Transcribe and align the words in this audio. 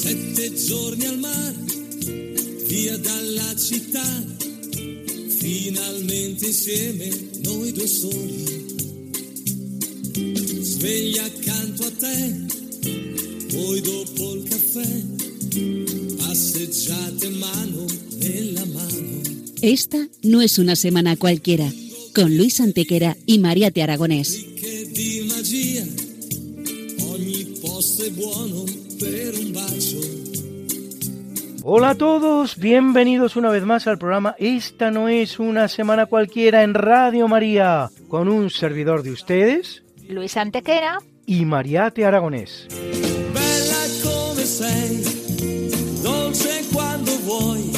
Sette 0.00 0.54
giorni 0.54 1.04
al 1.04 1.18
mare, 1.18 1.54
via 2.66 2.96
dalla 2.96 3.54
città, 3.54 4.24
finalmente 5.28 6.46
insieme 6.46 7.10
noi 7.42 7.70
due 7.72 7.86
soli. 7.86 8.64
Sveglia 10.62 11.24
accanto 11.24 11.84
a 11.84 11.90
te, 11.90 12.46
poi 13.48 13.80
dopo 13.82 14.34
il 14.36 14.48
caffè, 14.48 15.02
passeggiate 16.16 17.28
mano 17.28 17.84
nella 18.20 18.64
mano. 18.64 19.20
Esta 19.60 20.08
no 20.22 20.40
es 20.40 20.56
una 20.56 20.76
semana 20.76 21.18
cualquiera, 21.18 21.70
con 22.14 22.34
Luis 22.38 22.58
Antequera 22.60 23.18
y 23.26 23.36
Mariate 23.38 23.82
Aragonés. 23.82 24.49
Hola 31.62 31.90
a 31.90 31.94
todos, 31.94 32.56
bienvenidos 32.58 33.36
una 33.36 33.50
vez 33.50 33.64
más 33.64 33.86
al 33.86 33.98
programa 33.98 34.34
Esta 34.38 34.90
no 34.90 35.08
es 35.08 35.38
una 35.38 35.68
semana 35.68 36.06
cualquiera 36.06 36.62
en 36.62 36.74
Radio 36.74 37.28
María, 37.28 37.90
con 38.08 38.28
un 38.28 38.50
servidor 38.50 39.02
de 39.02 39.12
ustedes 39.12 39.82
Luis 40.08 40.36
Antequera. 40.36 40.98
y 41.26 41.44
Mariate 41.44 42.04
Aragonés. 42.04 42.66
Bella 42.70 44.02
come 44.02 44.42
sei, 44.44 45.02
dolce 46.02 46.64
quando 46.72 47.12
vuoi, 47.24 47.70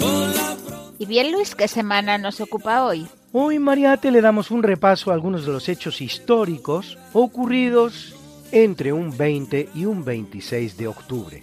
con 0.00 0.34
la 0.34 0.56
pro- 0.66 0.92
Y 0.98 1.06
bien, 1.06 1.32
Luis, 1.32 1.54
¿qué 1.54 1.68
semana 1.68 2.16
nos 2.18 2.40
ocupa 2.40 2.84
hoy? 2.84 3.06
Hoy 3.32 3.58
Mariate 3.58 4.10
le 4.10 4.22
damos 4.22 4.50
un 4.50 4.62
repaso 4.62 5.10
a 5.10 5.14
algunos 5.14 5.44
de 5.44 5.52
los 5.52 5.68
hechos 5.68 6.00
históricos 6.00 6.96
ocurridos 7.12 8.14
entre 8.52 8.92
un 8.94 9.14
20 9.14 9.68
y 9.74 9.84
un 9.84 10.04
26 10.04 10.76
de 10.78 10.86
octubre. 10.88 11.42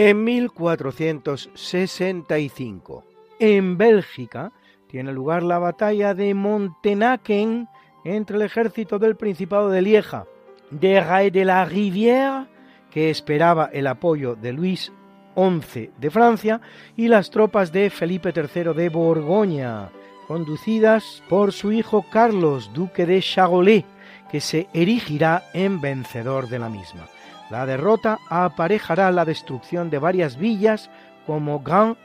En 0.00 0.22
1465, 0.22 3.04
en 3.40 3.76
Bélgica, 3.76 4.52
tiene 4.86 5.12
lugar 5.12 5.42
la 5.42 5.58
batalla 5.58 6.14
de 6.14 6.34
Montenaken 6.34 7.68
entre 8.04 8.36
el 8.36 8.42
ejército 8.42 9.00
del 9.00 9.16
Principado 9.16 9.70
de 9.70 9.82
Lieja, 9.82 10.26
de 10.70 11.00
Ray 11.00 11.30
de 11.30 11.44
la 11.44 11.64
Rivière, 11.64 12.46
que 12.92 13.10
esperaba 13.10 13.70
el 13.72 13.88
apoyo 13.88 14.36
de 14.36 14.52
Luis 14.52 14.92
XI 15.34 15.90
de 15.98 16.10
Francia, 16.12 16.60
y 16.94 17.08
las 17.08 17.30
tropas 17.30 17.72
de 17.72 17.90
Felipe 17.90 18.32
III 18.32 18.74
de 18.74 18.90
Borgoña, 18.90 19.90
conducidas 20.28 21.24
por 21.28 21.52
su 21.52 21.72
hijo 21.72 22.06
Carlos, 22.08 22.70
duque 22.72 23.04
de 23.04 23.20
Charolais, 23.20 23.84
que 24.30 24.40
se 24.40 24.68
erigirá 24.72 25.42
en 25.54 25.80
vencedor 25.80 26.48
de 26.48 26.60
la 26.60 26.68
misma. 26.68 27.08
La 27.50 27.64
derrota 27.64 28.18
aparejará 28.28 29.10
la 29.10 29.24
destrucción 29.24 29.90
de 29.90 29.98
varias 29.98 30.36
villas 30.36 30.90
como 31.26 31.60
Grand 31.60 31.96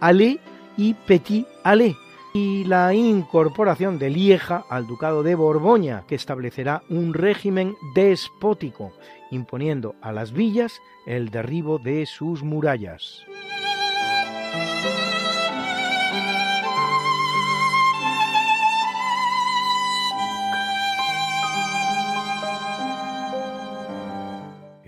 Allée 0.00 0.40
y 0.76 0.94
Petit 0.94 1.46
Allée 1.62 1.94
y 2.34 2.64
la 2.64 2.94
incorporación 2.94 3.98
de 3.98 4.08
Lieja 4.08 4.64
al 4.70 4.86
ducado 4.86 5.22
de 5.22 5.34
Borgoña, 5.34 6.04
que 6.08 6.14
establecerá 6.14 6.82
un 6.88 7.12
régimen 7.12 7.76
despótico, 7.94 8.92
imponiendo 9.30 9.94
a 10.00 10.12
las 10.12 10.32
villas 10.32 10.80
el 11.04 11.28
derribo 11.28 11.78
de 11.78 12.06
sus 12.06 12.42
murallas. 12.42 13.26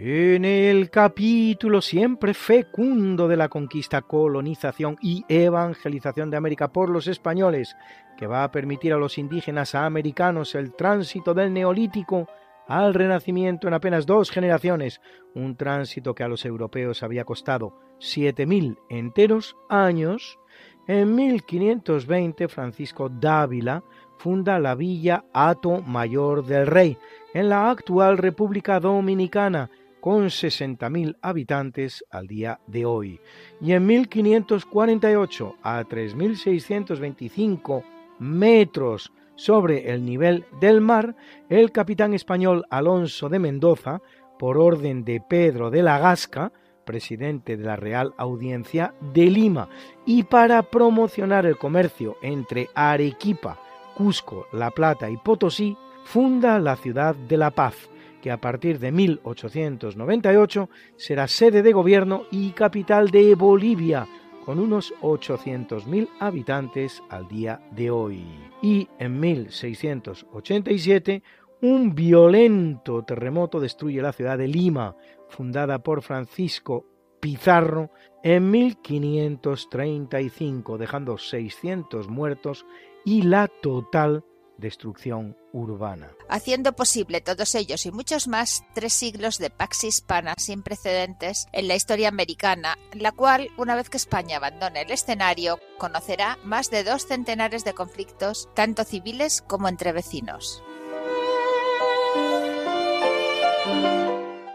En 0.07 0.45
el 0.45 0.91
capítulo 0.91 1.81
siempre 1.81 2.35
fecundo 2.35 3.27
de 3.27 3.39
la 3.39 3.49
conquista, 3.49 4.03
colonización 4.03 4.99
y 5.01 5.25
evangelización 5.31 6.29
de 6.31 6.37
América 6.37 6.71
por 6.71 6.91
los 6.91 7.07
españoles, 7.07 7.75
que 8.19 8.27
va 8.27 8.45
a 8.45 8.51
permitir 8.51 8.93
a 8.93 8.99
los 8.99 9.17
indígenas 9.17 9.75
americanos 9.75 10.55
el 10.57 10.75
tránsito 10.75 11.33
del 11.33 11.55
neolítico 11.55 12.29
al 12.69 12.93
renacimiento 12.93 13.67
en 13.67 13.73
apenas 13.73 14.05
dos 14.05 14.31
generaciones, 14.31 15.01
un 15.35 15.57
tránsito 15.57 16.15
que 16.15 16.23
a 16.23 16.29
los 16.29 16.45
europeos 16.45 17.03
había 17.03 17.25
costado 17.25 17.73
7.000 17.99 18.77
enteros 18.91 19.57
años, 19.71 20.39
en 20.87 21.15
1520 21.15 22.49
Francisco 22.49 23.09
Dávila 23.09 23.83
funda 24.19 24.59
la 24.59 24.75
villa 24.75 25.25
Hato 25.33 25.81
Mayor 25.81 26.45
del 26.45 26.67
Rey, 26.67 26.99
en 27.33 27.49
la 27.49 27.71
actual 27.71 28.19
República 28.19 28.81
Dominicana, 28.81 29.71
con 30.05 30.27
60.000 30.27 31.17
habitantes 31.23 32.05
al 32.11 32.27
día 32.27 32.61
de 32.67 32.85
hoy. 32.85 33.21
Y 33.59 33.73
en 33.73 33.87
1548, 33.87 35.57
a 35.63 35.83
3.625 35.83 37.83
metros 38.19 39.15
sobre 39.35 39.91
el 39.91 40.05
nivel 40.05 40.45
del 40.61 40.83
mar, 40.83 41.17
el 41.49 41.73
capitán 41.73 42.13
español 42.13 42.67
Alonso 42.69 43.31
de 43.31 43.39
Mendoza, 43.39 44.03
por 44.39 44.59
orden 44.59 45.07
de 45.07 45.23
Pedro 45.23 45.71
de 45.71 45.83
la 45.83 45.99
Gasca, 45.99 46.53
presidente 46.85 47.57
de 47.57 47.65
la 47.65 47.77
Real 47.77 48.13
Audiencia 48.19 48.93
de 49.15 49.31
Lima, 49.31 49.71
y 50.05 50.25
para 50.25 50.65
promocionar 50.65 51.47
el 51.47 51.57
comercio 51.57 52.19
entre 52.21 52.69
Arequipa, 52.75 53.59
Cusco, 53.95 54.49
La 54.53 54.71
Plata 54.71 55.09
y 55.09 55.17
Potosí, 55.17 55.79
funda 56.05 56.59
la 56.59 56.77
ciudad 56.77 57.15
de 57.15 57.39
La 57.39 57.53
Paz, 57.53 57.89
que 58.25 58.31
a 58.31 58.41
partir 58.41 58.79
de 58.79 58.91
1898 58.91 60.71
será 60.97 61.29
sede 61.29 61.63
de 61.63 61.75
gobierno 61.75 62.23
y 62.31 62.53
capital 62.53 63.11
de 63.11 63.35
Bolivia, 63.35 64.09
con 64.47 64.59
unos 64.59 64.95
800.000 65.03 66.09
habitantes 66.21 67.03
al 67.11 67.29
día 67.29 67.61
de 67.73 67.91
hoy. 67.91 68.25
Y 68.63 68.89
en 68.99 69.21
1687, 69.21 71.23
un 71.61 71.95
violento 71.95 73.03
terremoto 73.03 73.61
destruye 73.61 74.01
la 74.01 74.15
ciudad 74.15 74.39
de 74.39 74.49
Lima, 74.49 74.97
fundada 75.29 75.83
por 75.83 76.01
Francisco 76.01 76.87
Pizarro 77.21 77.91
en 78.23 78.51
1535, 78.51 80.79
dejando 80.79 81.19
600 81.19 82.09
muertos 82.09 82.65
y 83.05 83.21
la 83.21 83.49
total 83.49 84.25
destrucción 84.59 85.37
urbana. 85.53 86.11
Haciendo 86.29 86.73
posible 86.73 87.21
todos 87.21 87.55
ellos 87.55 87.87
y 87.87 87.93
muchos 87.93 88.29
más 88.29 88.63
tres 88.75 88.93
siglos 88.93 89.39
de 89.39 89.51
pax 89.51 89.85
hispana 89.85 90.35
sin 90.39 90.63
precedentes 90.63 91.47
en 91.53 91.69
la 91.69 91.75
historia 91.75 92.09
americana, 92.09 92.79
la 92.93 93.13
cual, 93.13 93.49
una 93.57 93.77
vez 93.77 93.91
que 93.91 93.97
España 93.97 94.37
abandone 94.37 94.83
el 94.83 94.91
escenario, 94.91 95.59
conocerá 95.79 96.39
más 96.45 96.71
de 96.71 96.85
dos 96.85 97.07
centenares 97.07 97.65
de 97.65 97.75
conflictos, 97.75 98.49
tanto 98.55 98.85
civiles 98.85 99.43
como 99.43 99.69
entre 99.69 99.93
vecinos. 99.93 100.63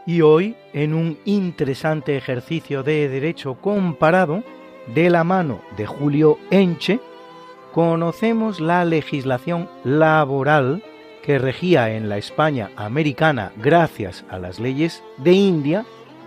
Y 0.05 0.21
hoy, 0.21 0.55
en 0.73 0.95
un 0.95 1.19
interesante 1.25 2.17
ejercicio 2.17 2.81
de 2.81 3.07
derecho 3.09 3.61
comparado, 3.61 4.43
de 4.87 5.09
la 5.09 5.23
mano 5.23 5.61
de 5.77 5.85
Julio 5.85 6.39
Enche, 6.49 6.99
conocemos 7.79 8.59
la 8.59 8.83
legislación 8.83 9.69
laboral 9.85 10.83
que 11.23 11.39
regía 11.39 11.95
en 11.95 12.09
la 12.09 12.17
España 12.17 12.71
americana 12.75 13.53
gracias 13.55 14.25
a 14.29 14.37
las 14.37 14.59
leyes 14.59 15.01
de 15.15 15.31
India, 15.31 15.85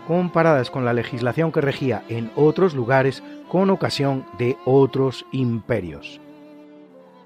comparadas 0.09 0.71
con 0.71 0.87
la 0.87 0.95
legislación 0.95 1.53
que 1.53 1.61
regía 1.61 2.05
en 2.09 2.31
otros 2.37 2.73
lugares 2.73 3.23
con 3.51 3.69
ocasión 3.69 4.25
de 4.39 4.57
otros 4.65 5.27
imperios. 5.31 6.23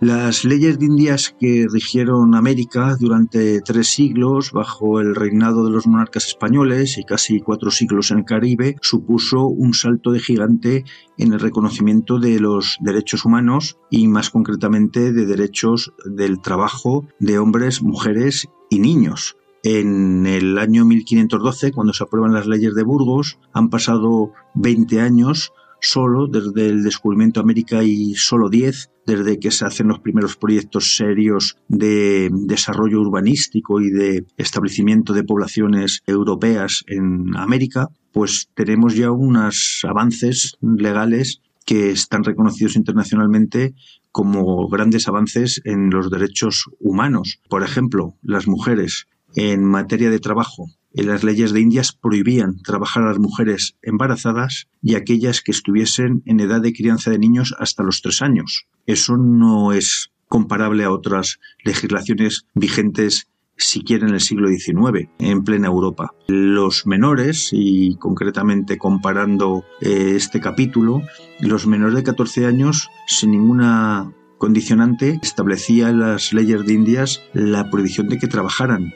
Las 0.01 0.45
leyes 0.45 0.79
de 0.79 0.85
Indias 0.85 1.35
que 1.41 1.67
rigieron 1.73 2.35
América 2.35 2.97
durante 3.01 3.63
tres 3.63 3.89
siglos 3.89 4.53
bajo 4.53 5.01
el 5.01 5.15
reinado 5.15 5.65
de 5.65 5.71
los 5.71 5.87
monarcas 5.87 6.27
españoles 6.27 6.99
y 6.99 7.05
casi 7.05 7.41
cuatro 7.41 7.71
siglos 7.71 8.11
en 8.11 8.19
el 8.19 8.25
Caribe 8.27 8.77
supuso 8.83 9.47
un 9.47 9.73
salto 9.73 10.11
de 10.11 10.21
gigante 10.21 10.85
en 11.17 11.33
el 11.33 11.41
reconocimiento 11.41 12.19
de 12.19 12.39
los 12.41 12.77
derechos 12.81 13.25
humanos 13.25 13.79
y 13.91 14.07
más 14.07 14.29
concretamente 14.29 15.15
de 15.15 15.25
derechos 15.25 15.95
del 16.05 16.43
trabajo 16.43 17.09
de 17.19 17.39
hombres, 17.39 17.81
mujeres 17.81 18.49
y 18.69 18.81
niños. 18.81 19.39
En 19.63 20.27
el 20.27 20.59
año 20.59 20.85
1512, 20.85 21.73
cuando 21.73 21.95
se 21.95 22.05
aprueban 22.05 22.35
las 22.35 22.47
leyes 22.47 22.75
de 22.75 22.85
Burgos, 22.85 23.39
han 23.55 23.71
pasado 23.71 24.33
20 24.57 25.01
años 25.01 25.53
solo 25.81 26.27
desde 26.27 26.67
el 26.67 26.83
descubrimiento 26.83 27.41
de 27.41 27.45
América 27.45 27.83
y 27.83 28.15
solo 28.15 28.49
10 28.49 28.91
desde 29.07 29.39
que 29.39 29.53
se 29.53 29.65
hacen 29.65 29.89
los 29.89 30.01
primeros 30.01 30.37
proyectos 30.37 30.97
serios 30.97 31.57
de 31.69 32.29
desarrollo 32.33 33.01
urbanístico 33.01 33.81
y 33.81 33.91
de 33.91 34.27
establecimiento 34.37 35.13
de 35.13 35.23
poblaciones 35.23 36.03
europeas 36.07 36.83
en 36.89 37.37
América, 37.37 37.89
pues 38.13 38.49
tenemos 38.55 38.97
ya 38.97 39.13
unos 39.13 39.83
avances 39.89 40.57
legales 40.61 41.41
que 41.65 41.91
están 41.91 42.25
reconocidos 42.25 42.77
internacionalmente 42.77 43.75
como 44.11 44.69
grandes 44.69 45.09
avances 45.09 45.61
en 45.65 45.91
los 45.91 46.11
derechos 46.11 46.65
humanos. 46.81 47.41
Por 47.49 47.63
ejemplo, 47.63 48.15
las 48.23 48.49
mujeres 48.49 49.07
en 49.35 49.63
materia 49.65 50.11
de 50.11 50.19
trabajo 50.19 50.67
las 51.03 51.25
leyes 51.25 51.53
de 51.53 51.61
Indias 51.61 51.93
prohibían 51.93 52.63
trabajar 52.63 53.03
a 53.03 53.09
las 53.09 53.19
mujeres 53.19 53.77
embarazadas 53.83 54.69
y 54.83 54.95
aquellas 54.95 55.43
que 55.43 55.53
estuviesen 55.53 56.23
en 56.27 56.41
edad 56.41 56.61
de 56.61 56.73
crianza 56.73 57.11
de 57.11 57.19
niños 57.19 57.55
hasta 57.59 57.83
los 57.83 58.03
tres 58.03 58.23
años. 58.23 58.67
Eso 58.87 59.17
no 59.17 59.73
es 59.73 60.11
comparable 60.29 60.85
a 60.85 60.91
otras 60.91 61.39
legislaciones 61.65 62.47
vigentes 62.55 63.29
siquiera 63.57 64.07
en 64.07 64.15
el 64.15 64.21
siglo 64.21 64.49
XIX, 64.49 65.09
en 65.19 65.43
plena 65.43 65.69
Europa. 65.69 66.15
Los 66.27 66.87
menores, 66.87 67.51
y 67.53 67.97
concretamente 67.97 68.77
comparando 68.79 69.65
eh, 69.81 70.13
este 70.15 70.41
capítulo, 70.41 71.03
los 71.41 71.67
menores 71.67 71.95
de 71.95 72.03
14 72.03 72.47
años, 72.47 72.91
sin 73.07 73.31
ninguna 73.31 74.13
condicionante, 74.39 75.19
establecía 75.23 75.89
en 75.89 76.01
las 76.01 76.33
leyes 76.33 76.65
de 76.67 76.73
Indias 76.75 77.23
la 77.33 77.71
prohibición 77.71 78.09
de 78.09 78.19
que 78.19 78.27
trabajaran 78.27 78.93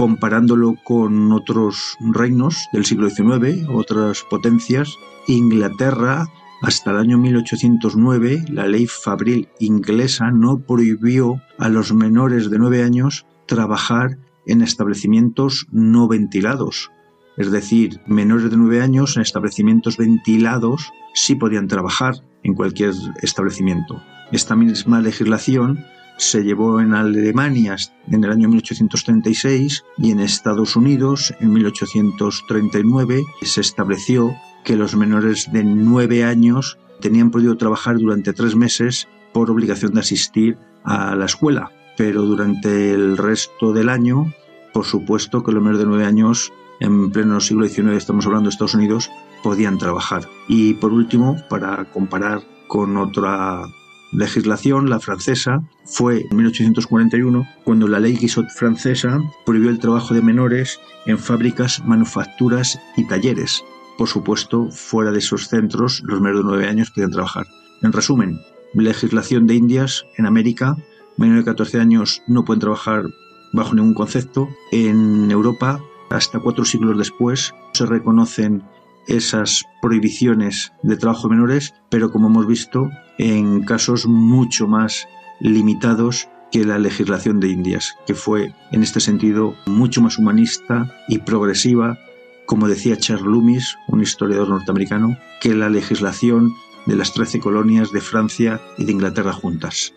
comparándolo 0.00 0.76
con 0.82 1.30
otros 1.30 1.98
reinos 2.00 2.70
del 2.72 2.86
siglo 2.86 3.10
XIX, 3.10 3.68
otras 3.68 4.22
potencias, 4.22 4.96
Inglaterra 5.26 6.26
hasta 6.62 6.92
el 6.92 6.96
año 6.96 7.18
1809 7.18 8.46
la 8.48 8.66
ley 8.66 8.86
fabril 8.86 9.50
inglesa 9.58 10.30
no 10.30 10.60
prohibió 10.60 11.42
a 11.58 11.68
los 11.68 11.92
menores 11.92 12.48
de 12.48 12.58
9 12.58 12.82
años 12.82 13.26
trabajar 13.44 14.16
en 14.46 14.62
establecimientos 14.62 15.66
no 15.70 16.08
ventilados. 16.08 16.90
Es 17.36 17.50
decir, 17.50 18.00
menores 18.06 18.50
de 18.50 18.56
9 18.56 18.80
años 18.80 19.16
en 19.16 19.22
establecimientos 19.22 19.98
ventilados 19.98 20.90
sí 21.12 21.34
podían 21.34 21.68
trabajar 21.68 22.14
en 22.42 22.54
cualquier 22.54 22.94
establecimiento. 23.20 24.02
Esta 24.32 24.56
misma 24.56 25.02
legislación 25.02 25.84
se 26.20 26.44
llevó 26.44 26.80
en 26.80 26.94
Alemania 26.94 27.76
en 28.10 28.24
el 28.24 28.30
año 28.30 28.48
1836 28.48 29.84
y 29.96 30.10
en 30.10 30.20
Estados 30.20 30.76
Unidos 30.76 31.34
en 31.40 31.52
1839 31.52 33.24
se 33.42 33.60
estableció 33.62 34.36
que 34.62 34.76
los 34.76 34.94
menores 34.94 35.50
de 35.50 35.64
9 35.64 36.24
años 36.24 36.78
tenían 37.00 37.30
podido 37.30 37.56
trabajar 37.56 37.98
durante 37.98 38.34
tres 38.34 38.54
meses 38.54 39.08
por 39.32 39.50
obligación 39.50 39.94
de 39.94 40.00
asistir 40.00 40.58
a 40.84 41.14
la 41.14 41.24
escuela, 41.24 41.72
pero 41.96 42.22
durante 42.22 42.92
el 42.92 43.16
resto 43.16 43.72
del 43.72 43.88
año, 43.88 44.32
por 44.74 44.84
supuesto 44.84 45.42
que 45.42 45.52
los 45.52 45.62
menores 45.62 45.80
de 45.80 45.86
9 45.86 46.04
años, 46.04 46.52
en 46.80 47.10
pleno 47.10 47.40
siglo 47.40 47.66
XIX, 47.66 47.92
estamos 47.92 48.26
hablando 48.26 48.48
de 48.48 48.52
Estados 48.52 48.74
Unidos, 48.74 49.10
podían 49.42 49.78
trabajar. 49.78 50.28
Y 50.48 50.74
por 50.74 50.92
último, 50.92 51.38
para 51.48 51.86
comparar 51.86 52.42
con 52.68 52.98
otra 52.98 53.64
legislación, 54.12 54.90
la 54.90 55.00
francesa, 55.00 55.62
fue 55.84 56.26
en 56.30 56.36
1841 56.36 57.46
cuando 57.64 57.88
la 57.88 58.00
ley 58.00 58.16
Guizot 58.16 58.48
francesa 58.50 59.20
prohibió 59.46 59.70
el 59.70 59.78
trabajo 59.78 60.14
de 60.14 60.22
menores 60.22 60.80
en 61.06 61.18
fábricas, 61.18 61.84
manufacturas 61.84 62.80
y 62.96 63.06
talleres. 63.06 63.62
Por 63.98 64.08
supuesto, 64.08 64.70
fuera 64.70 65.12
de 65.12 65.18
esos 65.18 65.48
centros, 65.48 66.02
los 66.04 66.20
menores 66.20 66.44
de 66.44 66.48
nueve 66.48 66.68
años 66.68 66.90
podían 66.90 67.10
trabajar. 67.10 67.46
En 67.82 67.92
resumen, 67.92 68.40
legislación 68.74 69.46
de 69.46 69.54
Indias 69.54 70.04
en 70.16 70.26
América, 70.26 70.76
menores 71.16 71.44
de 71.44 71.50
14 71.50 71.80
años 71.80 72.22
no 72.26 72.44
pueden 72.44 72.60
trabajar 72.60 73.04
bajo 73.52 73.74
ningún 73.74 73.94
concepto. 73.94 74.48
En 74.72 75.30
Europa, 75.30 75.80
hasta 76.08 76.40
cuatro 76.40 76.64
siglos 76.64 76.96
después, 76.98 77.54
se 77.72 77.86
reconocen 77.86 78.62
esas 79.10 79.64
prohibiciones 79.82 80.72
de 80.82 80.96
trabajo 80.96 81.28
de 81.28 81.34
menores, 81.36 81.74
pero 81.88 82.10
como 82.10 82.28
hemos 82.28 82.46
visto, 82.46 82.90
en 83.18 83.64
casos 83.64 84.06
mucho 84.06 84.66
más 84.66 85.08
limitados 85.40 86.28
que 86.50 86.64
la 86.64 86.78
legislación 86.78 87.40
de 87.40 87.48
Indias, 87.48 87.96
que 88.06 88.14
fue 88.14 88.54
en 88.72 88.82
este 88.82 89.00
sentido 89.00 89.54
mucho 89.66 90.00
más 90.00 90.18
humanista 90.18 90.92
y 91.08 91.18
progresiva, 91.18 91.98
como 92.46 92.68
decía 92.68 92.96
Charles 92.96 93.26
Loomis, 93.26 93.76
un 93.88 94.00
historiador 94.02 94.48
norteamericano, 94.48 95.16
que 95.40 95.54
la 95.54 95.68
legislación 95.68 96.54
de 96.86 96.96
las 96.96 97.12
trece 97.12 97.38
colonias 97.40 97.92
de 97.92 98.00
Francia 98.00 98.60
y 98.78 98.84
de 98.84 98.92
Inglaterra 98.92 99.32
juntas. 99.32 99.94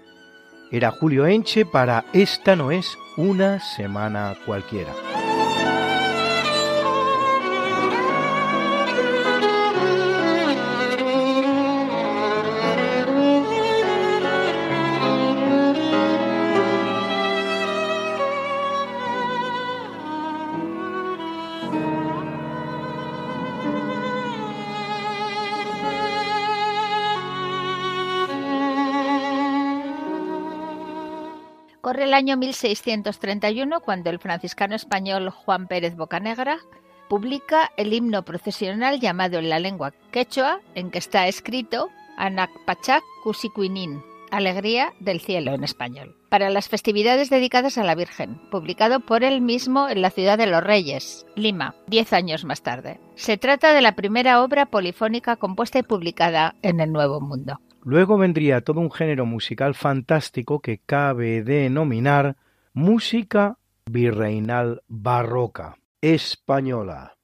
Era 0.71 0.91
Julio 0.91 1.25
Enche 1.25 1.65
para 1.65 2.05
Esta 2.13 2.55
no 2.55 2.71
es 2.71 2.97
una 3.15 3.59
semana 3.59 4.35
cualquiera. 4.45 5.12
Corre 31.93 32.05
el 32.05 32.15
año 32.15 32.37
1631 32.37 33.81
cuando 33.81 34.09
el 34.09 34.17
franciscano 34.17 34.73
español 34.73 35.29
Juan 35.29 35.67
Pérez 35.67 35.95
Bocanegra 35.95 36.57
publica 37.07 37.71
el 37.77 37.93
himno 37.93 38.25
procesional 38.25 38.99
llamado 38.99 39.37
en 39.37 39.47
la 39.47 39.59
lengua 39.59 39.93
quechua, 40.09 40.59
en 40.73 40.89
que 40.89 40.97
está 40.97 41.27
escrito 41.27 41.91
Anacpachac 42.17 43.03
Cusicuinin, 43.23 44.01
Alegría 44.31 44.91
del 45.01 45.21
Cielo 45.21 45.53
en 45.53 45.63
español, 45.63 46.17
para 46.29 46.49
las 46.49 46.67
festividades 46.67 47.29
dedicadas 47.29 47.77
a 47.77 47.83
la 47.83 47.93
Virgen, 47.93 48.41
publicado 48.49 48.99
por 48.99 49.23
él 49.23 49.41
mismo 49.41 49.87
en 49.87 50.01
la 50.01 50.09
ciudad 50.09 50.39
de 50.39 50.47
Los 50.47 50.63
Reyes, 50.63 51.27
Lima, 51.35 51.75
diez 51.85 52.11
años 52.11 52.43
más 52.43 52.63
tarde. 52.63 52.99
Se 53.13 53.37
trata 53.37 53.71
de 53.71 53.81
la 53.81 53.93
primera 53.93 54.41
obra 54.41 54.65
polifónica 54.65 55.35
compuesta 55.35 55.77
y 55.77 55.83
publicada 55.83 56.55
en 56.63 56.79
el 56.79 56.91
Nuevo 56.91 57.21
Mundo. 57.21 57.59
Luego 57.83 58.17
vendría 58.17 58.61
todo 58.61 58.79
un 58.79 58.91
género 58.91 59.25
musical 59.25 59.75
fantástico 59.75 60.61
que 60.61 60.79
cabe 60.79 61.43
denominar 61.43 62.37
música 62.71 63.57
virreinal 63.85 64.81
barroca 64.87 65.77
española. 66.01 67.17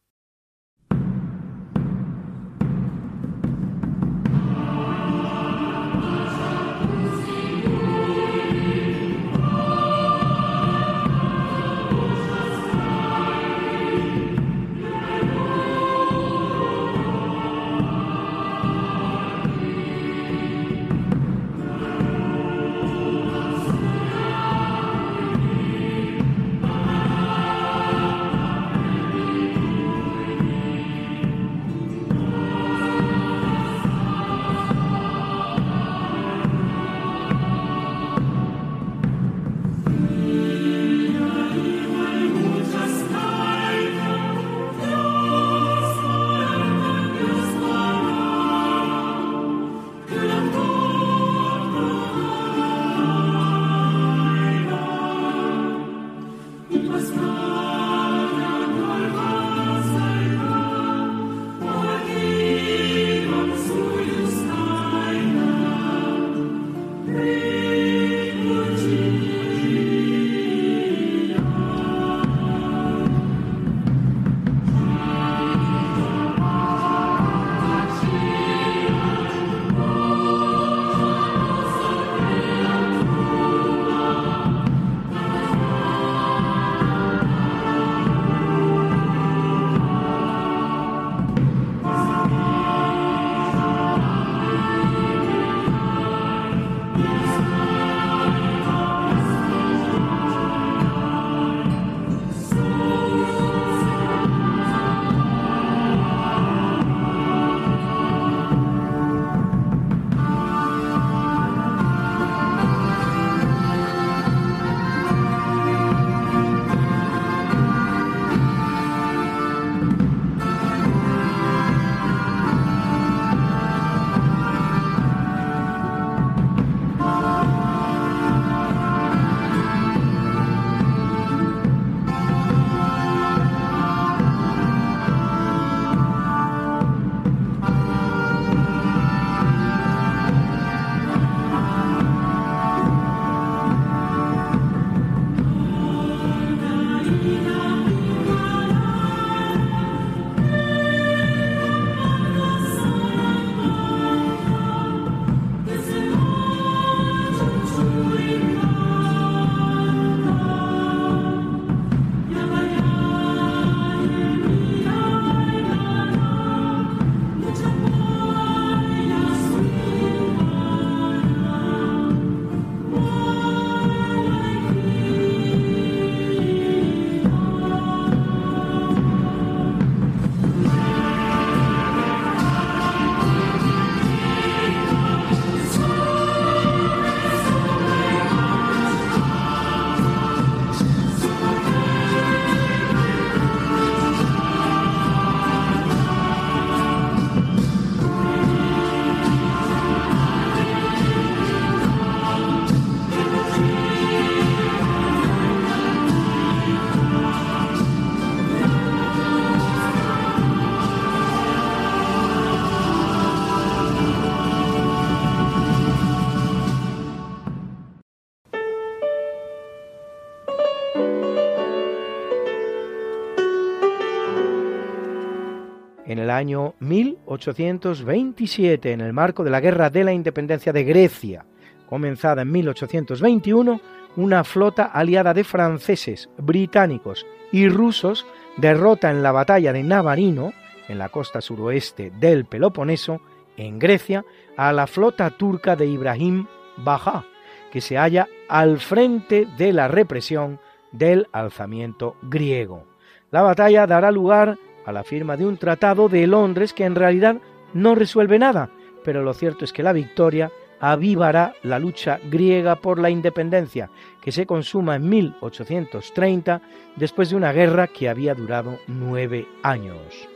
Año 226.40 226.74
1827, 226.80 228.94
en 228.94 229.02
el 229.02 229.14
marco 229.14 229.44
de 229.44 229.52
la 229.52 229.60
Guerra 229.60 229.90
de 229.90 230.06
la 230.06 230.14
Independencia 230.14 230.72
de 230.72 230.86
Grecia, 230.86 231.44
comenzada 231.88 232.44
en 232.44 232.52
1821, 232.52 233.82
una 234.16 234.46
flota 234.46 234.86
aliada 234.86 235.34
de 235.34 235.44
franceses, 235.44 236.30
británicos 236.38 237.26
y 237.52 237.68
rusos 237.68 238.26
derrota 238.58 239.12
en 239.12 239.22
la 239.22 239.34
batalla 239.34 239.74
de 239.74 239.84
Navarino, 239.84 240.54
en 240.88 240.98
la 240.98 241.10
costa 241.10 241.42
suroeste 241.42 242.14
del 242.20 242.46
Peloponeso, 242.46 243.20
en 243.58 243.78
Grecia, 243.78 244.24
a 244.56 244.72
la 244.72 244.88
flota 244.88 245.32
turca 245.32 245.76
de 245.76 245.88
Ibrahim 245.88 246.48
Baja, 246.78 247.26
que 247.70 247.82
se 247.82 247.98
halla 247.98 248.30
al 248.48 248.80
frente 248.80 249.46
de 249.58 249.74
la 249.74 249.90
represión 249.90 250.62
del 250.94 251.28
alzamiento 251.34 252.16
griego. 252.22 252.86
La 253.30 253.42
batalla 253.42 253.86
dará 253.86 254.10
lugar 254.10 254.58
a 254.90 254.92
la 254.92 255.04
firma 255.04 255.38
de 255.38 255.46
un 255.46 255.58
tratado 255.58 256.10
de 256.10 256.26
Londres 256.28 256.74
que 256.74 256.84
en 256.84 256.96
realidad 256.96 257.38
no 257.74 257.96
resuelve 257.96 258.40
nada, 258.40 258.70
pero 259.04 259.24
lo 259.24 259.34
cierto 259.34 259.64
es 259.64 259.72
que 259.72 259.84
la 259.84 259.94
victoria 259.94 260.52
avivará 260.80 261.54
la 261.64 261.78
lucha 261.78 262.20
griega 262.30 262.76
por 262.76 263.00
la 263.00 263.10
independencia, 263.10 263.90
que 264.22 264.32
se 264.32 264.46
consuma 264.46 264.96
en 264.96 265.08
1830 265.10 266.62
después 266.96 267.30
de 267.30 267.36
una 267.36 267.52
guerra 267.52 267.88
que 267.88 268.10
había 268.10 268.34
durado 268.34 268.80
nueve 268.88 269.48
años. 269.62 270.28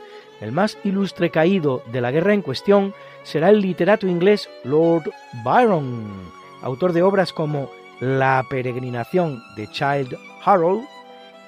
El 0.41 0.51
más 0.51 0.77
ilustre 0.83 1.29
caído 1.29 1.81
de 1.91 2.01
la 2.01 2.11
guerra 2.11 2.33
en 2.33 2.41
cuestión 2.41 2.93
será 3.23 3.49
el 3.49 3.61
literato 3.61 4.07
inglés 4.07 4.49
Lord 4.63 5.09
Byron, 5.43 6.03
autor 6.61 6.93
de 6.93 7.01
obras 7.01 7.31
como 7.33 7.71
La 8.01 8.45
peregrinación 8.49 9.41
de 9.55 9.67
Child 9.67 10.17
Harold, 10.43 10.83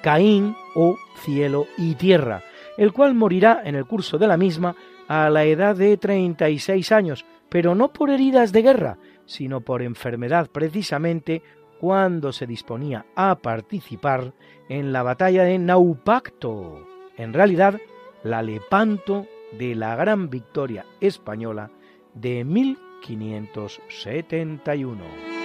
Caín 0.02 0.56
o 0.74 0.96
Cielo 1.22 1.66
y 1.76 1.94
Tierra, 1.94 2.42
el 2.76 2.92
cual 2.92 3.14
morirá 3.14 3.62
en 3.64 3.74
el 3.74 3.86
curso 3.86 4.18
de 4.18 4.26
la 4.26 4.36
misma 4.36 4.76
a 5.08 5.30
la 5.30 5.44
edad 5.44 5.76
de 5.76 5.96
36 5.96 6.92
años, 6.92 7.24
pero 7.48 7.74
no 7.74 7.92
por 7.92 8.10
heridas 8.10 8.52
de 8.52 8.62
guerra, 8.62 8.98
sino 9.24 9.60
por 9.60 9.82
enfermedad 9.82 10.48
precisamente 10.50 11.42
cuando 11.80 12.32
se 12.32 12.46
disponía 12.46 13.06
a 13.14 13.36
participar 13.36 14.34
en 14.68 14.92
la 14.92 15.02
batalla 15.02 15.44
de 15.44 15.58
Naupacto, 15.58 16.86
en 17.16 17.32
realidad 17.32 17.80
la 18.22 18.42
Lepanto 18.42 19.26
de 19.58 19.74
la 19.74 19.96
gran 19.96 20.28
victoria 20.30 20.86
española 21.00 21.70
de 22.14 22.44
1571. 22.44 25.35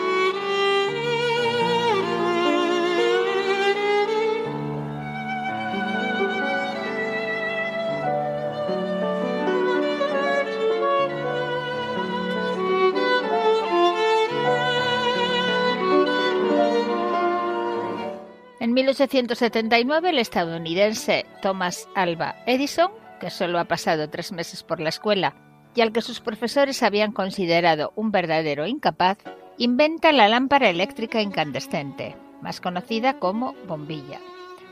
1879 19.07 20.09
el 20.11 20.19
estadounidense 20.19 21.25
Thomas 21.41 21.87
Alva 21.95 22.35
Edison, 22.45 22.91
que 23.19 23.29
solo 23.29 23.59
ha 23.59 23.65
pasado 23.65 24.09
tres 24.09 24.31
meses 24.31 24.63
por 24.63 24.79
la 24.79 24.89
escuela 24.89 25.33
y 25.73 25.81
al 25.81 25.91
que 25.91 26.01
sus 26.01 26.19
profesores 26.19 26.83
habían 26.83 27.11
considerado 27.11 27.93
un 27.95 28.11
verdadero 28.11 28.67
incapaz, 28.67 29.17
inventa 29.57 30.11
la 30.11 30.27
lámpara 30.27 30.69
eléctrica 30.69 31.21
incandescente, 31.21 32.15
más 32.41 32.61
conocida 32.61 33.17
como 33.17 33.53
bombilla, 33.67 34.19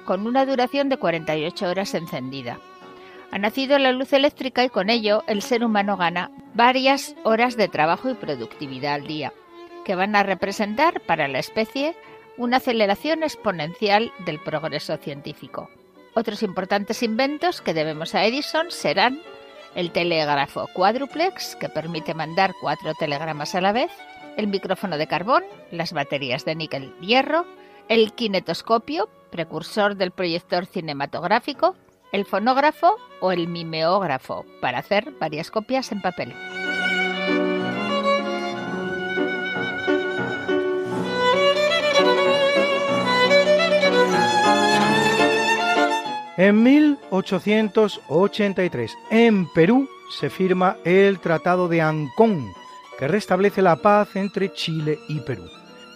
con 0.06 0.28
una 0.28 0.46
duración 0.46 0.90
de 0.90 0.98
48 0.98 1.68
horas 1.68 1.94
encendida. 1.96 2.60
Ha 3.32 3.38
nacido 3.38 3.80
la 3.80 3.92
luz 3.92 4.14
eléctrica 4.14 4.64
y 4.64 4.70
con 4.70 4.90
ello 4.90 5.24
el 5.28 5.42
ser 5.42 5.64
humano 5.64 5.98
gana 5.98 6.32
varias 6.54 7.16
horas 7.24 7.58
de 7.58 7.68
trabajo 7.68 8.10
y 8.10 8.16
productividad 8.16 8.96
al 8.96 9.08
día, 9.08 9.34
que 9.86 9.96
van 9.96 10.16
a 10.16 10.24
representar 10.24 11.02
para 11.02 11.28
la 11.28 11.40
especie 11.40 11.96
una 12.38 12.58
aceleración 12.58 13.24
exponencial 13.24 14.12
del 14.26 14.40
progreso 14.40 14.98
científico. 14.98 15.70
Otros 16.16 16.44
importantes 16.44 17.04
inventos 17.04 17.62
que 17.62 17.74
debemos 17.74 18.16
a 18.16 18.26
Edison 18.26 18.72
serán 18.72 19.22
el 19.76 19.92
telégrafo 19.92 20.68
cuádruplex, 20.74 21.56
que 21.56 21.70
permite 21.70 22.14
mandar 22.14 22.54
cuatro 22.60 22.94
telegramas 22.96 23.56
a 23.56 23.62
la 23.62 23.72
vez, 23.72 23.92
el 24.38 24.48
micrófono 24.48 24.98
de 24.98 25.08
carbón, 25.08 25.44
las 25.72 25.94
baterías 25.94 26.46
de 26.46 26.56
níquel-hierro, 26.56 27.46
el 27.88 28.14
kinetoscopio, 28.14 29.10
precursor 29.32 29.96
del 29.96 30.12
proyector 30.12 30.66
cinematográfico, 30.66 31.76
el 32.12 32.26
fonógrafo 32.26 32.96
o 33.20 33.32
el 33.32 33.48
mimeógrafo, 33.48 34.46
para 34.62 34.80
hacer 34.80 35.12
varias 35.20 35.52
copias 35.52 35.92
en 35.92 36.02
papel. 36.02 36.34
En 46.40 46.64
1883, 46.64 48.98
en 49.12 49.52
Perú, 49.52 49.88
se 50.10 50.30
firma 50.30 50.78
el 50.86 51.20
Tratado 51.20 51.68
de 51.68 51.82
Ancón, 51.82 52.54
que 52.98 53.10
restablece 53.10 53.62
la 53.62 53.76
paz 53.76 54.16
entre 54.16 54.54
Chile 54.54 55.00
y 55.10 55.20
Perú. 55.20 55.44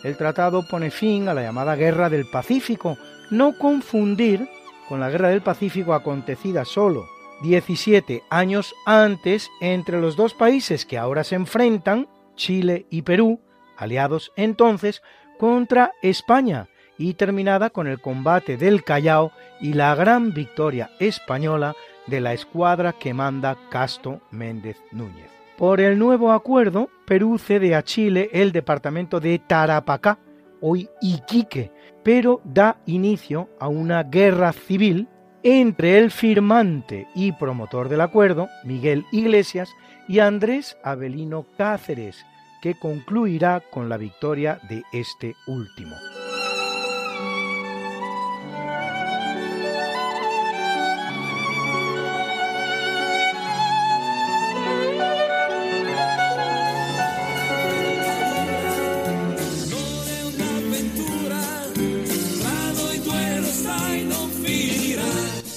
El 0.04 0.18
tratado 0.18 0.68
pone 0.68 0.92
fin 0.92 1.30
a 1.30 1.34
la 1.34 1.44
llamada 1.44 1.78
Guerra 1.78 2.10
del 2.10 2.26
Pacífico, 2.26 2.98
no 3.32 3.58
confundir 3.58 4.50
con 4.90 5.00
la 5.00 5.10
Guerra 5.10 5.30
del 5.30 5.42
Pacífico 5.42 5.94
acontecida 5.94 6.66
solo 6.66 7.06
17 7.44 8.24
años 8.30 8.76
antes 8.86 9.50
entre 9.62 10.02
los 10.02 10.18
dos 10.18 10.34
países 10.34 10.86
que 10.86 10.98
ahora 10.98 11.24
se 11.24 11.36
enfrentan, 11.36 12.10
Chile 12.36 12.86
y 12.90 13.04
Perú, 13.04 13.40
aliados 13.78 14.34
entonces, 14.36 15.04
contra 15.40 15.94
España 16.02 16.68
y 16.98 17.14
terminada 17.16 17.70
con 17.70 17.88
el 17.88 18.00
combate 18.00 18.58
del 18.58 18.84
Callao 18.84 19.32
y 19.60 19.74
la 19.74 19.96
gran 19.96 20.34
victoria 20.34 20.92
española 21.00 21.76
de 22.08 22.22
la 22.22 22.34
escuadra 22.34 22.94
que 22.94 23.14
manda 23.14 23.58
Casto 23.70 24.22
Méndez 24.32 24.78
Núñez. 24.92 25.32
Por 25.58 25.80
el 25.80 25.98
nuevo 26.00 26.32
acuerdo, 26.32 26.90
Perú 27.06 27.38
cede 27.38 27.76
a 27.76 27.84
Chile 27.84 28.30
el 28.34 28.52
departamento 28.52 29.20
de 29.20 29.40
Tarapacá, 29.40 30.20
hoy 30.62 30.90
Iquique, 31.02 31.72
pero 32.04 32.42
da 32.44 32.78
inicio 32.86 33.50
a 33.60 33.68
una 33.68 34.04
guerra 34.04 34.52
civil 34.52 35.08
entre 35.44 35.98
el 35.98 36.10
firmante 36.10 37.08
y 37.14 37.34
promotor 37.34 37.90
del 37.90 38.02
acuerdo, 38.02 38.50
Miguel 38.64 39.06
Iglesias, 39.12 39.70
y 40.08 40.20
Andrés 40.20 40.78
Avelino 40.84 41.46
Cáceres, 41.58 42.26
que 42.62 42.76
concluirá 42.80 43.62
con 43.72 43.90
la 43.90 43.98
victoria 43.98 44.60
de 44.70 44.84
este 44.92 45.36
último. 45.48 45.96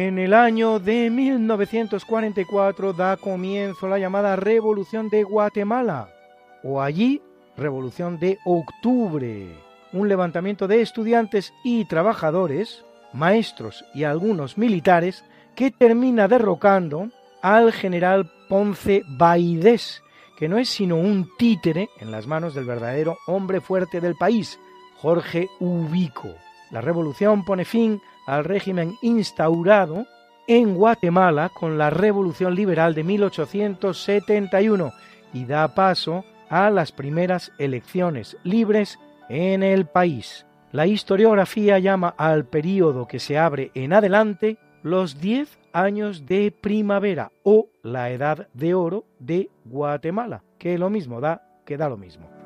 En 0.00 0.20
el 0.20 0.32
año 0.32 0.78
de 0.78 1.10
1944 1.10 2.92
da 2.92 3.16
comienzo 3.16 3.88
la 3.88 3.98
llamada 3.98 4.36
Revolución 4.36 5.08
de 5.08 5.24
Guatemala, 5.24 6.14
o 6.62 6.80
allí 6.80 7.20
Revolución 7.56 8.20
de 8.20 8.38
Octubre, 8.44 9.48
un 9.92 10.08
levantamiento 10.08 10.68
de 10.68 10.82
estudiantes 10.82 11.52
y 11.64 11.84
trabajadores, 11.86 12.84
maestros 13.12 13.84
y 13.92 14.04
algunos 14.04 14.56
militares, 14.56 15.24
que 15.56 15.72
termina 15.72 16.28
derrocando 16.28 17.10
al 17.42 17.72
general 17.72 18.30
Ponce 18.48 19.02
Baidés, 19.04 20.04
que 20.38 20.48
no 20.48 20.58
es 20.58 20.68
sino 20.68 20.94
un 20.94 21.28
títere 21.36 21.88
en 21.98 22.12
las 22.12 22.28
manos 22.28 22.54
del 22.54 22.66
verdadero 22.66 23.18
hombre 23.26 23.60
fuerte 23.60 24.00
del 24.00 24.14
país, 24.14 24.60
Jorge 24.98 25.48
Ubico. 25.58 26.36
La 26.70 26.82
revolución 26.82 27.44
pone 27.44 27.64
fin 27.64 28.00
al 28.28 28.44
régimen 28.44 28.94
instaurado 29.00 30.06
en 30.46 30.74
Guatemala 30.74 31.48
con 31.48 31.78
la 31.78 31.88
Revolución 31.88 32.54
Liberal 32.54 32.94
de 32.94 33.02
1871 33.02 34.92
y 35.32 35.46
da 35.46 35.74
paso 35.74 36.26
a 36.50 36.68
las 36.68 36.92
primeras 36.92 37.52
elecciones 37.58 38.36
libres 38.44 38.98
en 39.30 39.62
el 39.62 39.86
país. 39.86 40.44
La 40.72 40.86
historiografía 40.86 41.78
llama 41.78 42.14
al 42.18 42.44
período 42.44 43.08
que 43.08 43.18
se 43.18 43.38
abre 43.38 43.70
en 43.74 43.94
adelante 43.94 44.58
los 44.82 45.18
10 45.20 45.58
años 45.72 46.26
de 46.26 46.50
primavera 46.50 47.32
o 47.44 47.68
la 47.82 48.10
edad 48.10 48.48
de 48.52 48.74
oro 48.74 49.06
de 49.18 49.48
Guatemala, 49.64 50.42
que 50.58 50.76
lo 50.76 50.90
mismo 50.90 51.22
da 51.22 51.42
que 51.64 51.78
da 51.78 51.88
lo 51.88 51.96
mismo. 51.96 52.37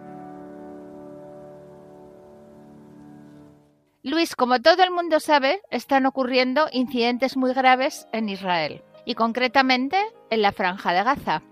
Luis, 4.04 4.34
como 4.34 4.60
todo 4.60 4.82
el 4.82 4.90
mundo 4.90 5.20
sabe, 5.20 5.60
están 5.70 6.06
ocurriendo 6.06 6.66
incidentes 6.72 7.36
muy 7.36 7.54
graves 7.54 8.08
en 8.12 8.28
Israel, 8.28 8.82
y 9.04 9.14
concretamente 9.14 9.96
en 10.28 10.42
la 10.42 10.50
franja 10.50 10.92
de 10.92 11.04
Gaza. 11.04 11.42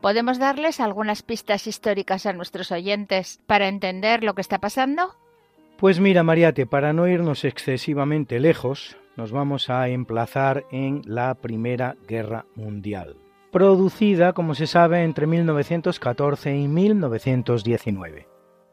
¿Podemos 0.00 0.40
darles 0.40 0.80
algunas 0.80 1.22
pistas 1.22 1.68
históricas 1.68 2.26
a 2.26 2.32
nuestros 2.32 2.72
oyentes 2.72 3.40
para 3.46 3.68
entender 3.68 4.24
lo 4.24 4.34
que 4.34 4.40
está 4.40 4.58
pasando? 4.58 5.14
Pues 5.76 6.00
mira, 6.00 6.24
Mariate, 6.24 6.66
para 6.66 6.92
no 6.92 7.06
irnos 7.06 7.44
excesivamente 7.44 8.40
lejos, 8.40 8.96
nos 9.16 9.30
vamos 9.30 9.70
a 9.70 9.88
emplazar 9.88 10.64
en 10.72 11.02
la 11.04 11.36
Primera 11.36 11.96
Guerra 12.08 12.44
Mundial, 12.56 13.18
producida, 13.52 14.32
como 14.32 14.56
se 14.56 14.66
sabe, 14.66 15.04
entre 15.04 15.28
1914 15.28 16.56
y 16.56 16.66
1919. 16.66 18.26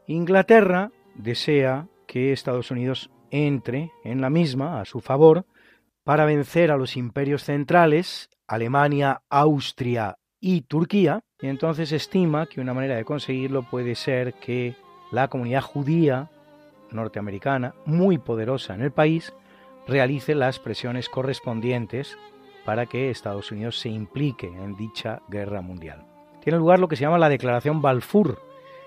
Inglaterra 0.08 0.90
desea 1.14 1.86
que 2.08 2.32
Estados 2.32 2.72
Unidos 2.72 3.10
entre 3.30 3.92
en 4.04 4.20
la 4.20 4.30
misma 4.30 4.80
a 4.80 4.84
su 4.84 5.00
favor 5.00 5.44
para 6.04 6.24
vencer 6.24 6.70
a 6.70 6.76
los 6.76 6.96
imperios 6.96 7.44
centrales, 7.44 8.30
Alemania, 8.46 9.22
Austria 9.28 10.16
y 10.40 10.62
Turquía, 10.62 11.20
y 11.40 11.48
entonces 11.48 11.92
estima 11.92 12.46
que 12.46 12.60
una 12.60 12.74
manera 12.74 12.96
de 12.96 13.04
conseguirlo 13.04 13.62
puede 13.62 13.94
ser 13.94 14.34
que 14.34 14.74
la 15.12 15.28
comunidad 15.28 15.62
judía 15.62 16.30
norteamericana, 16.90 17.74
muy 17.84 18.18
poderosa 18.18 18.74
en 18.74 18.80
el 18.80 18.90
país, 18.90 19.34
realice 19.86 20.34
las 20.34 20.58
presiones 20.58 21.08
correspondientes 21.08 22.16
para 22.64 22.86
que 22.86 23.10
Estados 23.10 23.52
Unidos 23.52 23.78
se 23.78 23.88
implique 23.88 24.46
en 24.46 24.76
dicha 24.76 25.22
guerra 25.28 25.60
mundial. 25.60 26.06
Tiene 26.42 26.58
lugar 26.58 26.78
lo 26.78 26.88
que 26.88 26.96
se 26.96 27.02
llama 27.02 27.18
la 27.18 27.28
Declaración 27.28 27.82
Balfour, 27.82 28.40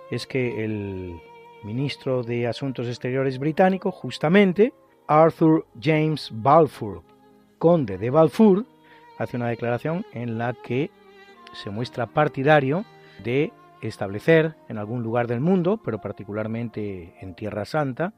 es 0.09 0.27
que 0.27 0.63
el 0.63 1.21
ministro 1.63 2.23
de 2.23 2.47
Asuntos 2.47 2.87
Exteriores 2.87 3.39
británico, 3.39 3.91
justamente, 3.91 4.73
Arthur 5.07 5.65
James 5.79 6.29
Balfour, 6.33 7.03
conde 7.57 7.97
de 7.97 8.09
Balfour, 8.09 8.65
hace 9.17 9.37
una 9.37 9.49
declaración 9.49 10.05
en 10.13 10.37
la 10.37 10.53
que 10.53 10.89
se 11.53 11.69
muestra 11.69 12.07
partidario 12.07 12.85
de 13.23 13.51
establecer 13.81 14.55
en 14.69 14.77
algún 14.77 15.03
lugar 15.03 15.27
del 15.27 15.41
mundo, 15.41 15.79
pero 15.83 15.99
particularmente 15.99 17.15
en 17.19 17.35
Tierra 17.35 17.65
Santa, 17.65 18.13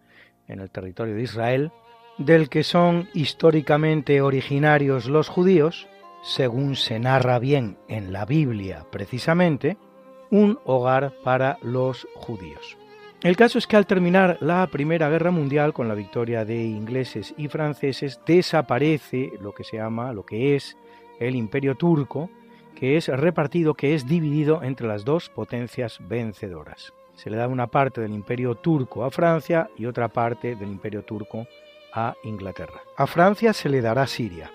en 0.48 0.60
el 0.60 0.70
territorio 0.70 1.16
de 1.16 1.24
Israel, 1.24 1.72
del 2.18 2.50
que 2.50 2.64
son 2.64 3.10
históricamente 3.14 4.22
originarios 4.22 5.08
los 5.08 5.30
judíos, 5.30 5.88
según 6.22 6.76
se 6.76 7.00
narra 7.00 7.40
bien 7.40 7.78
en 7.88 8.14
la 8.14 8.26
Biblia 8.26 8.86
precisamente, 8.92 9.78
un 10.30 10.60
hogar 10.66 11.14
para 11.24 11.58
los 11.62 12.08
judíos. 12.16 12.78
El 13.24 13.38
caso 13.38 13.58
es 13.58 13.68
que 13.68 13.78
al 13.78 13.88
terminar 13.88 14.38
la 14.42 14.68
Primera 14.68 15.08
Guerra 15.08 15.32
Mundial 15.32 15.72
con 15.72 15.88
la 15.88 15.96
victoria 15.96 16.44
de 16.44 16.62
ingleses 16.62 17.34
y 17.38 17.48
franceses 17.48 18.20
desaparece 18.26 19.32
lo 19.40 19.54
que 19.54 19.64
se 19.64 19.78
llama, 19.78 20.12
lo 20.12 20.26
que 20.26 20.58
es 20.58 20.76
el 21.22 21.38
Imperio 21.38 21.76
Turco, 21.76 22.30
que 22.76 22.98
es 22.98 23.08
repartido, 23.08 23.76
que 23.76 23.96
es 23.96 24.06
dividido 24.06 24.62
entre 24.62 24.88
las 24.88 25.06
dos 25.06 25.30
potencias 25.30 26.00
vencedoras. 26.06 26.92
Se 27.16 27.30
le 27.30 27.38
da 27.38 27.48
una 27.48 27.68
parte 27.68 28.02
del 28.02 28.12
Imperio 28.12 28.56
Turco 28.56 29.06
a 29.06 29.10
Francia 29.10 29.70
y 29.78 29.86
otra 29.86 30.10
parte 30.10 30.58
del 30.58 30.68
Imperio 30.68 31.04
Turco 31.04 31.48
a 31.94 32.16
Inglaterra. 32.26 32.82
A 32.98 33.08
Francia 33.08 33.54
se 33.54 33.70
le 33.70 33.80
dará 33.80 34.06
Siria. 34.06 34.52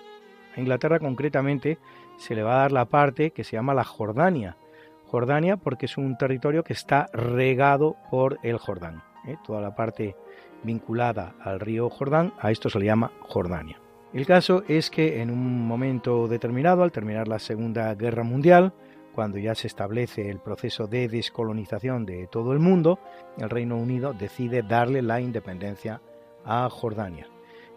A 0.55 0.59
Inglaterra 0.59 0.99
concretamente 0.99 1.79
se 2.17 2.35
le 2.35 2.43
va 2.43 2.57
a 2.57 2.59
dar 2.59 2.71
la 2.71 2.85
parte 2.85 3.31
que 3.31 3.43
se 3.43 3.55
llama 3.55 3.73
la 3.73 3.83
Jordania, 3.83 4.57
Jordania 5.09 5.57
porque 5.57 5.87
es 5.87 5.97
un 5.97 6.17
territorio 6.17 6.63
que 6.63 6.73
está 6.73 7.07
regado 7.13 7.95
por 8.11 8.37
el 8.43 8.57
Jordán. 8.57 9.01
¿eh? 9.27 9.37
Toda 9.45 9.61
la 9.61 9.75
parte 9.75 10.15
vinculada 10.63 11.33
al 11.41 11.59
río 11.59 11.89
Jordán, 11.89 12.33
a 12.39 12.51
esto 12.51 12.69
se 12.69 12.79
le 12.79 12.85
llama 12.85 13.11
Jordania. 13.21 13.79
El 14.13 14.25
caso 14.25 14.63
es 14.67 14.89
que 14.89 15.21
en 15.21 15.29
un 15.29 15.67
momento 15.67 16.27
determinado, 16.27 16.83
al 16.83 16.91
terminar 16.91 17.27
la 17.27 17.39
Segunda 17.39 17.93
Guerra 17.95 18.23
Mundial, 18.23 18.73
cuando 19.13 19.37
ya 19.37 19.53
se 19.55 19.67
establece 19.67 20.29
el 20.29 20.39
proceso 20.39 20.87
de 20.87 21.07
descolonización 21.07 22.05
de 22.05 22.27
todo 22.27 22.53
el 22.53 22.59
mundo, 22.59 22.99
el 23.37 23.49
Reino 23.49 23.77
Unido 23.77 24.13
decide 24.13 24.63
darle 24.63 25.01
la 25.01 25.21
independencia 25.21 26.01
a 26.45 26.69
Jordania. 26.69 27.27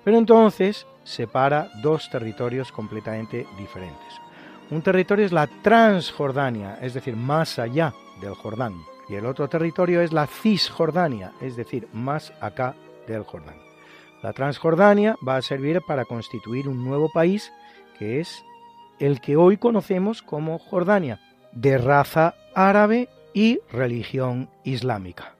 Pero 0.05 0.19
entonces 0.19 0.87
separa 1.05 1.69
dos 1.83 2.11
territorios 2.11 2.73
completamente 2.73 3.47
diferentes. 3.59 4.21
Un 4.73 4.81
territorio 4.81 5.27
es 5.27 5.33
la 5.33 5.49
Transjordania, 5.49 6.79
es 6.81 6.95
decir, 6.95 7.15
más 7.15 7.59
allá 7.59 7.93
del 8.23 8.33
Jordán. 8.33 8.73
Y 9.07 9.17
el 9.17 9.27
otro 9.27 9.47
territorio 9.47 10.01
es 10.01 10.15
la 10.15 10.27
Cisjordania, 10.27 11.33
es 11.43 11.57
decir, 11.57 11.89
más 11.93 12.33
acá 12.41 12.75
del 13.07 13.23
Jordán. 13.23 13.57
La 14.23 14.33
Transjordania 14.33 15.15
va 15.29 15.37
a 15.37 15.43
servir 15.43 15.83
para 15.87 16.07
constituir 16.07 16.69
un 16.69 16.87
nuevo 16.87 17.11
país 17.13 17.53
que 17.99 18.19
es 18.19 18.47
el 18.99 19.21
que 19.21 19.37
hoy 19.37 19.59
conocemos 19.59 20.23
como 20.23 20.59
Jordania, 20.59 21.21
de 21.53 21.77
raza 21.77 22.35
árabe 22.55 23.11
y 23.35 23.61
religión 23.71 24.49
islámica. 24.65 25.35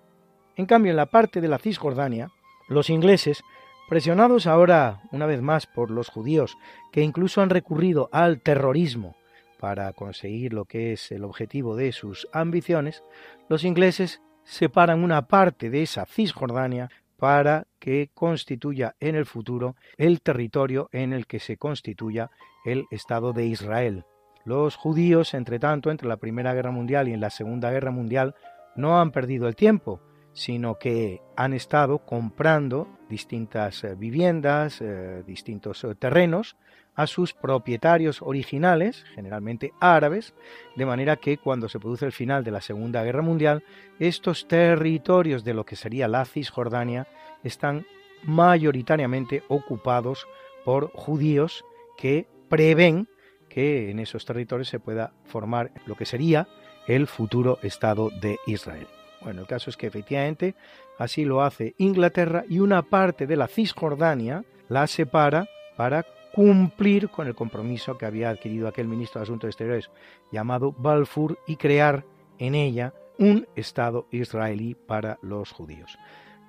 En 0.57 0.67
cambio, 0.67 0.91
en 0.91 0.97
la 0.99 1.07
parte 1.07 1.41
de 1.41 1.49
la 1.49 1.57
Cisjordania, 1.57 2.29
los 2.69 2.91
ingleses, 2.91 3.43
presionados 3.89 4.47
ahora 4.47 5.01
una 5.11 5.25
vez 5.25 5.41
más 5.41 5.67
por 5.67 5.91
los 5.91 6.11
judíos, 6.11 6.59
que 6.93 7.01
incluso 7.01 7.41
han 7.41 7.49
recurrido 7.49 8.11
al 8.13 8.43
terrorismo 8.43 9.17
para 9.63 9.93
conseguir 9.93 10.55
lo 10.55 10.65
que 10.65 10.93
es 10.93 11.13
el 11.13 11.23
objetivo 11.23 11.77
de 11.77 11.93
sus 11.93 12.27
ambiciones, 12.33 13.05
los 13.49 13.63
ingleses 13.63 14.21
separan 14.43 15.05
una 15.05 15.29
parte 15.29 15.71
de 15.71 15.83
esa 15.83 16.05
Cisjordania 16.05 16.91
para 17.17 17.69
que 17.79 18.11
constituya 18.13 18.97
en 18.99 19.15
el 19.15 19.25
futuro 19.25 19.77
el 19.99 20.21
territorio 20.21 20.89
en 20.91 21.13
el 21.13 21.29
que 21.29 21.39
se 21.39 21.59
constituya 21.59 22.29
el 22.65 22.87
Estado 22.91 23.33
de 23.33 23.47
Israel. 23.47 24.05
Los 24.45 24.75
judíos, 24.75 25.33
entre 25.33 25.61
tanto, 25.61 25.93
entre 25.93 26.09
la 26.09 26.17
Primera 26.17 26.55
Guerra 26.55 26.73
Mundial 26.73 27.07
y 27.07 27.13
en 27.13 27.21
la 27.21 27.31
Segunda 27.31 27.71
Guerra 27.71 27.93
Mundial, 27.93 28.35
no 28.75 29.01
han 29.01 29.13
perdido 29.13 29.47
el 29.47 29.55
tiempo, 29.55 30.01
sino 30.33 30.77
que 30.81 31.23
han 31.37 31.53
estado 31.53 32.01
comprando 32.01 32.89
distintas 33.09 33.85
eh, 33.85 33.95
viviendas, 33.95 34.81
eh, 34.81 35.23
distintos 35.25 35.85
eh, 35.85 35.95
terrenos 35.95 36.57
a 36.95 37.07
sus 37.07 37.33
propietarios 37.33 38.21
originales, 38.23 39.05
generalmente 39.15 39.73
árabes, 39.81 40.35
de 40.77 40.87
manera 40.87 41.17
que 41.17 41.39
cuando 41.39 41.69
se 41.69 41.81
produce 41.81 42.07
el 42.07 42.13
final 42.13 42.45
de 42.45 42.51
la 42.51 42.61
Segunda 42.61 43.03
Guerra 43.03 43.23
Mundial, 43.23 43.65
estos 43.99 44.47
territorios 44.47 45.45
de 45.45 45.55
lo 45.55 45.65
que 45.65 45.77
sería 45.77 46.09
la 46.09 46.25
Cisjordania 46.25 47.07
están 47.43 47.87
mayoritariamente 48.25 49.43
ocupados 49.49 50.27
por 50.65 50.93
judíos 50.93 51.65
que 51.97 52.27
prevén 52.49 53.09
que 53.49 53.91
en 53.91 53.99
esos 53.99 54.25
territorios 54.25 54.69
se 54.69 54.81
pueda 54.81 55.13
formar 55.25 55.73
lo 55.87 55.95
que 55.95 56.07
sería 56.07 56.49
el 56.87 57.07
futuro 57.07 57.59
Estado 57.63 58.11
de 58.21 58.39
Israel. 58.47 58.87
Bueno, 59.23 59.43
el 59.43 59.47
caso 59.47 59.71
es 59.71 59.77
que 59.77 59.87
efectivamente 59.87 60.55
así 60.99 61.25
lo 61.25 61.43
hace 61.43 61.75
Inglaterra 61.79 62.45
y 62.49 62.59
una 62.59 62.83
parte 62.83 63.27
de 63.27 63.37
la 63.37 63.47
Cisjordania 63.47 64.45
la 64.69 64.87
separa 64.87 65.47
para 65.77 66.05
cumplir 66.35 67.09
con 67.09 67.27
el 67.27 67.35
compromiso 67.35 67.99
que 67.99 68.07
había 68.07 68.31
adquirido 68.31 68.69
aquel 68.69 68.89
ministro 68.89 69.19
de 69.21 69.25
Asuntos 69.25 69.49
Exteriores 69.49 69.91
llamado 70.31 70.73
Balfour 70.73 71.39
y 71.47 71.57
crear 71.57 72.05
en 72.39 72.55
ella 72.55 72.95
un 73.19 73.47
Estado 73.55 74.07
israelí 74.11 74.75
para 74.75 75.19
los 75.23 75.53
judíos. 75.53 75.99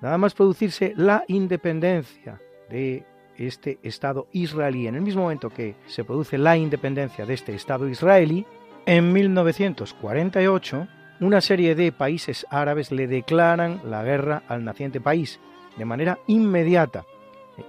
Nada 0.00 0.18
más 0.18 0.34
producirse 0.34 0.92
la 0.96 1.24
independencia 1.28 2.40
de 2.68 3.04
este 3.36 3.78
Estado 3.82 4.28
israelí, 4.32 4.86
en 4.86 4.94
el 4.94 5.02
mismo 5.02 5.22
momento 5.22 5.50
que 5.50 5.76
se 5.86 6.04
produce 6.04 6.38
la 6.38 6.56
independencia 6.56 7.26
de 7.26 7.34
este 7.34 7.54
Estado 7.54 7.88
israelí, 7.88 8.46
en 8.86 9.12
1948 9.12 10.88
una 11.20 11.40
serie 11.40 11.74
de 11.74 11.92
países 11.92 12.46
árabes 12.50 12.90
le 12.90 13.06
declaran 13.06 13.80
la 13.84 14.02
guerra 14.02 14.42
al 14.48 14.64
naciente 14.64 15.00
país 15.00 15.40
de 15.76 15.84
manera 15.84 16.18
inmediata. 16.26 17.04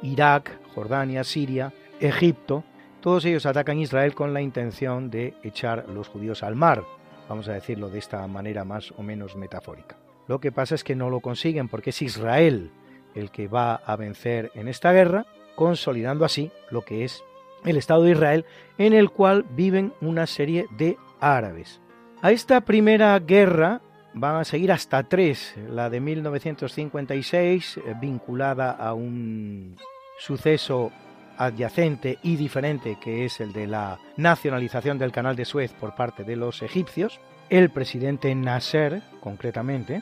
Irak, 0.01 0.59
Jordania, 0.73 1.23
Siria, 1.23 1.71
Egipto, 1.99 2.63
todos 3.01 3.25
ellos 3.25 3.45
atacan 3.45 3.79
Israel 3.79 4.15
con 4.15 4.33
la 4.33 4.41
intención 4.41 5.09
de 5.09 5.33
echar 5.43 5.87
los 5.89 6.07
judíos 6.07 6.43
al 6.43 6.55
mar, 6.55 6.83
vamos 7.29 7.47
a 7.47 7.53
decirlo 7.53 7.89
de 7.89 7.99
esta 7.99 8.25
manera 8.27 8.65
más 8.65 8.93
o 8.97 9.03
menos 9.03 9.35
metafórica. 9.35 9.97
Lo 10.27 10.39
que 10.39 10.51
pasa 10.51 10.75
es 10.75 10.83
que 10.83 10.95
no 10.95 11.09
lo 11.09 11.19
consiguen 11.19 11.69
porque 11.69 11.91
es 11.91 12.01
Israel 12.01 12.71
el 13.13 13.31
que 13.31 13.47
va 13.47 13.75
a 13.75 13.95
vencer 13.95 14.51
en 14.55 14.67
esta 14.67 14.91
guerra, 14.91 15.25
consolidando 15.55 16.25
así 16.25 16.51
lo 16.69 16.81
que 16.81 17.05
es 17.05 17.23
el 17.63 17.77
Estado 17.77 18.03
de 18.03 18.11
Israel, 18.11 18.45
en 18.77 18.93
el 18.93 19.09
cual 19.09 19.45
viven 19.51 19.93
una 20.01 20.27
serie 20.27 20.67
de 20.77 20.97
árabes. 21.19 21.81
A 22.21 22.31
esta 22.31 22.61
primera 22.61 23.17
guerra 23.19 23.81
van 24.13 24.35
a 24.35 24.43
seguir 24.43 24.71
hasta 24.71 25.03
tres, 25.03 25.55
la 25.69 25.89
de 25.89 25.99
1956, 25.99 27.77
eh, 27.77 27.93
vinculada 27.99 28.71
a 28.71 28.93
un 28.93 29.77
suceso 30.17 30.91
adyacente 31.37 32.19
y 32.23 32.35
diferente 32.35 32.97
que 33.01 33.25
es 33.25 33.39
el 33.39 33.53
de 33.53 33.67
la 33.67 33.99
nacionalización 34.17 34.97
del 34.97 35.11
canal 35.11 35.35
de 35.35 35.45
Suez 35.45 35.73
por 35.73 35.95
parte 35.95 36.23
de 36.23 36.35
los 36.35 36.61
egipcios, 36.61 37.19
el 37.49 37.69
presidente 37.69 38.33
Nasser 38.33 39.01
concretamente, 39.19 40.01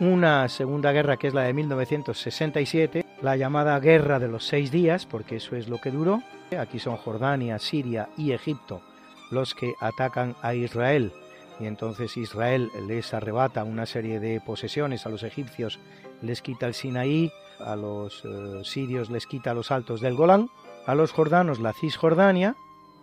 una 0.00 0.48
segunda 0.48 0.92
guerra 0.92 1.16
que 1.16 1.28
es 1.28 1.34
la 1.34 1.42
de 1.42 1.54
1967, 1.54 3.04
la 3.22 3.36
llamada 3.36 3.78
Guerra 3.80 4.18
de 4.18 4.28
los 4.28 4.46
Seis 4.46 4.70
Días, 4.70 5.06
porque 5.06 5.36
eso 5.36 5.56
es 5.56 5.68
lo 5.68 5.80
que 5.80 5.90
duró, 5.90 6.22
aquí 6.58 6.78
son 6.78 6.96
Jordania, 6.96 7.58
Siria 7.58 8.08
y 8.16 8.32
Egipto 8.32 8.82
los 9.30 9.54
que 9.54 9.74
atacan 9.80 10.34
a 10.42 10.54
Israel. 10.54 11.12
Y 11.58 11.66
entonces 11.66 12.16
Israel 12.16 12.70
les 12.86 13.14
arrebata 13.14 13.64
una 13.64 13.86
serie 13.86 14.20
de 14.20 14.40
posesiones 14.40 15.06
a 15.06 15.08
los 15.08 15.22
egipcios, 15.22 15.78
les 16.22 16.42
quita 16.42 16.66
el 16.66 16.74
Sinaí, 16.74 17.32
a 17.60 17.76
los 17.76 18.24
eh, 18.24 18.64
sirios 18.64 19.10
les 19.10 19.26
quita 19.26 19.54
los 19.54 19.70
altos 19.70 20.00
del 20.00 20.14
Golán, 20.14 20.50
a 20.86 20.94
los 20.94 21.12
jordanos 21.12 21.60
la 21.60 21.72
Cisjordania, 21.72 22.56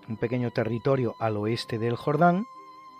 un 0.07 0.17
pequeño 0.17 0.51
territorio 0.51 1.15
al 1.19 1.37
oeste 1.37 1.79
del 1.79 1.95
Jordán, 1.95 2.45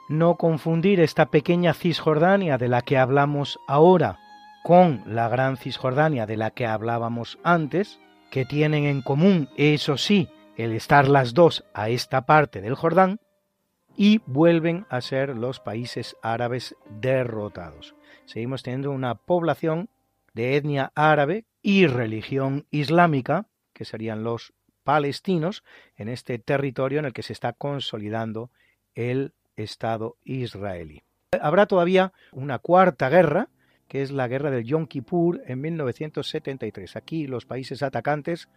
no 0.10 0.36
confundir 0.36 1.00
esta 1.00 1.28
pequeña 1.28 1.74
Cisjordania 1.74 2.58
de 2.58 2.68
la 2.68 2.82
que 2.82 2.98
hablamos 2.98 3.60
ahora 3.68 4.20
con 4.64 5.04
la 5.06 5.28
gran 5.30 5.58
Cisjordania 5.58 6.26
de 6.26 6.38
la 6.38 6.52
que 6.52 6.66
hablábamos 6.66 7.38
antes, 7.44 8.00
que 8.32 8.46
tienen 8.46 8.86
en 8.86 9.02
común, 9.02 9.50
eso 9.58 9.98
sí, 9.98 10.30
el 10.56 10.74
estar 10.74 11.08
las 11.08 11.34
dos 11.34 11.66
a 11.74 11.90
esta 11.90 12.26
parte 12.26 12.62
del 12.62 12.76
Jordán, 12.76 13.20
y 13.96 14.22
vuelven 14.26 14.86
a 14.90 15.02
ser 15.02 15.36
los 15.36 15.60
países 15.60 16.16
árabes 16.24 16.76
derrotados. 16.90 17.96
Seguimos 18.26 18.64
teniendo 18.64 18.92
una 18.92 19.16
población 19.16 19.90
de 20.34 20.56
etnia 20.56 20.92
árabe 20.96 21.46
y 21.62 21.88
religión 21.88 22.66
islámica, 22.72 23.48
que 23.74 23.86
serían 23.86 24.24
los 24.24 24.54
palestinos, 24.84 25.64
en 25.96 26.10
este 26.10 26.40
territorio 26.40 27.00
en 27.00 27.06
el 27.06 27.14
que 27.14 27.24
se 27.24 27.34
está 27.34 27.54
consolidando 27.54 28.52
el 28.96 29.34
Estado 29.56 30.18
israelí. 30.24 31.04
Habrá 31.42 31.66
todavía 31.66 32.14
una 32.32 32.60
cuarta 32.60 33.10
guerra, 33.10 33.50
que 33.88 34.02
es 34.02 34.12
la 34.12 34.28
guerra 34.28 34.52
del 34.52 34.64
Yom 34.64 34.88
Kippur 34.88 35.42
en 35.46 35.62
1973. 35.62 36.96
Aquí 36.96 37.28
los 37.28 37.46
países 37.46 37.84
atacantes 37.84 38.50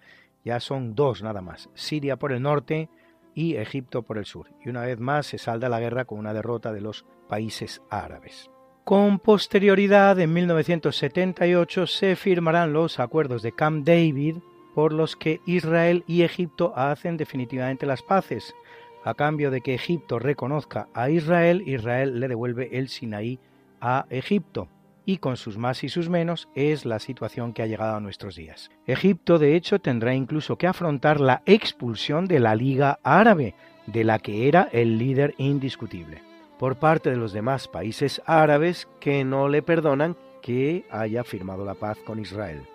ya 0.45 0.61
son 0.61 0.95
dos 0.95 1.23
nada 1.23 1.41
más, 1.41 1.69
Siria 1.75 2.17
por 2.17 2.33
el 2.33 2.43
norte 2.43 2.89
y 3.35 3.57
Egipto 3.57 4.03
por 4.03 4.19
el 4.19 4.25
sur. 4.25 4.51
Y 4.65 4.69
una 4.69 4.83
vez 4.83 4.99
más 4.99 5.27
se 5.27 5.39
salda 5.39 5.69
la 5.69 5.81
guerra 5.81 6.05
con 6.05 6.19
una 6.19 6.33
derrota 6.33 6.73
de 6.73 6.81
los 6.81 7.05
países 7.29 7.83
árabes. 7.91 8.51
Con 8.87 9.19
posterioridad, 9.19 10.21
en 10.21 10.33
1978, 10.33 11.89
se 11.89 12.15
firmarán 12.15 12.73
los 12.73 13.01
acuerdos 13.01 13.43
de 13.43 13.51
Camp 13.51 13.85
David 13.85 14.37
por 14.77 14.93
los 14.93 15.17
que 15.17 15.41
Israel 15.45 16.05
y 16.07 16.23
Egipto 16.23 16.73
hacen 16.77 17.17
definitivamente 17.17 17.85
las 17.85 18.03
paces. 18.03 18.55
A 19.03 19.15
cambio 19.15 19.51
de 19.51 19.61
que 19.61 19.75
Egipto 19.75 20.21
reconozca 20.21 20.87
a 20.95 21.11
Israel, 21.11 21.65
Israel 21.67 22.21
le 22.21 22.29
devuelve 22.29 22.79
el 22.79 22.89
Sinaí 22.89 23.41
a 23.81 24.07
Egipto 24.09 24.69
y 25.05 25.17
con 25.17 25.37
sus 25.37 25.59
más 25.59 25.83
y 25.83 25.89
sus 25.89 26.09
menos 26.09 26.49
es 26.55 26.85
la 26.85 27.01
situación 27.01 27.55
que 27.55 27.63
ha 27.63 27.67
llegado 27.67 27.97
a 27.97 28.01
nuestros 28.01 28.37
días. 28.37 28.71
Egipto, 28.87 29.41
de 29.41 29.57
hecho, 29.57 29.81
tendrá 29.81 30.15
incluso 30.15 30.59
que 30.59 30.69
afrontar 30.69 31.19
la 31.19 31.43
expulsión 31.45 32.27
de 32.27 32.39
la 32.39 32.55
Liga 32.55 33.01
Árabe, 33.03 33.57
de 33.89 34.05
la 34.05 34.21
que 34.21 34.47
era 34.47 34.69
el 34.71 34.97
líder 34.97 35.35
indiscutible, 35.39 36.23
por 36.59 36.77
parte 36.77 37.11
de 37.11 37.17
los 37.17 37.33
demás 37.33 37.69
países 37.69 38.23
árabes 38.27 38.89
que 39.01 39.25
no 39.25 39.49
le 39.49 39.63
perdonan 39.63 40.17
que 40.43 40.85
haya 40.91 41.25
firmado 41.25 41.65
la 41.65 41.75
paz 41.75 41.99
con 42.07 42.19
Israel. 42.19 42.67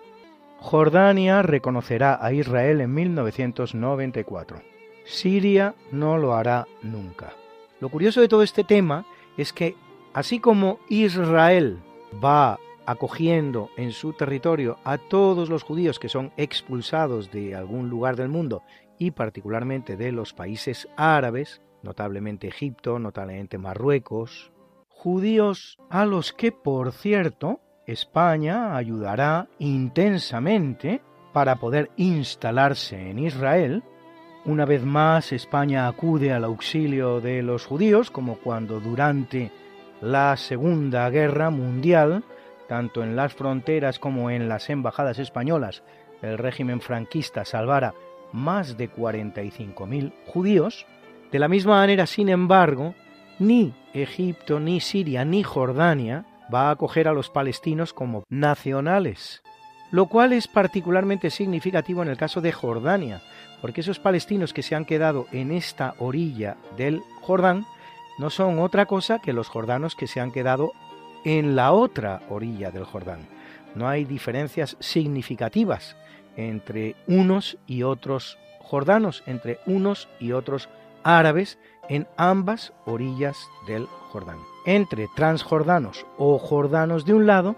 Jordania 0.58 1.42
reconocerá 1.42 2.18
a 2.24 2.32
Israel 2.32 2.80
en 2.80 2.94
1994. 2.94 4.62
Siria 5.04 5.74
no 5.90 6.18
lo 6.18 6.34
hará 6.34 6.66
nunca. 6.82 7.32
Lo 7.80 7.88
curioso 7.88 8.20
de 8.20 8.28
todo 8.28 8.42
este 8.42 8.62
tema 8.62 9.04
es 9.36 9.52
que, 9.52 9.74
así 10.12 10.38
como 10.38 10.78
Israel 10.88 11.78
va 12.22 12.60
acogiendo 12.86 13.70
en 13.76 13.92
su 13.92 14.12
territorio 14.12 14.78
a 14.84 14.98
todos 14.98 15.48
los 15.48 15.62
judíos 15.62 15.98
que 15.98 16.08
son 16.08 16.32
expulsados 16.36 17.30
de 17.30 17.54
algún 17.54 17.88
lugar 17.88 18.16
del 18.16 18.28
mundo 18.28 18.62
y 18.98 19.10
particularmente 19.12 19.96
de 19.96 20.12
los 20.12 20.32
países 20.32 20.88
árabes, 20.96 21.60
notablemente 21.82 22.48
Egipto, 22.48 22.98
notablemente 22.98 23.58
Marruecos, 23.58 24.52
judíos 24.88 25.78
a 25.90 26.04
los 26.04 26.32
que, 26.32 26.52
por 26.52 26.92
cierto, 26.92 27.60
España 27.86 28.76
ayudará 28.76 29.48
intensamente 29.58 31.02
para 31.32 31.56
poder 31.56 31.90
instalarse 31.96 33.10
en 33.10 33.18
Israel, 33.18 33.82
Una 34.44 34.64
vez 34.64 34.82
más, 34.84 35.30
España 35.30 35.86
acude 35.86 36.32
al 36.32 36.42
auxilio 36.42 37.20
de 37.20 37.42
los 37.42 37.64
judíos, 37.64 38.10
como 38.10 38.38
cuando 38.38 38.80
durante 38.80 39.52
la 40.00 40.36
Segunda 40.36 41.08
Guerra 41.10 41.50
Mundial, 41.50 42.24
tanto 42.68 43.04
en 43.04 43.14
las 43.14 43.34
fronteras 43.34 44.00
como 44.00 44.30
en 44.30 44.48
las 44.48 44.68
embajadas 44.68 45.20
españolas, 45.20 45.84
el 46.22 46.38
régimen 46.38 46.80
franquista 46.80 47.44
salvara 47.44 47.94
más 48.32 48.76
de 48.76 48.90
45.000 48.90 50.12
judíos. 50.26 50.86
De 51.32 51.38
la 51.38 51.48
misma 51.48 51.76
manera, 51.76 52.06
sin 52.06 52.28
embargo, 52.28 52.94
ni 53.38 53.72
Egipto, 53.94 54.60
ni 54.60 54.80
Siria, 54.80 55.24
ni 55.24 55.42
Jordania 55.42 56.26
va 56.52 56.68
a 56.68 56.72
acoger 56.72 57.08
a 57.08 57.14
los 57.14 57.30
palestinos 57.30 57.94
como 57.94 58.24
nacionales, 58.28 59.42
lo 59.90 60.06
cual 60.08 60.34
es 60.34 60.46
particularmente 60.46 61.30
significativo 61.30 62.02
en 62.02 62.08
el 62.08 62.18
caso 62.18 62.42
de 62.42 62.52
Jordania, 62.52 63.22
porque 63.62 63.80
esos 63.80 63.98
palestinos 63.98 64.52
que 64.52 64.62
se 64.62 64.74
han 64.74 64.84
quedado 64.84 65.26
en 65.32 65.52
esta 65.52 65.94
orilla 65.98 66.58
del 66.76 67.00
Jordán 67.22 67.64
no 68.18 68.28
son 68.28 68.58
otra 68.58 68.84
cosa 68.84 69.18
que 69.18 69.32
los 69.32 69.48
jordanos 69.48 69.94
que 69.96 70.06
se 70.06 70.20
han 70.20 70.32
quedado 70.32 70.72
en 71.24 71.56
la 71.56 71.72
otra 71.72 72.20
orilla 72.28 72.70
del 72.70 72.84
Jordán. 72.84 73.26
No 73.74 73.88
hay 73.88 74.04
diferencias 74.04 74.76
significativas 74.80 75.96
entre 76.36 76.94
unos 77.06 77.56
y 77.66 77.84
otros 77.84 78.38
jordanos, 78.60 79.22
entre 79.26 79.60
unos 79.64 80.10
y 80.20 80.32
otros 80.32 80.68
árabes 81.04 81.58
en 81.88 82.06
ambas 82.16 82.72
orillas 82.84 83.48
del 83.66 83.86
Jordán. 84.10 84.38
Entre 84.64 85.08
transjordanos 85.14 86.06
o 86.18 86.38
jordanos 86.38 87.04
de 87.04 87.14
un 87.14 87.26
lado 87.26 87.56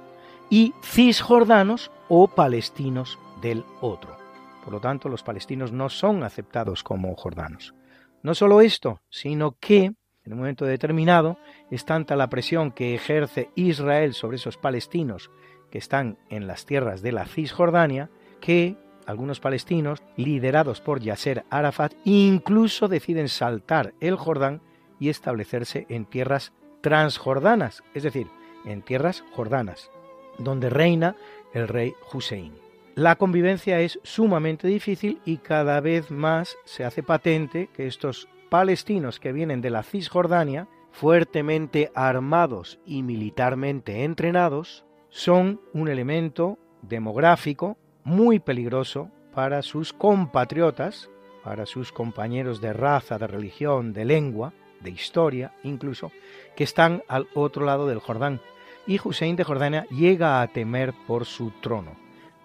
y 0.50 0.74
cisjordanos 0.82 1.90
o 2.08 2.28
palestinos 2.28 3.18
del 3.40 3.64
otro. 3.80 4.16
Por 4.64 4.72
lo 4.72 4.80
tanto, 4.80 5.08
los 5.08 5.22
palestinos 5.22 5.72
no 5.72 5.88
son 5.90 6.22
aceptados 6.22 6.82
como 6.82 7.14
jordanos. 7.16 7.74
No 8.22 8.34
solo 8.34 8.62
esto, 8.62 9.00
sino 9.10 9.56
que 9.60 9.92
en 10.24 10.32
un 10.32 10.38
momento 10.38 10.64
determinado 10.64 11.38
es 11.70 11.84
tanta 11.84 12.16
la 12.16 12.30
presión 12.30 12.72
que 12.72 12.94
ejerce 12.94 13.50
Israel 13.54 14.14
sobre 14.14 14.36
esos 14.36 14.56
palestinos 14.56 15.30
que 15.70 15.78
están 15.78 16.18
en 16.30 16.46
las 16.46 16.64
tierras 16.64 17.02
de 17.02 17.12
la 17.12 17.26
Cisjordania 17.26 18.08
que 18.40 18.76
algunos 19.06 19.40
palestinos, 19.40 20.02
liderados 20.16 20.80
por 20.80 21.00
Yasser 21.00 21.44
Arafat, 21.50 21.92
incluso 22.04 22.88
deciden 22.88 23.28
saltar 23.28 23.94
el 24.00 24.16
Jordán 24.16 24.60
y 24.98 25.08
establecerse 25.08 25.86
en 25.88 26.06
tierras 26.06 26.52
transjordanas, 26.80 27.82
es 27.94 28.02
decir, 28.02 28.28
en 28.64 28.82
tierras 28.82 29.24
jordanas, 29.32 29.90
donde 30.38 30.70
reina 30.70 31.16
el 31.52 31.68
rey 31.68 31.94
Hussein. 32.12 32.52
La 32.94 33.16
convivencia 33.16 33.80
es 33.80 33.98
sumamente 34.02 34.68
difícil 34.68 35.20
y 35.24 35.38
cada 35.38 35.80
vez 35.80 36.10
más 36.10 36.56
se 36.64 36.84
hace 36.84 37.02
patente 37.02 37.68
que 37.74 37.86
estos 37.86 38.28
palestinos 38.50 39.18
que 39.18 39.32
vienen 39.32 39.60
de 39.60 39.70
la 39.70 39.82
Cisjordania, 39.82 40.68
fuertemente 40.92 41.90
armados 41.94 42.78
y 42.86 43.02
militarmente 43.02 44.04
entrenados, 44.04 44.84
son 45.08 45.60
un 45.72 45.88
elemento 45.88 46.58
demográfico 46.82 47.78
muy 48.04 48.38
peligroso 48.38 49.10
para 49.34 49.62
sus 49.62 49.92
compatriotas, 49.92 51.10
para 51.42 51.66
sus 51.66 51.92
compañeros 51.92 52.60
de 52.60 52.72
raza, 52.72 53.18
de 53.18 53.26
religión, 53.26 53.92
de 53.92 54.04
lengua, 54.04 54.52
de 54.80 54.90
historia 54.90 55.52
incluso, 55.62 56.12
que 56.54 56.64
están 56.64 57.02
al 57.08 57.26
otro 57.34 57.64
lado 57.64 57.86
del 57.86 57.98
Jordán. 57.98 58.40
Y 58.86 59.00
Hussein 59.02 59.34
de 59.34 59.44
Jordania 59.44 59.86
llega 59.90 60.42
a 60.42 60.48
temer 60.48 60.92
por 61.06 61.24
su 61.24 61.50
trono 61.62 61.96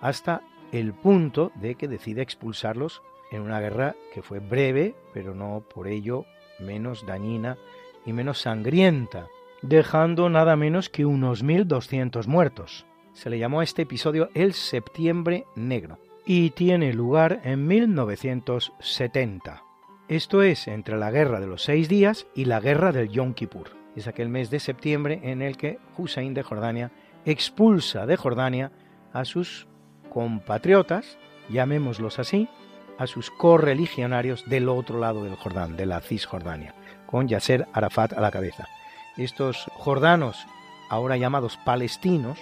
hasta 0.01 0.41
el 0.71 0.93
punto 0.93 1.51
de 1.55 1.75
que 1.75 1.87
decide 1.87 2.21
expulsarlos 2.21 3.01
en 3.31 3.41
una 3.41 3.59
guerra 3.59 3.95
que 4.13 4.21
fue 4.21 4.39
breve, 4.39 4.95
pero 5.13 5.35
no 5.35 5.63
por 5.73 5.87
ello 5.87 6.25
menos 6.59 7.05
dañina 7.05 7.57
y 8.05 8.13
menos 8.13 8.41
sangrienta, 8.41 9.27
dejando 9.61 10.29
nada 10.29 10.55
menos 10.55 10.89
que 10.89 11.05
unos 11.05 11.43
1.200 11.43 12.27
muertos. 12.27 12.85
Se 13.19 13.29
le 13.29 13.37
llamó 13.37 13.59
a 13.59 13.65
este 13.65 13.81
episodio 13.81 14.29
el 14.33 14.53
Septiembre 14.53 15.45
Negro 15.53 15.99
y 16.25 16.51
tiene 16.51 16.93
lugar 16.93 17.41
en 17.43 17.67
1970. 17.67 19.61
Esto 20.07 20.41
es 20.41 20.69
entre 20.69 20.95
la 20.97 21.11
Guerra 21.11 21.41
de 21.41 21.47
los 21.47 21.63
Seis 21.63 21.89
Días 21.89 22.27
y 22.33 22.45
la 22.45 22.61
Guerra 22.61 22.93
del 22.93 23.09
Yom 23.09 23.33
Kippur. 23.33 23.71
Es 23.97 24.07
aquel 24.07 24.29
mes 24.29 24.49
de 24.51 24.61
septiembre 24.61 25.19
en 25.21 25.41
el 25.41 25.57
que 25.57 25.79
Hussein 25.97 26.33
de 26.33 26.43
Jordania 26.43 26.93
expulsa 27.25 28.05
de 28.05 28.15
Jordania 28.15 28.71
a 29.11 29.25
sus 29.25 29.67
compatriotas, 30.09 31.17
llamémoslos 31.49 32.19
así, 32.19 32.47
a 32.97 33.05
sus 33.05 33.31
correligionarios 33.31 34.45
del 34.49 34.69
otro 34.69 34.97
lado 34.97 35.25
del 35.25 35.35
Jordán, 35.35 35.75
de 35.75 35.87
la 35.87 35.99
Cisjordania, 35.99 36.73
con 37.05 37.27
Yasser 37.27 37.67
Arafat 37.73 38.13
a 38.13 38.21
la 38.21 38.31
cabeza. 38.31 38.69
Estos 39.17 39.65
jordanos, 39.73 40.47
ahora 40.89 41.17
llamados 41.17 41.57
palestinos, 41.65 42.39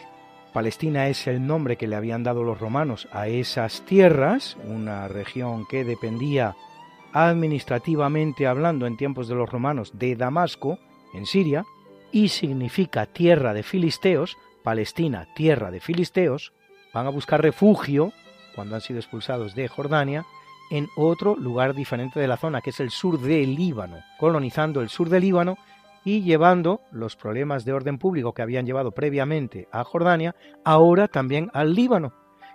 Palestina 0.53 1.07
es 1.07 1.27
el 1.27 1.45
nombre 1.45 1.75
que 1.75 1.87
le 1.87 1.95
habían 1.95 2.23
dado 2.23 2.43
los 2.43 2.59
romanos 2.59 3.07
a 3.11 3.27
esas 3.27 3.81
tierras, 3.81 4.57
una 4.63 5.07
región 5.07 5.65
que 5.67 5.83
dependía 5.83 6.55
administrativamente 7.13 8.47
hablando 8.47 8.85
en 8.85 8.97
tiempos 8.97 9.27
de 9.27 9.35
los 9.35 9.49
romanos 9.49 9.91
de 9.97 10.15
Damasco, 10.15 10.79
en 11.13 11.25
Siria, 11.25 11.65
y 12.11 12.29
significa 12.29 13.05
tierra 13.05 13.53
de 13.53 13.63
filisteos, 13.63 14.37
Palestina, 14.63 15.27
tierra 15.35 15.71
de 15.71 15.79
filisteos, 15.79 16.53
van 16.93 17.07
a 17.07 17.11
buscar 17.11 17.41
refugio, 17.41 18.11
cuando 18.55 18.75
han 18.75 18.81
sido 18.81 18.99
expulsados 18.99 19.55
de 19.55 19.67
Jordania, 19.67 20.25
en 20.69 20.89
otro 20.95 21.35
lugar 21.35 21.73
diferente 21.73 22.19
de 22.19 22.27
la 22.27 22.37
zona, 22.37 22.61
que 22.61 22.71
es 22.71 22.79
el 22.79 22.89
sur 22.89 23.19
del 23.19 23.55
Líbano, 23.55 23.97
colonizando 24.19 24.81
el 24.81 24.89
sur 24.89 25.09
del 25.09 25.21
Líbano 25.21 25.57
y 26.03 26.21
llevando 26.21 26.81
los 26.91 27.15
problemas 27.15 27.65
de 27.65 27.73
orden 27.73 27.97
público 27.97 28.33
que 28.33 28.41
habían 28.41 28.65
llevado 28.65 28.91
previamente 28.91 29.67
a 29.71 29.83
Jordania, 29.83 30.35
ahora 30.63 31.07
también 31.07 31.49
al 31.53 31.73
Líbano, 31.73 32.13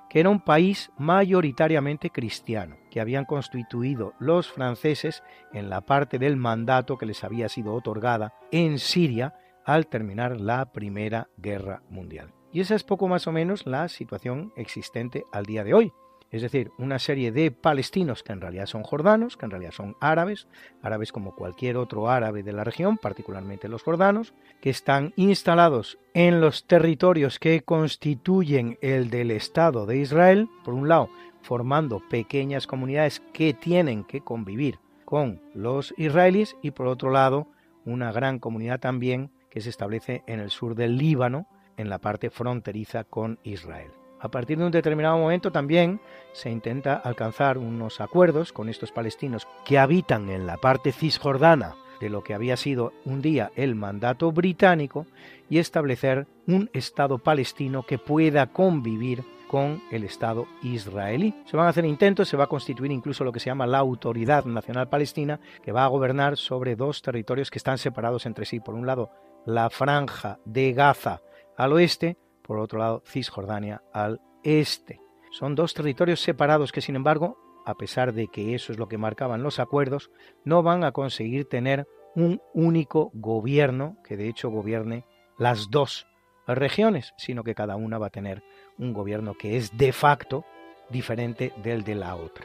que 0.08 0.20
era 0.20 0.28
un 0.28 0.40
país 0.40 0.90
mayoritariamente 0.98 2.10
cristiano, 2.10 2.76
que 2.90 3.00
habían 3.00 3.24
constituido 3.24 4.12
los 4.18 4.50
franceses 4.52 5.22
en 5.52 5.70
la 5.70 5.80
parte 5.80 6.18
del 6.18 6.36
mandato 6.36 6.98
que 6.98 7.06
les 7.06 7.24
había 7.24 7.48
sido 7.48 7.72
otorgada 7.74 8.34
en 8.50 8.78
Siria 8.78 9.34
al 9.64 9.86
terminar 9.86 10.40
la 10.40 10.72
Primera 10.72 11.28
Guerra 11.36 11.82
Mundial. 11.88 12.32
Y 12.52 12.60
esa 12.60 12.74
es 12.74 12.84
poco 12.84 13.08
más 13.08 13.26
o 13.26 13.32
menos 13.32 13.66
la 13.66 13.88
situación 13.88 14.52
existente 14.56 15.24
al 15.32 15.46
día 15.46 15.64
de 15.64 15.72
hoy. 15.72 15.92
Es 16.32 16.40
decir, 16.40 16.72
una 16.78 16.98
serie 16.98 17.30
de 17.30 17.50
palestinos 17.50 18.22
que 18.22 18.32
en 18.32 18.40
realidad 18.40 18.64
son 18.64 18.82
jordanos, 18.82 19.36
que 19.36 19.44
en 19.44 19.50
realidad 19.50 19.72
son 19.72 19.96
árabes, 20.00 20.48
árabes 20.80 21.12
como 21.12 21.34
cualquier 21.34 21.76
otro 21.76 22.08
árabe 22.08 22.42
de 22.42 22.54
la 22.54 22.64
región, 22.64 22.96
particularmente 22.96 23.68
los 23.68 23.82
jordanos, 23.82 24.32
que 24.62 24.70
están 24.70 25.12
instalados 25.16 25.98
en 26.14 26.40
los 26.40 26.66
territorios 26.66 27.38
que 27.38 27.60
constituyen 27.62 28.78
el 28.80 29.10
del 29.10 29.30
Estado 29.30 29.84
de 29.84 29.98
Israel, 29.98 30.48
por 30.64 30.72
un 30.72 30.88
lado, 30.88 31.10
formando 31.42 32.00
pequeñas 32.08 32.66
comunidades 32.66 33.20
que 33.34 33.52
tienen 33.52 34.02
que 34.04 34.22
convivir 34.22 34.78
con 35.04 35.42
los 35.54 35.92
israelíes 35.98 36.56
y 36.62 36.70
por 36.70 36.86
otro 36.86 37.10
lado, 37.10 37.46
una 37.84 38.10
gran 38.10 38.38
comunidad 38.38 38.80
también 38.80 39.30
que 39.50 39.60
se 39.60 39.68
establece 39.68 40.22
en 40.26 40.40
el 40.40 40.48
sur 40.48 40.76
del 40.76 40.96
Líbano, 40.96 41.46
en 41.76 41.90
la 41.90 41.98
parte 41.98 42.30
fronteriza 42.30 43.04
con 43.04 43.38
Israel. 43.42 43.90
A 44.22 44.28
partir 44.28 44.56
de 44.56 44.64
un 44.64 44.70
determinado 44.70 45.18
momento 45.18 45.50
también 45.50 46.00
se 46.32 46.48
intenta 46.48 46.94
alcanzar 46.94 47.58
unos 47.58 48.00
acuerdos 48.00 48.52
con 48.52 48.68
estos 48.68 48.92
palestinos 48.92 49.48
que 49.64 49.80
habitan 49.80 50.30
en 50.30 50.46
la 50.46 50.58
parte 50.58 50.92
cisjordana 50.92 51.74
de 52.00 52.08
lo 52.08 52.22
que 52.22 52.32
había 52.32 52.56
sido 52.56 52.92
un 53.04 53.20
día 53.20 53.50
el 53.56 53.74
mandato 53.74 54.30
británico 54.30 55.06
y 55.50 55.58
establecer 55.58 56.28
un 56.46 56.70
Estado 56.72 57.18
palestino 57.18 57.82
que 57.82 57.98
pueda 57.98 58.46
convivir 58.46 59.24
con 59.48 59.82
el 59.90 60.04
Estado 60.04 60.46
israelí. 60.62 61.34
Se 61.44 61.56
van 61.56 61.66
a 61.66 61.70
hacer 61.70 61.84
intentos, 61.84 62.28
se 62.28 62.36
va 62.36 62.44
a 62.44 62.48
constituir 62.48 62.92
incluso 62.92 63.24
lo 63.24 63.32
que 63.32 63.40
se 63.40 63.46
llama 63.46 63.66
la 63.66 63.78
Autoridad 63.78 64.44
Nacional 64.44 64.88
Palestina, 64.88 65.40
que 65.64 65.72
va 65.72 65.84
a 65.84 65.88
gobernar 65.88 66.36
sobre 66.36 66.76
dos 66.76 67.02
territorios 67.02 67.50
que 67.50 67.58
están 67.58 67.76
separados 67.76 68.24
entre 68.24 68.44
sí. 68.44 68.60
Por 68.60 68.76
un 68.76 68.86
lado, 68.86 69.10
la 69.46 69.68
franja 69.68 70.38
de 70.44 70.72
Gaza, 70.72 71.20
al 71.56 71.72
oeste, 71.72 72.16
por 72.52 72.60
otro 72.60 72.80
lado 72.80 73.02
Cisjordania 73.06 73.82
al 73.94 74.20
este. 74.42 75.00
Son 75.30 75.54
dos 75.54 75.72
territorios 75.72 76.20
separados 76.20 76.70
que, 76.70 76.82
sin 76.82 76.96
embargo, 76.96 77.38
a 77.64 77.76
pesar 77.76 78.12
de 78.12 78.28
que 78.28 78.54
eso 78.54 78.72
es 78.72 78.78
lo 78.78 78.88
que 78.88 78.98
marcaban 78.98 79.42
los 79.42 79.58
acuerdos, 79.58 80.10
no 80.44 80.62
van 80.62 80.84
a 80.84 80.92
conseguir 80.92 81.48
tener 81.48 81.88
un 82.14 82.42
único 82.52 83.10
gobierno 83.14 83.96
que 84.04 84.18
de 84.18 84.28
hecho 84.28 84.50
gobierne 84.50 85.06
las 85.38 85.70
dos 85.70 86.06
regiones, 86.46 87.14
sino 87.16 87.42
que 87.42 87.54
cada 87.54 87.76
una 87.76 87.96
va 87.96 88.08
a 88.08 88.10
tener 88.10 88.42
un 88.76 88.92
gobierno 88.92 89.32
que 89.32 89.56
es 89.56 89.74
de 89.74 89.94
facto 89.94 90.44
diferente 90.90 91.54
del 91.62 91.84
de 91.84 91.94
la 91.94 92.16
otra. 92.16 92.44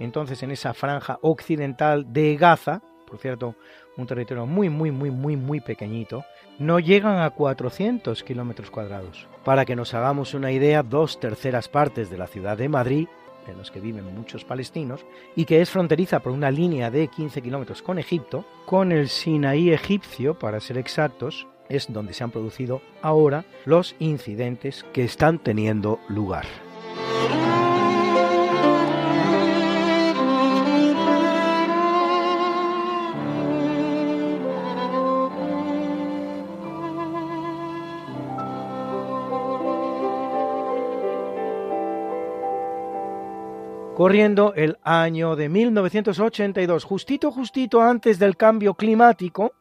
Entonces, 0.00 0.42
en 0.42 0.50
esa 0.50 0.74
franja 0.74 1.20
occidental 1.22 2.12
de 2.12 2.34
Gaza, 2.34 2.82
por 3.06 3.18
cierto, 3.18 3.54
un 3.96 4.06
territorio 4.06 4.46
muy, 4.46 4.68
muy, 4.68 4.90
muy, 4.90 5.10
muy, 5.10 5.36
muy 5.36 5.60
pequeñito, 5.60 6.24
no 6.58 6.78
llegan 6.78 7.20
a 7.20 7.30
400 7.30 8.22
kilómetros 8.22 8.70
cuadrados. 8.70 9.26
Para 9.44 9.64
que 9.64 9.76
nos 9.76 9.94
hagamos 9.94 10.34
una 10.34 10.52
idea, 10.52 10.82
dos 10.82 11.20
terceras 11.20 11.68
partes 11.68 12.10
de 12.10 12.18
la 12.18 12.26
ciudad 12.26 12.56
de 12.56 12.68
Madrid 12.68 13.08
en 13.46 13.58
los 13.58 13.70
que 13.70 13.80
viven 13.80 14.14
muchos 14.14 14.44
palestinos, 14.44 15.04
y 15.36 15.44
que 15.44 15.60
es 15.60 15.70
fronteriza 15.70 16.20
por 16.20 16.32
una 16.32 16.50
línea 16.50 16.90
de 16.90 17.08
15 17.08 17.42
kilómetros 17.42 17.82
con 17.82 17.98
Egipto, 17.98 18.44
con 18.66 18.92
el 18.92 19.08
Sinaí 19.08 19.70
egipcio, 19.70 20.38
para 20.38 20.60
ser 20.60 20.78
exactos, 20.78 21.46
es 21.68 21.92
donde 21.92 22.12
se 22.12 22.24
han 22.24 22.30
producido 22.30 22.82
ahora 23.02 23.44
los 23.64 23.96
incidentes 23.98 24.84
que 24.92 25.04
están 25.04 25.38
teniendo 25.38 25.98
lugar. 26.08 26.44
Corriendo 43.94 44.54
el 44.54 44.78
año 44.82 45.36
de 45.36 45.48
1982, 45.48 46.84
justito, 46.84 47.30
justito 47.30 47.80
antes 47.80 48.18
del 48.18 48.36
cambio 48.36 48.74
climático, 48.74 49.52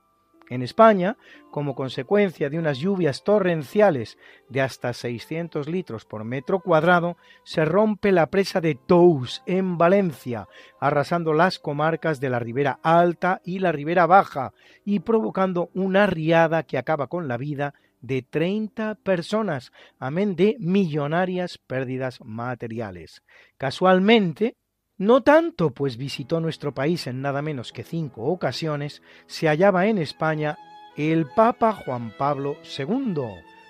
en 0.49 0.61
España, 0.61 1.17
como 1.51 1.73
consecuencia 1.73 2.49
de 2.49 2.59
unas 2.59 2.77
lluvias 2.77 3.23
torrenciales 3.23 4.17
de 4.49 4.61
hasta 4.61 4.93
600 4.93 5.67
litros 5.67 6.05
por 6.05 6.23
metro 6.25 6.59
cuadrado, 6.59 7.15
se 7.43 7.63
rompe 7.63 8.11
la 8.11 8.27
presa 8.27 8.59
de 8.59 8.75
Tous 8.75 9.41
en 9.45 9.77
Valencia, 9.77 10.47
arrasando 10.79 11.33
las 11.33 11.59
comarcas 11.59 12.19
de 12.19 12.29
la 12.29 12.39
Ribera 12.39 12.79
Alta 12.83 13.41
y 13.45 13.59
la 13.59 13.71
Ribera 13.71 14.05
Baja 14.05 14.51
y 14.83 14.99
provocando 14.99 15.69
una 15.73 16.07
riada 16.07 16.63
que 16.63 16.77
acaba 16.77 17.07
con 17.07 17.27
la 17.27 17.37
vida 17.37 17.73
de 18.03 18.21
30 18.21 18.95
personas, 18.95 19.71
amén 19.97 20.35
de 20.35 20.57
millonarias 20.59 21.57
pérdidas 21.57 22.19
materiales. 22.21 23.23
Casualmente, 23.57 24.57
no 24.97 25.23
tanto, 25.23 25.71
pues 25.71 25.97
visitó 25.97 26.39
nuestro 26.41 26.73
país 26.73 27.07
en 27.07 27.21
nada 27.21 27.41
menos 27.41 27.71
que 27.71 27.83
cinco 27.83 28.25
ocasiones, 28.25 29.01
se 29.25 29.47
hallaba 29.47 29.87
en 29.87 29.97
España 29.97 30.57
el 30.97 31.25
Papa 31.33 31.71
Juan 31.73 32.13
Pablo 32.17 32.57
II, 32.77 33.23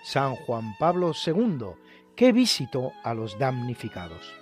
San 0.04 0.36
Juan 0.36 0.74
Pablo 0.80 1.14
II, 1.14 1.68
que 2.16 2.34
visitó 2.34 2.92
a 3.04 3.14
los 3.14 3.38
damnificados. 3.38 4.34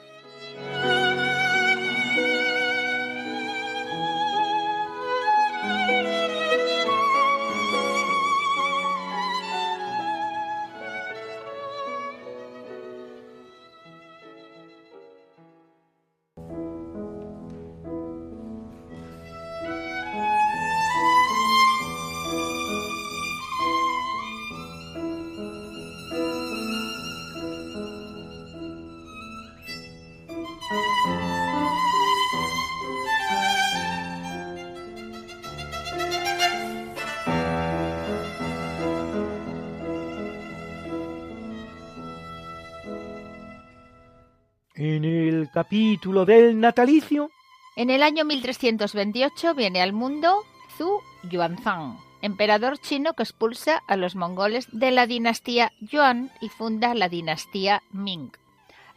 Capítulo 45.71 46.25
del 46.25 46.59
natalicio. 46.59 47.31
En 47.77 47.89
el 47.89 48.03
año 48.03 48.25
1328 48.25 49.55
viene 49.55 49.81
al 49.81 49.93
mundo 49.93 50.43
Zhu 50.77 50.99
Yuanzhang, 51.23 51.97
emperador 52.21 52.77
chino 52.77 53.13
que 53.13 53.23
expulsa 53.23 53.81
a 53.87 53.95
los 53.95 54.17
mongoles 54.17 54.67
de 54.73 54.91
la 54.91 55.07
dinastía 55.07 55.71
Yuan 55.79 56.29
y 56.41 56.49
funda 56.49 56.93
la 56.93 57.07
dinastía 57.07 57.83
Ming. 57.93 58.33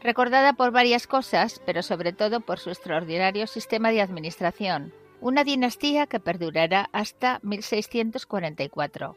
Recordada 0.02 0.54
por 0.54 0.72
varias 0.72 1.06
cosas, 1.06 1.62
pero 1.64 1.80
sobre 1.84 2.12
todo 2.12 2.40
por 2.40 2.58
su 2.58 2.70
extraordinario 2.70 3.46
sistema 3.46 3.92
de 3.92 4.00
administración, 4.00 4.92
una 5.20 5.44
dinastía 5.44 6.08
que 6.08 6.18
perdurará 6.18 6.88
hasta 6.90 7.38
1644, 7.44 9.14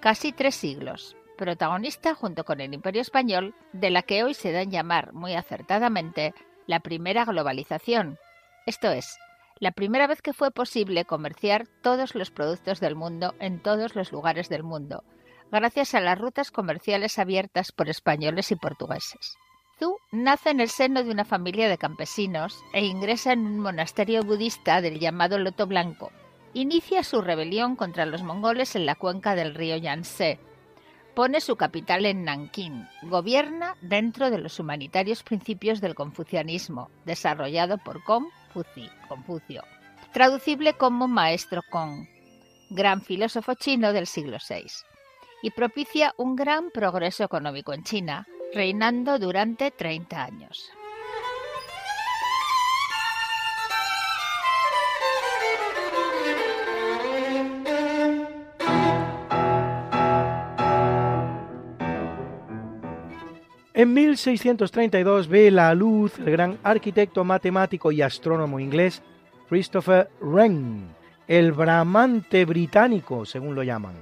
casi 0.00 0.32
tres 0.32 0.54
siglos 0.54 1.14
protagonista 1.36 2.14
junto 2.14 2.44
con 2.44 2.60
el 2.60 2.74
Imperio 2.74 3.02
Español 3.02 3.54
de 3.72 3.90
la 3.90 4.02
que 4.02 4.24
hoy 4.24 4.34
se 4.34 4.50
dan 4.50 4.70
llamar 4.70 5.12
muy 5.12 5.34
acertadamente 5.34 6.34
la 6.66 6.80
primera 6.80 7.24
globalización, 7.24 8.18
esto 8.66 8.90
es, 8.90 9.18
la 9.58 9.72
primera 9.72 10.06
vez 10.06 10.20
que 10.20 10.32
fue 10.32 10.50
posible 10.50 11.04
comerciar 11.04 11.66
todos 11.82 12.14
los 12.14 12.30
productos 12.30 12.80
del 12.80 12.94
mundo 12.94 13.34
en 13.38 13.62
todos 13.62 13.94
los 13.94 14.12
lugares 14.12 14.48
del 14.48 14.62
mundo, 14.62 15.02
gracias 15.50 15.94
a 15.94 16.00
las 16.00 16.18
rutas 16.18 16.50
comerciales 16.50 17.18
abiertas 17.18 17.72
por 17.72 17.88
españoles 17.88 18.50
y 18.50 18.56
portugueses. 18.56 19.36
Zhu 19.78 19.96
nace 20.10 20.50
en 20.50 20.60
el 20.60 20.68
seno 20.68 21.04
de 21.04 21.10
una 21.10 21.24
familia 21.24 21.68
de 21.68 21.78
campesinos 21.78 22.62
e 22.72 22.84
ingresa 22.84 23.32
en 23.32 23.46
un 23.46 23.60
monasterio 23.60 24.22
budista 24.22 24.80
del 24.80 24.98
llamado 24.98 25.38
Loto 25.38 25.66
Blanco. 25.66 26.10
Inicia 26.54 27.04
su 27.04 27.20
rebelión 27.20 27.76
contra 27.76 28.06
los 28.06 28.22
mongoles 28.22 28.74
en 28.74 28.86
la 28.86 28.94
cuenca 28.94 29.34
del 29.34 29.54
río 29.54 29.76
Yangtze, 29.76 30.40
pone 31.16 31.40
su 31.40 31.56
capital 31.56 32.04
en 32.04 32.24
Nankín. 32.24 32.86
Gobierna 33.00 33.74
dentro 33.80 34.30
de 34.30 34.36
los 34.36 34.60
humanitarios 34.60 35.22
principios 35.22 35.80
del 35.80 35.94
confucianismo, 35.94 36.90
desarrollado 37.06 37.78
por 37.78 38.04
Confucio, 38.04 39.64
traducible 40.12 40.74
como 40.74 41.08
Maestro 41.08 41.62
Kong, 41.70 42.06
gran 42.68 43.00
filósofo 43.00 43.54
chino 43.54 43.94
del 43.94 44.06
siglo 44.06 44.36
VI, 44.46 44.66
y 45.42 45.50
propicia 45.52 46.12
un 46.18 46.36
gran 46.36 46.70
progreso 46.70 47.24
económico 47.24 47.72
en 47.72 47.82
China, 47.82 48.26
reinando 48.52 49.18
durante 49.18 49.70
30 49.70 50.22
años. 50.22 50.70
En 63.76 63.92
1632 63.92 65.28
ve 65.28 65.50
la 65.50 65.74
luz 65.74 66.18
el 66.18 66.30
gran 66.30 66.56
arquitecto, 66.62 67.24
matemático 67.24 67.92
y 67.92 68.00
astrónomo 68.00 68.58
inglés 68.58 69.02
Christopher 69.50 70.08
Wren, 70.22 70.94
el 71.28 71.52
bramante 71.52 72.46
británico, 72.46 73.26
según 73.26 73.54
lo 73.54 73.62
llaman, 73.62 73.96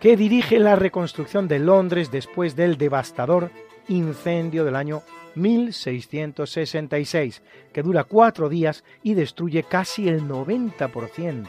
que 0.00 0.16
dirige 0.16 0.58
la 0.58 0.74
reconstrucción 0.74 1.46
de 1.46 1.60
Londres 1.60 2.10
después 2.10 2.56
del 2.56 2.76
devastador 2.76 3.52
incendio 3.86 4.64
del 4.64 4.74
año 4.74 5.02
1666, 5.36 7.40
que 7.72 7.82
dura 7.84 8.02
cuatro 8.02 8.48
días 8.48 8.82
y 9.04 9.14
destruye 9.14 9.62
casi 9.62 10.08
el 10.08 10.26
90% 10.26 11.46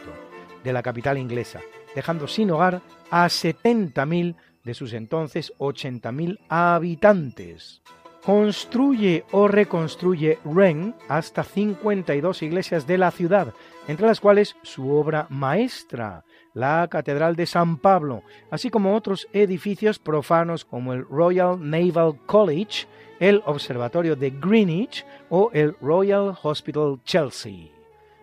de 0.63 0.71
la 0.71 0.83
capital 0.83 1.17
inglesa, 1.17 1.61
dejando 1.95 2.27
sin 2.27 2.51
hogar 2.51 2.83
a 3.09 3.25
70.000 3.25 4.35
de 4.69 4.75
sus 4.75 4.93
entonces 4.93 5.51
80.000 5.57 6.37
habitantes. 6.47 7.81
Construye 8.23 9.25
o 9.31 9.47
reconstruye 9.47 10.37
Wren 10.45 10.93
hasta 11.07 11.43
52 11.43 12.43
iglesias 12.43 12.85
de 12.85 12.99
la 12.99 13.09
ciudad, 13.09 13.55
entre 13.87 14.05
las 14.05 14.19
cuales 14.19 14.57
su 14.61 14.91
obra 14.91 15.25
maestra, 15.31 16.23
la 16.53 16.87
Catedral 16.87 17.35
de 17.35 17.47
San 17.47 17.77
Pablo, 17.77 18.21
así 18.51 18.69
como 18.69 18.95
otros 18.95 19.27
edificios 19.33 19.97
profanos 19.97 20.65
como 20.65 20.93
el 20.93 21.03
Royal 21.03 21.57
Naval 21.59 22.19
College, 22.27 22.85
el 23.19 23.41
Observatorio 23.47 24.15
de 24.15 24.29
Greenwich 24.29 25.03
o 25.31 25.49
el 25.51 25.75
Royal 25.81 26.37
Hospital 26.43 26.99
Chelsea. 27.05 27.69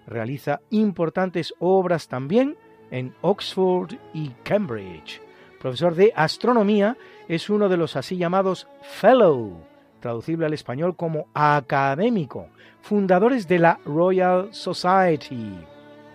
Realiza 0.07 0.61
importantes 0.71 1.53
obras 1.59 2.07
también 2.07 2.57
en 2.93 3.13
Oxford 3.23 3.95
y 4.15 4.29
Cambridge 4.45 5.26
profesor 5.61 5.95
de 5.95 6.13
astronomía, 6.15 6.97
es 7.29 7.51
uno 7.51 7.69
de 7.69 7.77
los 7.77 7.97
así 7.97 8.17
llamados 8.17 8.69
Fellow, 8.83 9.59
traducible 10.01 10.47
al 10.47 10.55
español 10.55 10.97
como 10.97 11.27
académico, 11.35 12.49
fundadores 12.81 13.49
de 13.49 13.59
la 13.59 13.81
Royal 13.85 14.49
Society, 14.53 15.55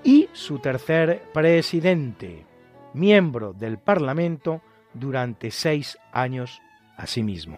y 0.03 0.29
su 0.33 0.59
tercer 0.59 1.23
presidente, 1.33 2.45
miembro 2.93 3.53
del 3.53 3.77
Parlamento 3.77 4.61
durante 4.93 5.51
seis 5.51 5.97
años 6.11 6.61
asimismo. 6.97 7.57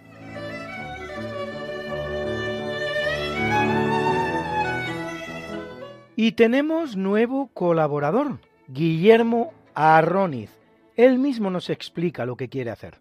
Y 6.16 6.34
tenemos 6.34 6.96
nuevo 6.96 7.50
colaborador, 7.54 8.40
Guillermo 8.68 9.52
Arroniz, 9.74 10.52
él 10.96 11.20
mismo 11.20 11.50
nos 11.50 11.70
explica 11.70 12.26
lo 12.26 12.36
que 12.36 12.50
quiere 12.50 12.72
hacer. 12.72 12.96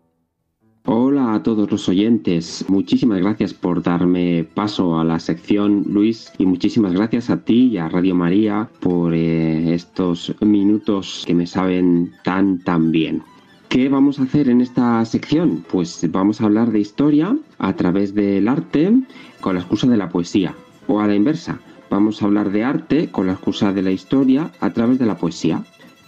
Hola 0.85 1.35
a 1.35 1.43
todos 1.45 1.71
los 1.71 1.89
oyentes, 1.89 2.65
muchísimas 2.69 3.21
gracias 3.21 3.55
por 3.55 3.85
darme 3.85 4.45
paso 4.55 4.99
a 4.99 5.05
la 5.05 5.21
sección 5.21 5.85
Luis 5.87 6.33
y 6.39 6.45
muchísimas 6.45 6.93
gracias 6.93 7.31
a 7.31 7.45
ti 7.45 7.69
y 7.69 7.79
a 7.79 7.89
Radio 7.89 8.17
María 8.17 8.69
por 8.81 9.15
eh, 9.15 9.73
estos 9.73 10.35
minutos 10.41 11.23
que 11.25 11.35
me 11.35 11.47
saben 11.47 12.13
tan 12.25 12.59
tan 12.65 12.91
bien. 12.91 13.23
¿Qué 13.69 13.89
vamos 13.89 14.19
a 14.19 14.25
hacer 14.25 14.49
en 14.49 14.61
esta 14.61 15.05
sección? 15.05 15.65
Pues 15.71 16.05
vamos 16.11 16.41
a 16.41 16.47
hablar 16.47 16.73
de 16.73 16.81
historia 16.81 17.39
a 17.59 17.75
través 17.75 18.13
del 18.13 18.49
arte 18.49 18.93
con 19.41 19.55
la 19.55 19.61
excusa 19.61 19.87
de 19.87 19.97
la 19.97 20.09
poesía 20.09 20.55
o 20.89 21.01
a 21.01 21.07
la 21.07 21.15
inversa. 21.15 21.61
Vamos 21.89 22.21
a 22.21 22.27
hablar 22.27 22.51
de 22.51 22.65
arte 22.65 23.09
con 23.11 23.29
la 23.29 23.35
excusa 23.35 23.73
de 23.73 23.83
la 23.83 23.93
historia 23.93 24.51
a 24.61 24.73
través 24.73 24.99
de 24.99 25.07
la 25.07 25.17
poesía. 25.17 25.63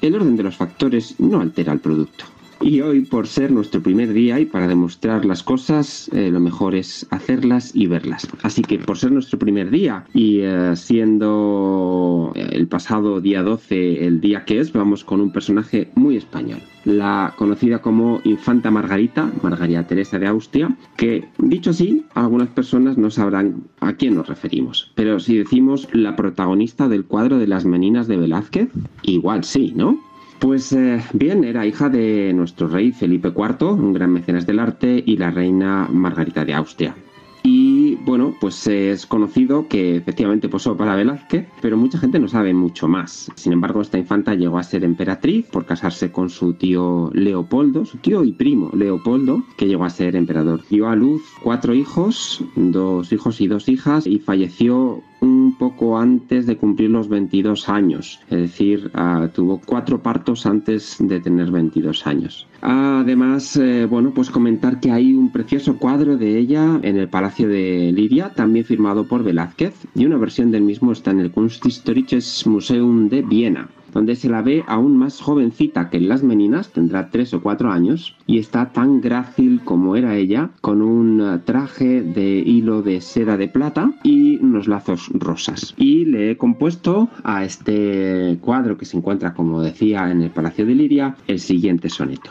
El 0.04 0.16
orden 0.16 0.36
de 0.36 0.42
los 0.42 0.56
factores 0.56 1.18
no 1.18 1.40
altera 1.40 1.72
el 1.72 1.80
producto. 1.80 2.26
Y 2.64 2.80
hoy, 2.80 3.02
por 3.02 3.26
ser 3.26 3.52
nuestro 3.52 3.82
primer 3.82 4.14
día 4.14 4.40
y 4.40 4.46
para 4.46 4.66
demostrar 4.66 5.26
las 5.26 5.42
cosas, 5.42 6.08
eh, 6.14 6.30
lo 6.30 6.40
mejor 6.40 6.74
es 6.74 7.06
hacerlas 7.10 7.76
y 7.76 7.88
verlas. 7.88 8.26
Así 8.42 8.62
que 8.62 8.78
por 8.78 8.96
ser 8.96 9.12
nuestro 9.12 9.38
primer 9.38 9.68
día 9.68 10.06
y 10.14 10.38
eh, 10.40 10.74
siendo 10.74 12.32
el 12.34 12.66
pasado 12.66 13.20
día 13.20 13.42
12 13.42 14.06
el 14.06 14.22
día 14.22 14.46
que 14.46 14.60
es, 14.60 14.72
vamos 14.72 15.04
con 15.04 15.20
un 15.20 15.30
personaje 15.30 15.90
muy 15.94 16.16
español. 16.16 16.62
La 16.86 17.34
conocida 17.36 17.82
como 17.82 18.22
Infanta 18.24 18.70
Margarita, 18.70 19.30
Margarita 19.42 19.86
Teresa 19.86 20.18
de 20.18 20.28
Austria, 20.28 20.74
que 20.96 21.28
dicho 21.36 21.68
así, 21.68 22.06
algunas 22.14 22.48
personas 22.48 22.96
no 22.96 23.10
sabrán 23.10 23.64
a 23.80 23.92
quién 23.92 24.14
nos 24.14 24.26
referimos. 24.26 24.90
Pero 24.94 25.20
si 25.20 25.36
decimos 25.36 25.86
la 25.92 26.16
protagonista 26.16 26.88
del 26.88 27.04
cuadro 27.04 27.36
de 27.36 27.46
las 27.46 27.66
meninas 27.66 28.08
de 28.08 28.16
Velázquez, 28.16 28.70
igual 29.02 29.44
sí, 29.44 29.74
¿no? 29.76 30.13
Pues 30.44 30.74
eh, 30.74 31.02
bien, 31.14 31.42
era 31.42 31.64
hija 31.64 31.88
de 31.88 32.30
nuestro 32.34 32.68
rey 32.68 32.92
Felipe 32.92 33.28
IV, 33.28 33.66
un 33.72 33.94
gran 33.94 34.12
mecenas 34.12 34.46
del 34.46 34.58
arte, 34.58 35.02
y 35.06 35.16
la 35.16 35.30
reina 35.30 35.88
Margarita 35.90 36.44
de 36.44 36.52
Austria. 36.52 36.94
Y 37.42 37.94
bueno, 38.04 38.34
pues 38.38 38.66
es 38.66 39.06
conocido 39.06 39.68
que 39.68 39.96
efectivamente 39.96 40.50
posó 40.50 40.76
para 40.76 40.96
Velázquez, 40.96 41.46
pero 41.62 41.78
mucha 41.78 41.98
gente 41.98 42.18
no 42.18 42.28
sabe 42.28 42.52
mucho 42.52 42.88
más. 42.88 43.30
Sin 43.36 43.54
embargo, 43.54 43.80
esta 43.80 43.96
infanta 43.96 44.34
llegó 44.34 44.58
a 44.58 44.62
ser 44.62 44.84
emperatriz 44.84 45.46
por 45.46 45.64
casarse 45.64 46.12
con 46.12 46.28
su 46.28 46.52
tío 46.52 47.10
Leopoldo, 47.14 47.86
su 47.86 47.96
tío 47.96 48.22
y 48.22 48.32
primo 48.32 48.70
Leopoldo, 48.74 49.44
que 49.56 49.66
llegó 49.66 49.86
a 49.86 49.90
ser 49.90 50.14
emperador. 50.14 50.62
Dio 50.68 50.90
a 50.90 50.94
luz 50.94 51.22
cuatro 51.42 51.72
hijos, 51.72 52.44
dos 52.54 53.10
hijos 53.12 53.40
y 53.40 53.46
dos 53.46 53.66
hijas, 53.70 54.06
y 54.06 54.18
falleció 54.18 55.02
un 55.24 55.56
poco 55.58 55.98
antes 55.98 56.46
de 56.46 56.56
cumplir 56.56 56.90
los 56.90 57.08
22 57.08 57.68
años, 57.68 58.20
es 58.30 58.38
decir, 58.38 58.90
ah, 58.94 59.28
tuvo 59.34 59.60
cuatro 59.64 60.02
partos 60.02 60.46
antes 60.46 60.96
de 61.00 61.20
tener 61.20 61.50
22 61.50 62.06
años. 62.06 62.46
Además, 62.60 63.56
eh, 63.56 63.86
bueno, 63.86 64.12
pues 64.14 64.30
comentar 64.30 64.80
que 64.80 64.90
hay 64.90 65.12
un 65.12 65.30
precioso 65.30 65.76
cuadro 65.78 66.16
de 66.16 66.38
ella 66.38 66.78
en 66.82 66.96
el 66.96 67.08
Palacio 67.08 67.48
de 67.48 67.92
Liria, 67.92 68.32
también 68.34 68.64
firmado 68.64 69.06
por 69.06 69.22
Velázquez, 69.22 69.74
y 69.94 70.04
una 70.06 70.16
versión 70.16 70.50
del 70.50 70.62
mismo 70.62 70.92
está 70.92 71.10
en 71.10 71.20
el 71.20 71.30
Kunsthistorisches 71.30 72.46
Museum 72.46 73.08
de 73.08 73.22
Viena 73.22 73.68
donde 73.94 74.16
se 74.16 74.28
la 74.28 74.42
ve 74.42 74.64
aún 74.66 74.98
más 74.98 75.20
jovencita 75.20 75.88
que 75.88 75.98
en 75.98 76.08
las 76.08 76.22
meninas, 76.22 76.70
tendrá 76.70 77.10
tres 77.10 77.32
o 77.32 77.40
cuatro 77.40 77.70
años, 77.70 78.16
y 78.26 78.38
está 78.38 78.72
tan 78.72 79.00
grácil 79.00 79.60
como 79.64 79.96
era 79.96 80.16
ella, 80.16 80.50
con 80.60 80.82
un 80.82 81.20
eh, 81.20 81.38
traje 81.44 82.02
de 82.02 82.38
hilo 82.40 82.82
de 82.82 83.00
seda 83.00 83.36
de 83.36 83.48
plata 83.48 83.92
y 84.02 84.36
unos 84.38 84.66
lazos 84.66 85.08
rosas. 85.14 85.74
Y 85.78 86.04
le 86.04 86.32
he 86.32 86.36
compuesto 86.36 87.08
a 87.22 87.44
este 87.44 88.36
cuadro 88.40 88.76
que 88.76 88.84
se 88.84 88.96
encuentra, 88.96 89.32
como 89.32 89.62
decía, 89.62 90.10
en 90.10 90.22
el 90.22 90.30
Palacio 90.30 90.66
de 90.66 90.74
Liria, 90.74 91.16
el 91.28 91.38
siguiente 91.38 91.88
soneto. 91.88 92.30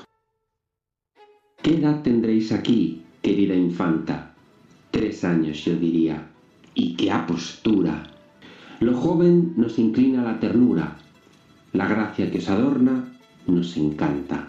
¿Qué 1.61 1.76
edad 1.76 2.01
tendréis 2.01 2.51
aquí, 2.51 3.03
querida 3.22 3.55
infanta? 3.55 4.36
Tres 4.91 5.24
años, 5.24 5.64
yo 5.64 5.78
diría. 5.78 6.28
Y 6.76 6.95
qué 6.95 7.09
apostura. 7.09 8.03
Lo 8.82 8.97
joven 8.97 9.53
nos 9.55 9.80
inclina 9.80 10.22
a 10.22 10.26
la 10.26 10.39
ternura, 10.41 10.97
la 11.74 11.88
gracia 11.88 12.30
que 12.30 12.38
os 12.38 12.49
adorna 12.49 13.03
nos 13.47 13.76
encanta. 13.78 14.47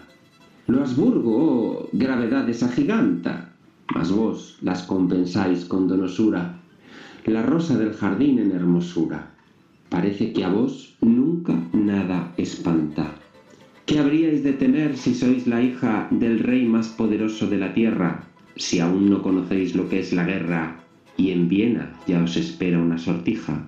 Lo 0.67 0.81
Habsburgo, 0.81 1.33
oh, 1.35 1.89
gravedades 1.91 2.63
agiganta, 2.63 3.49
mas 3.93 4.11
vos 4.11 4.57
las 4.61 4.83
compensáis 4.83 5.65
con 5.65 5.87
donosura. 5.87 6.57
La 7.25 7.41
rosa 7.41 7.77
del 7.77 7.93
jardín 7.93 8.39
en 8.39 8.51
hermosura, 8.51 9.31
parece 9.89 10.31
que 10.33 10.43
a 10.43 10.49
vos 10.49 10.95
nunca 11.01 11.59
nada 11.73 12.33
espanta. 12.37 13.13
¿Qué 13.85 13.99
habríais 13.99 14.43
de 14.43 14.53
temer 14.53 14.97
si 14.97 15.13
sois 15.13 15.45
la 15.45 15.61
hija 15.61 16.07
del 16.09 16.39
rey 16.39 16.65
más 16.65 16.89
poderoso 16.89 17.47
de 17.47 17.57
la 17.57 17.73
tierra, 17.73 18.23
si 18.55 18.79
aún 18.79 19.09
no 19.09 19.21
conocéis 19.21 19.75
lo 19.75 19.89
que 19.89 19.99
es 19.99 20.13
la 20.13 20.25
guerra 20.25 20.77
y 21.17 21.31
en 21.31 21.47
Viena 21.47 21.93
ya 22.07 22.23
os 22.23 22.37
espera 22.37 22.79
una 22.79 22.97
sortija? 22.97 23.67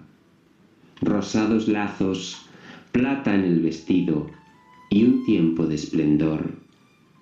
Rosados 1.01 1.67
lazos, 1.67 2.46
plata 2.97 3.35
en 3.35 3.43
el 3.43 3.61
vestido 3.61 4.25
y 4.89 5.03
un 5.03 5.23
tiempo 5.23 5.67
de 5.67 5.75
esplendor 5.75 6.55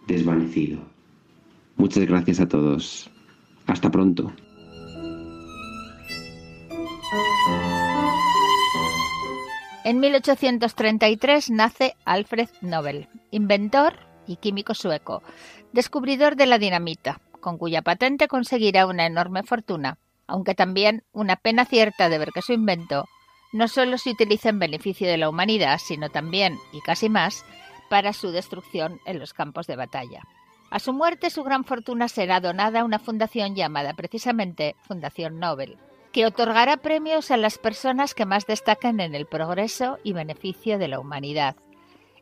desvanecido. 0.07 0.80
Muchas 1.76 2.05
gracias 2.05 2.39
a 2.39 2.47
todos. 2.47 3.11
Hasta 3.67 3.91
pronto. 3.91 4.32
En 9.84 9.99
1833 9.99 11.51
nace 11.51 11.95
Alfred 12.05 12.47
Nobel, 12.61 13.09
inventor 13.32 13.95
y 14.28 14.38
químico 14.38 14.76
sueco, 14.76 15.23
descubridor 15.73 16.38
de 16.38 16.45
la 16.45 16.57
dinamita, 16.57 17.19
con 17.41 17.57
cuya 17.57 17.82
patente 17.82 18.30
conseguirá 18.30 18.88
una 18.88 19.05
enorme 19.05 19.43
fortuna, 19.43 19.97
aunque 20.26 20.55
también 20.55 21.03
una 21.11 21.36
pena 21.36 21.65
cierta 21.65 22.07
de 22.07 22.17
ver 22.17 22.30
que 22.34 22.41
su 22.41 22.53
invento 22.53 23.05
no 23.52 23.68
solo 23.68 23.98
se 23.98 24.12
utiliza 24.12 24.50
en 24.50 24.60
beneficio 24.60 25.08
de 25.08 25.18
la 25.18 25.30
humanidad, 25.30 25.80
sino 25.84 26.10
también, 26.10 26.58
y 26.72 26.82
casi 26.82 27.10
más, 27.10 27.46
para 27.89 28.14
su 28.14 28.32
destrucción 28.32 29.00
en 29.06 29.20
los 29.20 29.34
campos 29.34 29.68
de 29.68 29.76
batalla. 29.76 30.24
A 30.72 30.80
su 30.80 30.93
muerte, 30.93 31.30
su 31.30 31.43
gran 31.43 31.64
fortuna 31.64 32.08
será 32.08 32.39
donada 32.39 32.82
a 32.82 32.84
una 32.84 33.00
fundación 33.00 33.56
llamada 33.56 33.93
precisamente 33.93 34.76
Fundación 34.88 35.39
Nobel, 35.39 35.78
que 36.12 36.26
otorgará 36.26 36.78
premios 36.78 37.32
a 37.32 37.38
las 37.38 37.58
personas 37.58 38.14
que 38.14 38.26
más 38.26 38.46
destacan 38.46 39.00
en 39.00 39.16
el 39.16 39.26
progreso 39.26 40.00
y 40.04 40.14
beneficio 40.14 40.78
de 40.78 40.88
la 40.88 41.00
humanidad, 41.00 41.56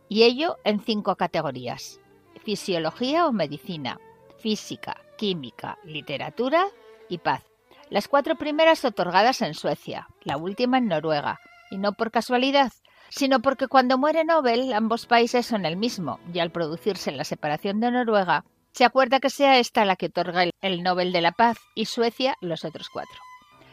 y 0.09 0.23
ello 0.23 0.57
en 0.63 0.81
cinco 0.81 1.15
categorías, 1.15 1.99
fisiología 2.43 3.27
o 3.27 3.31
medicina, 3.31 3.99
física, 4.39 4.97
química, 5.17 5.77
literatura 5.83 6.67
y 7.07 7.19
paz. 7.19 7.52
Las 7.89 8.07
cuatro 8.07 8.35
primeras 8.35 8.85
otorgadas 8.85 9.41
en 9.41 9.53
Suecia, 9.53 10.07
la 10.23 10.37
última 10.37 10.77
en 10.77 10.87
Noruega, 10.87 11.39
y 11.69 11.77
no 11.77 11.93
por 11.93 12.11
casualidad, 12.11 12.71
sino 13.09 13.41
porque 13.41 13.67
cuando 13.67 13.97
muere 13.97 14.25
Nobel 14.25 14.73
ambos 14.73 15.05
países 15.05 15.45
son 15.45 15.65
el 15.65 15.77
mismo, 15.77 16.19
y 16.33 16.39
al 16.39 16.51
producirse 16.51 17.11
la 17.11 17.23
separación 17.23 17.79
de 17.79 17.91
Noruega, 17.91 18.45
se 18.71 18.85
acuerda 18.85 19.19
que 19.19 19.29
sea 19.29 19.59
esta 19.59 19.85
la 19.85 19.95
que 19.95 20.07
otorga 20.07 20.45
el 20.61 20.81
Nobel 20.81 21.11
de 21.11 21.21
la 21.21 21.31
Paz 21.31 21.57
y 21.75 21.85
Suecia 21.85 22.35
los 22.41 22.65
otros 22.65 22.89
cuatro. 22.89 23.19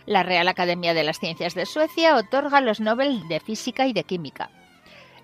La 0.04 0.22
Real 0.22 0.48
Academia 0.48 0.92
de 0.92 1.04
las 1.04 1.18
Ciencias 1.18 1.54
de 1.54 1.64
Suecia 1.64 2.16
otorga 2.16 2.60
los 2.60 2.80
Nobel 2.80 3.26
de 3.28 3.40
Física 3.40 3.86
y 3.86 3.92
de 3.92 4.04
Química. 4.04 4.50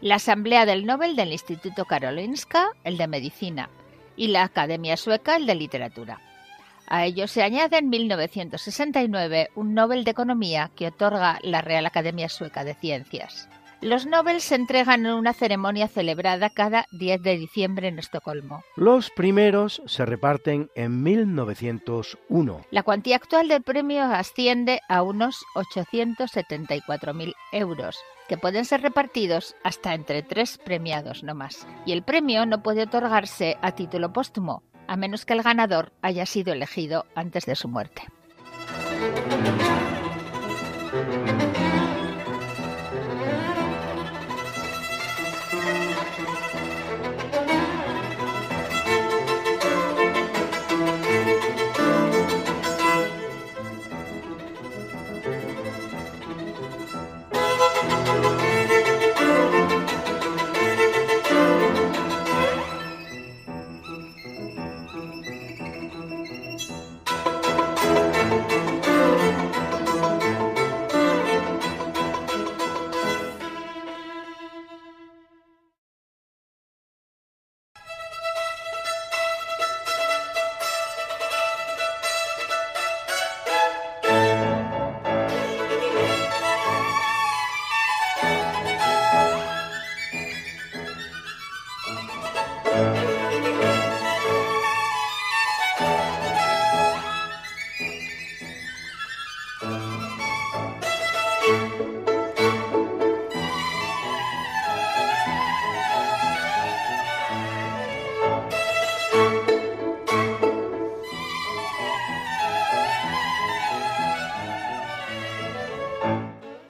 La 0.01 0.17
Asamblea 0.17 0.65
del 0.65 0.87
Nobel 0.87 1.17
del 1.17 1.33
Instituto 1.33 1.85
Karolinska, 1.85 2.71
el 2.85 2.97
de 2.97 3.09
Medicina, 3.09 3.69
y 4.17 4.29
la 4.29 4.45
Academia 4.45 4.97
Sueca, 4.97 5.37
el 5.37 5.47
de 5.47 5.55
Literatura. 5.55 6.21
A 6.89 7.05
ello 7.05 7.27
se 7.27 7.43
añade 7.43 7.79
en 7.79 7.89
1969 7.89 9.51
un 9.57 9.75
Nobel 9.75 10.05
de 10.05 10.13
Economía 10.13 10.71
que 10.77 10.89
otorga 10.89 11.39
la 11.43 11.61
Real 11.61 11.87
Academia 11.87 12.29
Sueca 12.29 12.65
de 12.65 12.75
Ciencias. 12.75 13.49
Los 13.83 14.07
Nobel 14.07 14.41
se 14.41 14.55
entregan 14.55 15.05
en 15.05 15.13
una 15.13 15.35
ceremonia 15.35 15.87
celebrada 15.87 16.49
cada 16.49 16.87
10 16.93 17.23
de 17.23 17.37
diciembre 17.37 17.89
en 17.89 17.99
Estocolmo. 17.99 18.63
Los 18.75 19.11
primeros 19.11 19.83
se 19.85 20.07
reparten 20.07 20.71
en 20.75 21.03
1901. 21.03 22.63
La 22.71 22.83
cuantía 22.83 23.17
actual 23.17 23.49
del 23.49 23.63
premio 23.63 24.03
asciende 24.05 24.81
a 24.89 25.03
unos 25.03 25.45
874.000 25.55 27.35
euros, 27.53 27.99
que 28.29 28.39
pueden 28.39 28.65
ser 28.65 28.81
repartidos 28.81 29.55
hasta 29.63 29.93
entre 29.93 30.23
tres 30.23 30.57
premiados 30.57 31.23
no 31.23 31.35
más. 31.35 31.67
Y 31.85 31.93
el 31.93 32.03
premio 32.03 32.47
no 32.47 32.63
puede 32.63 32.85
otorgarse 32.85 33.59
a 33.61 33.73
título 33.73 34.11
póstumo, 34.13 34.63
a 34.89 34.97
menos 34.97 35.25
que 35.25 35.35
el 35.35 35.43
ganador 35.43 35.93
haya 36.03 36.27
sido 36.27 36.53
elegido 36.53 37.07
antes 37.15 37.47
de 37.47 37.55
su 37.57 37.69
muerte. 37.69 38.03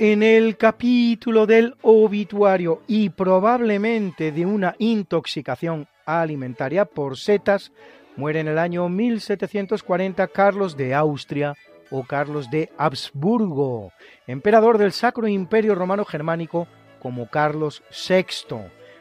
En 0.08 0.22
el 0.22 0.56
capítulo 0.56 1.46
del 1.46 1.74
obituario 1.82 2.80
y 2.86 3.10
probablemente 3.10 4.30
de 4.30 4.46
una 4.46 4.76
intoxicación 4.78 5.88
alimentaria 6.04 6.84
por 6.84 7.16
setas, 7.16 7.72
muere 8.14 8.38
en 8.38 8.46
el 8.46 8.56
año 8.56 8.88
1740 8.88 10.28
Carlos 10.28 10.76
de 10.76 10.94
Austria 10.94 11.54
o 11.90 12.04
Carlos 12.04 12.48
de 12.52 12.70
Habsburgo, 12.78 13.90
emperador 14.28 14.78
del 14.78 14.92
Sacro 14.92 15.26
Imperio 15.26 15.74
Romano 15.74 16.04
Germánico 16.04 16.68
como 17.00 17.28
Carlos 17.28 17.82
VI, 17.90 18.58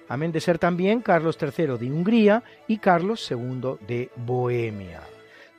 amén 0.09 0.31
de 0.31 0.41
ser 0.41 0.57
también 0.57 1.01
Carlos 1.01 1.37
III 1.39 1.77
de 1.77 1.91
Hungría 1.91 2.41
y 2.67 2.79
Carlos 2.79 3.29
II 3.29 3.77
de 3.87 4.09
Bohemia. 4.15 5.01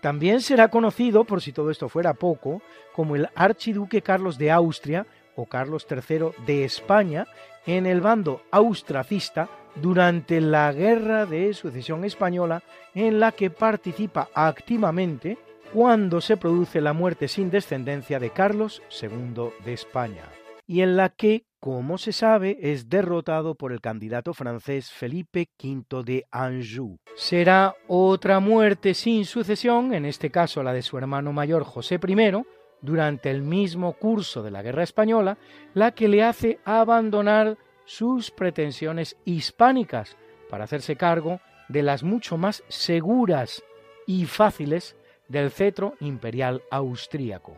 También 0.00 0.40
será 0.40 0.68
conocido, 0.68 1.22
por 1.22 1.40
si 1.40 1.52
todo 1.52 1.70
esto 1.70 1.88
fuera 1.88 2.14
poco, 2.14 2.62
como 2.92 3.14
el 3.14 3.28
archiduque 3.36 4.02
Carlos 4.02 4.38
de 4.38 4.50
Austria 4.50 5.06
o 5.36 5.46
Carlos 5.46 5.86
III 5.88 6.44
de 6.46 6.64
España 6.64 7.26
en 7.66 7.86
el 7.86 8.00
bando 8.00 8.42
austracista 8.50 9.48
durante 9.76 10.40
la 10.40 10.72
Guerra 10.72 11.26
de 11.26 11.52
Sucesión 11.54 12.04
Española 12.04 12.62
en 12.94 13.20
la 13.20 13.32
que 13.32 13.50
participa 13.50 14.28
activamente 14.34 15.38
cuando 15.72 16.20
se 16.20 16.36
produce 16.36 16.80
la 16.80 16.92
muerte 16.92 17.28
sin 17.28 17.50
descendencia 17.50 18.18
de 18.18 18.30
Carlos 18.30 18.82
II 19.00 19.50
de 19.64 19.72
España, 19.72 20.24
y 20.66 20.80
en 20.80 20.96
la 20.96 21.10
que, 21.10 21.44
como 21.60 21.98
se 21.98 22.12
sabe, 22.12 22.56
es 22.60 22.88
derrotado 22.88 23.56
por 23.56 23.72
el 23.72 23.80
candidato 23.80 24.32
francés 24.32 24.90
Felipe 24.90 25.48
V 25.62 26.04
de 26.04 26.24
Anjou. 26.30 26.98
Será 27.16 27.74
otra 27.88 28.40
muerte 28.40 28.94
sin 28.94 29.24
sucesión, 29.24 29.92
en 29.92 30.06
este 30.06 30.30
caso 30.30 30.62
la 30.62 30.72
de 30.72 30.82
su 30.82 30.96
hermano 30.96 31.32
mayor 31.32 31.64
José 31.64 31.96
I, 31.96 32.42
durante 32.80 33.30
el 33.30 33.42
mismo 33.42 33.94
curso 33.94 34.42
de 34.42 34.50
la 34.50 34.62
Guerra 34.62 34.82
Española, 34.82 35.38
la 35.74 35.92
que 35.92 36.08
le 36.08 36.22
hace 36.22 36.58
abandonar 36.64 37.56
sus 37.84 38.30
pretensiones 38.30 39.16
hispánicas 39.24 40.16
para 40.50 40.64
hacerse 40.64 40.96
cargo 40.96 41.40
de 41.68 41.82
las 41.82 42.02
mucho 42.02 42.36
más 42.36 42.62
seguras 42.68 43.64
y 44.06 44.26
fáciles 44.26 44.96
del 45.28 45.50
cetro 45.50 45.94
imperial 46.00 46.62
austríaco. 46.70 47.56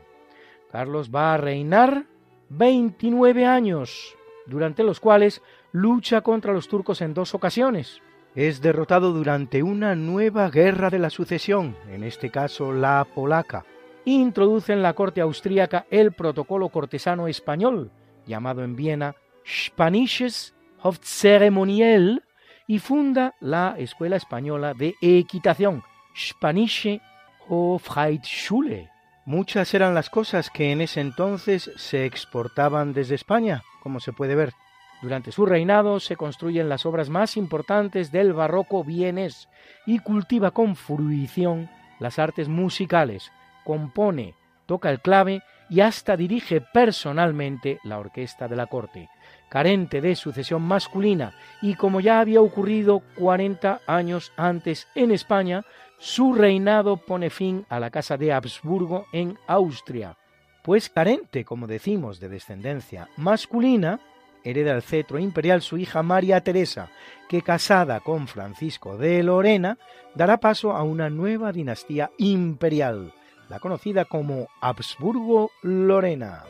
Carlos 0.71 1.11
va 1.15 1.35
a 1.35 1.39
reinar 1.39 2.07
29 2.51 3.45
años, 3.47 4.17
durante 4.47 4.83
los 4.83 5.01
cuales 5.01 5.43
lucha 5.73 6.23
contra 6.23 6.53
los 6.53 6.69
turcos 6.69 7.01
en 7.03 7.15
dos 7.15 7.35
ocasiones. 7.35 8.03
Es 8.35 8.61
derrotado 8.61 9.13
durante 9.13 9.63
una 9.63 9.95
nueva 9.95 10.51
guerra 10.51 10.91
de 10.91 10.99
la 10.99 11.11
sucesión, 11.11 11.77
en 11.91 12.05
este 12.05 12.31
caso 12.31 12.73
la 12.73 13.07
polaca. 13.15 13.65
Introduce 14.09 14.73
en 14.73 14.81
la 14.81 14.95
corte 14.95 15.21
austríaca 15.21 15.85
el 15.91 16.13
protocolo 16.13 16.71
cortesano 16.71 17.29
español, 17.29 17.91
llamado 18.25 18.65
en 18.65 18.75
Viena 18.75 19.15
Spanisches 19.47 20.55
Hofzeremoniell, 20.81 22.23
y 22.67 22.79
funda 22.79 23.35
la 23.39 23.75
Escuela 23.77 24.17
Española 24.17 24.73
de 24.73 24.95
Equitación, 25.03 25.83
Spanische 26.17 27.03
Hofreitschule. 27.51 28.89
Muchas 29.27 29.75
eran 29.75 29.93
las 29.93 30.09
cosas 30.09 30.49
que 30.49 30.73
en 30.73 30.81
ese 30.81 31.03
entonces 31.03 31.71
se 31.77 32.07
exportaban 32.07 32.95
desde 32.95 33.15
España, 33.15 33.63
como 33.83 34.01
se 34.01 34.15
puede 34.15 34.35
ver. 34.35 34.55
Durante 35.03 35.33
su 35.33 35.45
reinado 35.45 36.01
se 36.01 36.17
construyen 36.17 36.71
las 36.71 36.87
obras 36.87 37.11
más 37.11 37.37
importantes 37.37 38.11
del 38.11 38.33
barroco 38.33 38.85
vienés 38.85 39.51
y 39.85 39.99
cultiva 39.99 40.53
con 40.53 40.77
fruición 40.77 41.69
las 41.99 42.19
artes 42.19 42.49
musicales, 42.49 43.33
compone, 43.69 44.35
toca 44.65 44.89
el 44.89 45.03
clave 45.03 45.43
y 45.69 45.81
hasta 45.81 46.17
dirige 46.17 46.63
personalmente 46.63 47.81
la 47.85 47.99
orquesta 47.99 48.49
de 48.49 48.57
la 48.57 48.65
corte, 48.65 49.11
carente 49.51 50.01
de 50.01 50.17
sucesión 50.17 50.63
masculina 50.63 51.35
y 51.61 51.75
como 51.75 52.01
ya 52.01 52.19
había 52.19 52.41
ocurrido 52.41 53.03
40 53.19 53.83
años 53.87 54.33
antes 54.39 54.89
en 54.95 55.11
España, 55.11 55.67
su 55.99 56.33
reinado 56.33 56.97
pone 56.97 57.29
fin 57.29 57.67
a 57.69 57.79
la 57.79 57.91
casa 57.91 58.17
de 58.17 58.33
Habsburgo 58.33 59.05
en 59.13 59.39
Austria, 59.47 60.17
pues 60.65 60.89
carente, 60.89 61.45
como 61.45 61.67
decimos, 61.67 62.21
de 62.21 62.31
descendencia 62.31 63.11
masculina, 63.19 64.01
hereda 64.45 64.73
el 64.73 64.83
cetro 64.83 65.19
imperial 65.19 65.61
su 65.61 65.77
hija 65.77 66.03
María 66.03 66.41
Teresa, 66.41 66.89
que 67.29 67.43
casada 67.43 68.01
con 68.01 68.29
Francisco 68.29 68.97
de 68.97 69.23
Lorena, 69.23 69.77
dará 70.15 70.41
paso 70.41 70.73
a 70.73 70.83
una 70.85 71.11
nueva 71.11 71.53
dinastía 71.53 72.11
imperial, 72.17 73.13
la 73.49 73.61
conocida 73.61 74.05
como 74.05 74.49
Habsburgo-Lorena. 74.61 76.45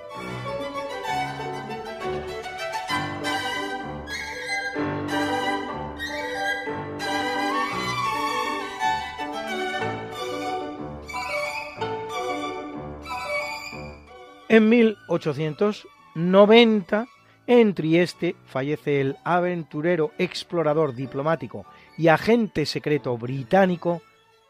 En 14.51 14.71
1890, 14.71 17.07
en 17.47 17.75
Trieste, 17.75 18.35
fallece 18.47 19.03
el 19.03 19.19
aventurero, 19.23 20.13
explorador 20.17 20.95
diplomático 20.95 21.67
y 21.99 22.09
agente 22.09 22.65
secreto 22.65 23.19
británico 23.19 24.01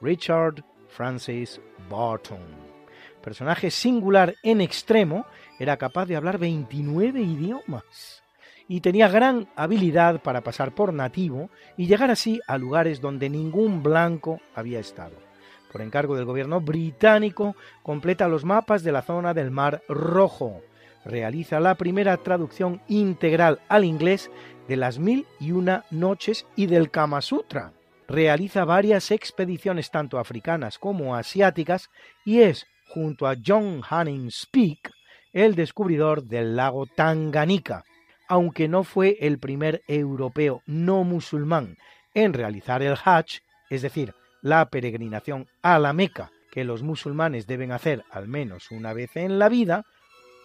Richard 0.00 0.62
Francis 0.88 1.60
Barton. 1.88 2.40
Personaje 3.22 3.70
singular 3.70 4.34
en 4.42 4.60
extremo, 4.60 5.26
era 5.58 5.76
capaz 5.76 6.06
de 6.06 6.16
hablar 6.16 6.38
29 6.38 7.20
idiomas 7.20 8.22
y 8.68 8.80
tenía 8.80 9.08
gran 9.08 9.48
habilidad 9.56 10.20
para 10.22 10.42
pasar 10.42 10.74
por 10.74 10.92
nativo 10.92 11.50
y 11.76 11.86
llegar 11.86 12.10
así 12.10 12.40
a 12.46 12.58
lugares 12.58 13.00
donde 13.00 13.30
ningún 13.30 13.82
blanco 13.82 14.40
había 14.54 14.80
estado 14.80 15.28
por 15.70 15.82
encargo 15.82 16.16
del 16.16 16.24
gobierno 16.24 16.60
británico, 16.60 17.54
completa 17.82 18.28
los 18.28 18.44
mapas 18.44 18.82
de 18.82 18.92
la 18.92 19.02
zona 19.02 19.34
del 19.34 19.50
Mar 19.50 19.82
Rojo. 19.88 20.62
Realiza 21.04 21.60
la 21.60 21.76
primera 21.76 22.16
traducción 22.16 22.82
integral 22.88 23.60
al 23.68 23.84
inglés 23.84 24.30
de 24.66 24.76
las 24.76 24.98
Mil 24.98 25.26
y 25.38 25.52
Una 25.52 25.84
Noches 25.90 26.46
y 26.56 26.66
del 26.66 26.90
Kama 26.90 27.22
Sutra. 27.22 27.72
Realiza 28.08 28.64
varias 28.64 29.10
expediciones 29.10 29.90
tanto 29.90 30.18
africanas 30.18 30.78
como 30.78 31.14
asiáticas 31.14 31.90
y 32.24 32.40
es, 32.40 32.66
junto 32.88 33.26
a 33.26 33.36
John 33.44 33.82
Hanning 33.88 34.30
Speke, 34.30 34.90
el 35.34 35.54
descubridor 35.54 36.24
del 36.24 36.56
lago 36.56 36.86
Tanganika, 36.86 37.84
aunque 38.26 38.66
no 38.66 38.82
fue 38.82 39.18
el 39.20 39.38
primer 39.38 39.82
europeo 39.86 40.62
no 40.64 41.04
musulmán 41.04 41.76
en 42.14 42.32
realizar 42.32 42.82
el 42.82 42.96
Hajj, 43.04 43.40
es 43.68 43.82
decir, 43.82 44.14
la 44.40 44.70
peregrinación 44.70 45.46
a 45.60 45.78
la 45.78 45.92
Meca 45.92 46.30
que 46.50 46.64
los 46.64 46.82
musulmanes 46.82 47.46
deben 47.46 47.72
hacer 47.72 48.04
al 48.10 48.26
menos 48.26 48.70
una 48.70 48.94
vez 48.94 49.16
en 49.16 49.38
la 49.38 49.50
vida, 49.50 49.84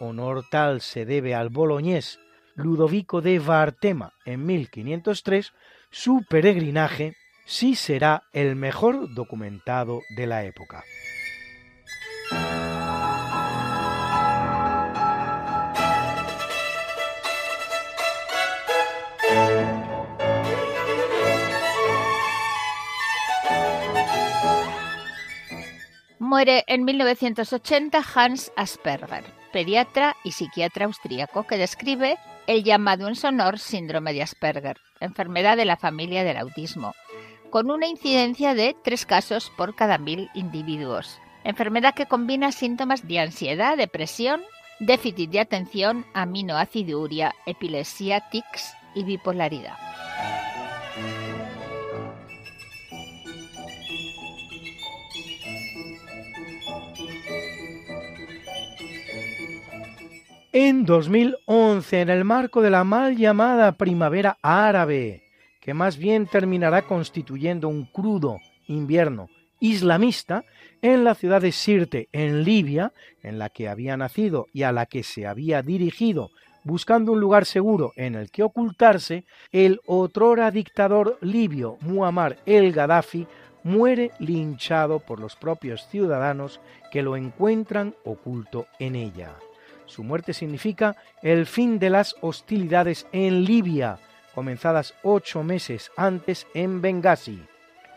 honor 0.02 0.44
tal 0.52 0.82
se 0.82 1.06
debe 1.06 1.34
al 1.34 1.48
boloñés 1.48 2.20
Ludovico 2.56 3.22
de 3.22 3.40
Vartema 3.40 4.12
en 4.26 4.46
1503, 4.46 5.54
su 5.90 6.26
peregrinaje 6.30 7.16
sí 7.46 7.76
será 7.76 8.24
el 8.34 8.56
mejor 8.56 9.14
documentado 9.14 10.02
de 10.16 10.28
la 10.28 10.44
época. 10.44 10.84
Muere 26.20 26.64
en 26.68 26.84
1980 26.84 28.04
Hans 28.16 28.52
Asperger, 28.56 29.24
pediatra 29.52 30.16
y 30.24 30.32
psiquiatra 30.32 30.86
austríaco, 30.86 31.46
que 31.46 31.58
describe 31.58 32.18
el 32.48 32.64
llamado 32.64 33.08
en 33.08 33.16
sonor 33.16 33.60
síndrome 33.60 34.14
de 34.14 34.24
Asperger, 34.24 34.78
enfermedad 35.00 35.58
de 35.58 35.66
la 35.66 35.78
familia 35.78 36.24
del 36.24 36.38
autismo, 36.38 36.94
con 37.54 37.70
una 37.70 37.86
incidencia 37.86 38.56
de 38.56 38.76
tres 38.84 39.06
casos 39.06 39.52
por 39.56 39.76
cada 39.76 40.00
mil 40.00 40.28
individuos. 40.34 41.20
Enfermedad 41.44 41.94
que 41.94 42.08
combina 42.08 42.52
síntomas 42.52 43.08
de 43.08 43.20
ansiedad, 43.20 43.78
depresión, 43.78 44.42
déficit 44.80 45.30
de 45.30 45.40
atención, 45.40 46.04
aminoaciduria, 46.16 47.36
epilepsia, 47.46 48.22
tics 48.32 48.74
y 48.96 49.04
bipolaridad. 49.04 49.78
en 60.54 60.86
2011 60.86 62.02
en 62.02 62.10
el 62.10 62.26
marco 62.26 62.62
de 62.62 62.70
la 62.72 62.84
mal 62.84 63.16
llamada 63.16 63.74
primavera 63.74 64.38
árabe, 64.42 65.24
que 65.64 65.74
más 65.74 65.98
bien 65.98 66.28
terminará 66.28 66.82
constituyendo 66.82 67.70
un 67.70 67.86
crudo 67.86 68.40
invierno 68.68 69.30
islamista 69.62 70.44
en 70.82 71.06
la 71.06 71.16
ciudad 71.16 71.42
de 71.42 71.54
Sirte, 71.54 72.10
en 72.12 72.44
Libia, 72.44 72.92
en 73.22 73.40
la 73.40 73.48
que 73.48 73.70
había 73.70 73.96
nacido 73.96 74.48
y 74.52 74.64
a 74.64 74.74
la 74.74 74.88
que 74.88 75.04
se 75.04 75.26
había 75.26 75.62
dirigido 75.62 76.32
buscando 76.66 77.14
un 77.14 77.20
lugar 77.20 77.46
seguro 77.46 77.94
en 77.96 78.16
el 78.16 78.30
que 78.30 78.44
ocultarse, 78.44 79.26
el 79.52 79.80
otrora 79.86 80.52
dictador 80.52 81.18
libio 81.22 81.78
Muammar 81.82 82.38
el 82.46 82.72
Gaddafi 82.72 83.28
muere 83.64 84.12
linchado 84.20 85.00
por 85.00 85.20
los 85.20 85.36
propios 85.36 85.88
ciudadanos 85.88 86.60
que 86.92 87.02
lo 87.02 87.16
encuentran 87.16 87.96
oculto 88.04 88.68
en 88.80 88.96
ella. 88.96 89.36
Su 89.86 90.04
muerte 90.04 90.34
significa 90.34 90.96
el 91.22 91.46
fin 91.46 91.80
de 91.80 91.90
las 91.90 92.16
hostilidades 92.22 93.08
en 93.12 93.44
Libia, 93.44 94.00
comenzadas 94.34 94.96
ocho 95.04 95.44
meses 95.44 95.92
antes 95.96 96.48
en 96.54 96.82
Benghazi. 96.82 97.42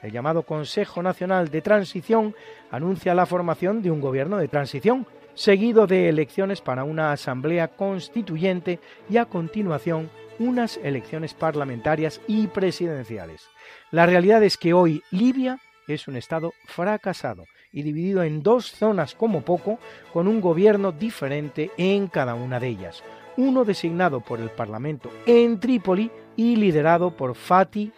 El 0.03 0.13
llamado 0.13 0.43
Consejo 0.43 1.03
Nacional 1.03 1.51
de 1.51 1.63
Transición 1.63 2.35
anuncia 2.71 3.15
la 3.15 3.27
formación 3.27 3.83
de 3.83 3.91
un 3.91 4.01
gobierno 4.01 4.37
de 4.39 4.49
transición, 4.49 5.07
seguido 5.35 5.87
de 5.87 6.09
elecciones 6.09 6.61
para 6.61 6.85
una 6.85 7.13
asamblea 7.13 7.69
constituyente 7.69 8.79
y 9.09 9.17
a 9.17 9.25
continuación 9.25 10.11
unas 10.39 10.77
elecciones 10.79 11.35
parlamentarias 11.35 12.21
y 12.27 12.47
presidenciales. 12.49 13.49
La 13.91 14.07
realidad 14.07 14.43
es 14.43 14.57
que 14.57 14.75
hoy 14.75 15.03
Libia 15.11 15.59
es 15.89 16.09
un 16.09 16.17
Estado 16.17 16.53
fracasado 16.67 17.45
y 17.73 17.83
dividido 17.83 18.23
en 18.23 18.43
dos 18.43 18.71
zonas 18.71 19.15
como 19.15 19.43
poco, 19.43 19.79
con 20.13 20.29
un 20.29 20.41
gobierno 20.41 20.93
diferente 20.93 21.71
en 21.77 22.09
cada 22.09 22.35
una 22.35 22.59
de 22.61 22.69
ellas. 22.69 23.03
Uno 23.37 23.65
designado 23.65 24.21
por 24.21 24.41
el 24.41 24.51
Parlamento 24.51 25.11
en 25.27 25.61
Trípoli 25.61 26.11
y 26.37 26.57
liderado 26.57 27.17
por 27.17 27.35
Fatih 27.35 27.93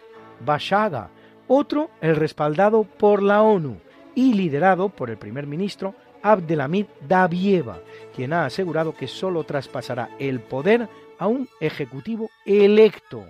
Bashaga, 0.45 1.09
otro 1.47 1.89
el 2.01 2.15
respaldado 2.15 2.83
por 2.83 3.21
la 3.21 3.41
ONU 3.41 3.77
y 4.15 4.33
liderado 4.33 4.89
por 4.89 5.09
el 5.09 5.17
primer 5.17 5.47
ministro 5.47 5.95
Abdelhamid 6.21 6.87
Dabieva, 7.07 7.79
quien 8.15 8.33
ha 8.33 8.45
asegurado 8.45 8.95
que 8.95 9.07
solo 9.07 9.43
traspasará 9.43 10.09
el 10.19 10.39
poder 10.39 10.89
a 11.17 11.27
un 11.27 11.47
ejecutivo 11.59 12.29
electo, 12.45 13.25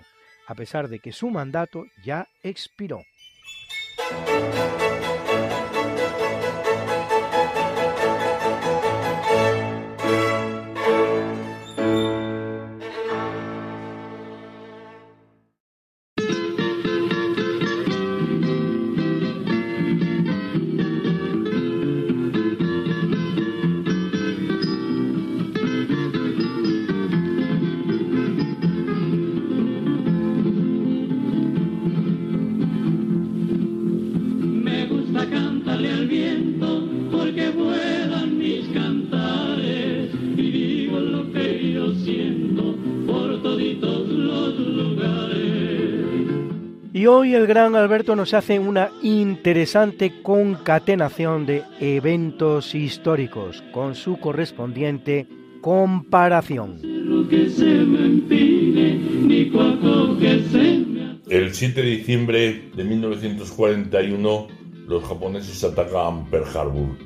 a 0.46 0.54
pesar 0.54 0.88
de 0.88 0.98
que 1.00 1.12
su 1.12 1.30
mandato 1.30 1.84
ya 2.02 2.28
expiró. 2.42 3.02
Hoy 47.10 47.34
el 47.34 47.46
gran 47.48 47.74
Alberto 47.74 48.14
nos 48.14 48.34
hace 48.34 48.60
una 48.60 48.90
interesante 49.02 50.22
concatenación 50.22 51.44
de 51.44 51.64
eventos 51.80 52.74
históricos 52.74 53.64
con 53.72 53.96
su 53.96 54.18
correspondiente 54.18 55.26
comparación. 55.60 56.80
El 61.28 61.54
7 61.54 61.82
de 61.82 61.90
diciembre 61.90 62.70
de 62.76 62.84
1941 62.84 64.46
los 64.86 65.04
japoneses 65.04 65.64
atacan 65.64 66.26
Pearl 66.30 66.56
Harbor. 66.56 66.96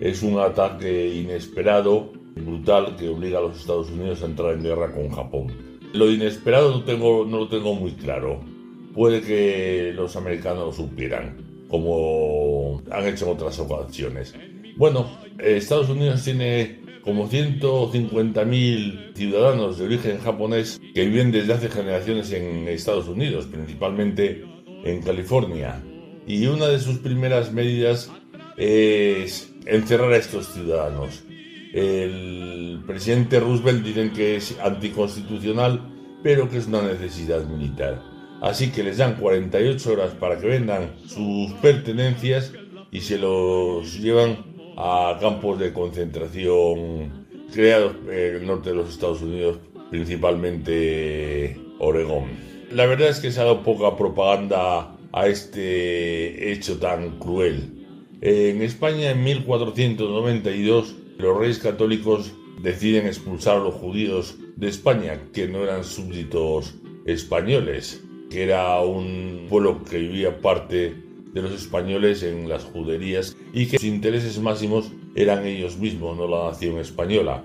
Es 0.00 0.22
un 0.22 0.38
ataque 0.38 1.14
inesperado, 1.14 2.12
brutal, 2.36 2.96
que 2.96 3.08
obliga 3.08 3.38
a 3.38 3.42
los 3.42 3.60
Estados 3.60 3.90
Unidos 3.90 4.22
a 4.22 4.26
entrar 4.26 4.54
en 4.54 4.62
guerra 4.62 4.92
con 4.92 5.10
Japón. 5.10 5.48
Lo 5.92 6.10
inesperado 6.10 6.70
no, 6.70 6.84
tengo, 6.84 7.26
no 7.26 7.40
lo 7.40 7.48
tengo 7.48 7.74
muy 7.74 7.92
claro 7.92 8.51
puede 8.94 9.20
que 9.20 9.92
los 9.94 10.16
americanos 10.16 10.66
lo 10.66 10.72
supieran, 10.72 11.66
como 11.68 12.82
han 12.90 13.06
hecho 13.06 13.26
en 13.26 13.32
otras 13.32 13.58
ocasiones. 13.58 14.34
Bueno, 14.76 15.18
Estados 15.38 15.88
Unidos 15.88 16.22
tiene 16.22 16.82
como 17.02 17.28
150.000 17.28 19.14
ciudadanos 19.14 19.78
de 19.78 19.84
origen 19.84 20.18
japonés 20.18 20.80
que 20.94 21.06
viven 21.06 21.32
desde 21.32 21.52
hace 21.52 21.68
generaciones 21.68 22.30
en 22.32 22.68
Estados 22.68 23.08
Unidos, 23.08 23.46
principalmente 23.46 24.44
en 24.84 25.02
California. 25.02 25.82
Y 26.26 26.46
una 26.46 26.68
de 26.68 26.78
sus 26.78 26.98
primeras 26.98 27.52
medidas 27.52 28.10
es 28.56 29.52
encerrar 29.66 30.12
a 30.12 30.18
estos 30.18 30.46
ciudadanos. 30.48 31.24
El 31.72 32.82
presidente 32.86 33.40
Roosevelt 33.40 33.84
dicen 33.84 34.12
que 34.12 34.36
es 34.36 34.58
anticonstitucional, 34.62 36.20
pero 36.22 36.48
que 36.48 36.58
es 36.58 36.66
una 36.66 36.82
necesidad 36.82 37.44
militar. 37.46 38.11
Así 38.42 38.72
que 38.72 38.82
les 38.82 38.96
dan 38.96 39.14
48 39.14 39.92
horas 39.92 40.14
para 40.14 40.36
que 40.40 40.48
vendan 40.48 40.96
sus 41.06 41.52
pertenencias 41.62 42.52
y 42.90 43.00
se 43.00 43.16
los 43.16 44.00
llevan 44.00 44.36
a 44.76 45.16
campos 45.20 45.60
de 45.60 45.72
concentración 45.72 47.24
creados 47.52 47.94
en 48.08 48.34
el 48.34 48.44
norte 48.46 48.70
de 48.70 48.74
los 48.74 48.90
Estados 48.90 49.22
Unidos, 49.22 49.58
principalmente 49.92 51.56
Oregón. 51.78 52.30
La 52.72 52.86
verdad 52.86 53.10
es 53.10 53.20
que 53.20 53.30
se 53.30 53.40
ha 53.40 53.44
dado 53.44 53.62
poca 53.62 53.96
propaganda 53.96 54.96
a 55.12 55.26
este 55.28 56.50
hecho 56.50 56.78
tan 56.80 57.20
cruel. 57.20 57.86
En 58.22 58.60
España, 58.60 59.12
en 59.12 59.22
1492, 59.22 60.96
los 61.18 61.38
reyes 61.38 61.60
católicos 61.60 62.32
deciden 62.60 63.06
expulsar 63.06 63.58
a 63.58 63.62
los 63.62 63.74
judíos 63.74 64.34
de 64.56 64.68
España, 64.68 65.20
que 65.32 65.46
no 65.46 65.62
eran 65.62 65.84
súbditos 65.84 66.74
españoles 67.06 68.02
que 68.32 68.44
era 68.44 68.80
un 68.80 69.46
pueblo 69.50 69.84
que 69.84 69.98
vivía 69.98 70.40
parte 70.40 70.94
de 71.34 71.42
los 71.42 71.52
españoles 71.52 72.22
en 72.22 72.48
las 72.48 72.64
juderías 72.64 73.36
y 73.52 73.66
que 73.66 73.78
sus 73.78 73.86
intereses 73.86 74.38
máximos 74.40 74.90
eran 75.14 75.46
ellos 75.46 75.76
mismos, 75.76 76.16
no 76.16 76.26
la 76.26 76.50
nación 76.50 76.78
española. 76.78 77.42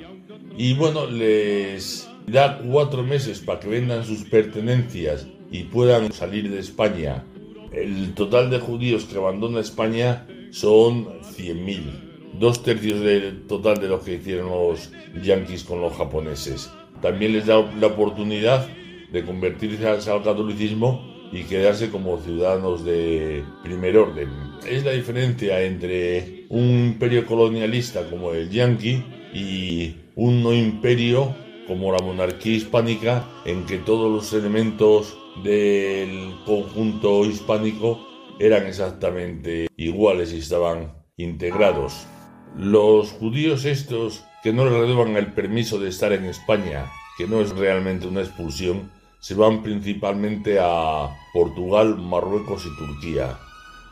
Y 0.58 0.74
bueno, 0.76 1.06
les 1.08 2.10
da 2.26 2.60
cuatro 2.60 3.04
meses 3.04 3.40
para 3.40 3.60
que 3.60 3.68
vendan 3.68 4.06
sus 4.06 4.24
pertenencias 4.24 5.28
y 5.52 5.64
puedan 5.64 6.12
salir 6.14 6.50
de 6.50 6.60
España. 6.60 7.26
El 7.74 8.14
total 8.14 8.50
de 8.50 8.60
judíos 8.60 9.06
que 9.06 9.18
abandona 9.18 9.60
España 9.60 10.26
son 10.52 11.20
100.000, 11.22 12.40
dos 12.40 12.64
tercios 12.64 13.02
del 13.02 13.46
total 13.46 13.80
de 13.82 13.90
lo 13.90 14.02
que 14.02 14.16
hicieron 14.16 14.50
los 14.50 14.92
yanquis 15.22 15.66
con 15.66 15.82
los 15.82 15.94
japoneses. 15.94 16.72
También 17.02 17.34
les 17.34 17.46
da 17.46 17.62
la 17.80 17.88
oportunidad 17.88 18.68
de 19.12 19.26
convertirse 19.26 19.88
al 19.88 20.24
catolicismo 20.24 21.18
y 21.32 21.44
quedarse 21.44 21.90
como 21.90 22.20
ciudadanos 22.22 22.86
de 22.86 23.44
primer 23.64 23.98
orden. 23.98 24.30
Es 24.68 24.86
la 24.86 24.92
diferencia 24.92 25.62
entre 25.62 26.46
un 26.50 26.94
imperio 26.94 27.26
colonialista 27.26 28.10
como 28.10 28.32
el 28.32 28.50
yanqui 28.50 29.04
y 29.34 29.96
un 30.16 30.42
no 30.42 30.54
imperio 30.54 31.36
como 31.68 31.92
la 31.92 32.00
monarquía 32.00 32.56
hispánica 32.56 33.28
en 33.46 33.66
que 33.66 33.78
todos 33.78 34.10
los 34.12 34.34
elementos 34.34 35.18
del 35.44 36.34
conjunto 36.46 37.26
hispánico 37.26 38.08
eran 38.40 38.66
exactamente 38.66 39.68
iguales 39.76 40.34
y 40.34 40.38
estaban 40.38 40.94
integrados. 41.18 42.08
Los 42.56 43.12
judíos 43.12 43.66
estos 43.66 44.24
que 44.44 44.54
no 44.54 44.66
les 44.66 44.74
renuevan 44.74 45.18
el 45.18 45.34
permiso 45.34 45.80
de 45.80 45.90
estar 45.90 46.14
en 46.14 46.26
España, 46.26 46.86
que 47.18 47.28
no 47.28 47.42
es 47.42 47.50
realmente 47.50 48.08
una 48.08 48.22
expulsión, 48.22 48.92
se 49.20 49.36
van 49.36 49.64
principalmente 49.64 50.58
a 50.62 51.10
Portugal, 51.34 51.98
Marruecos 51.98 52.66
y 52.66 52.78
Turquía. 52.78 53.38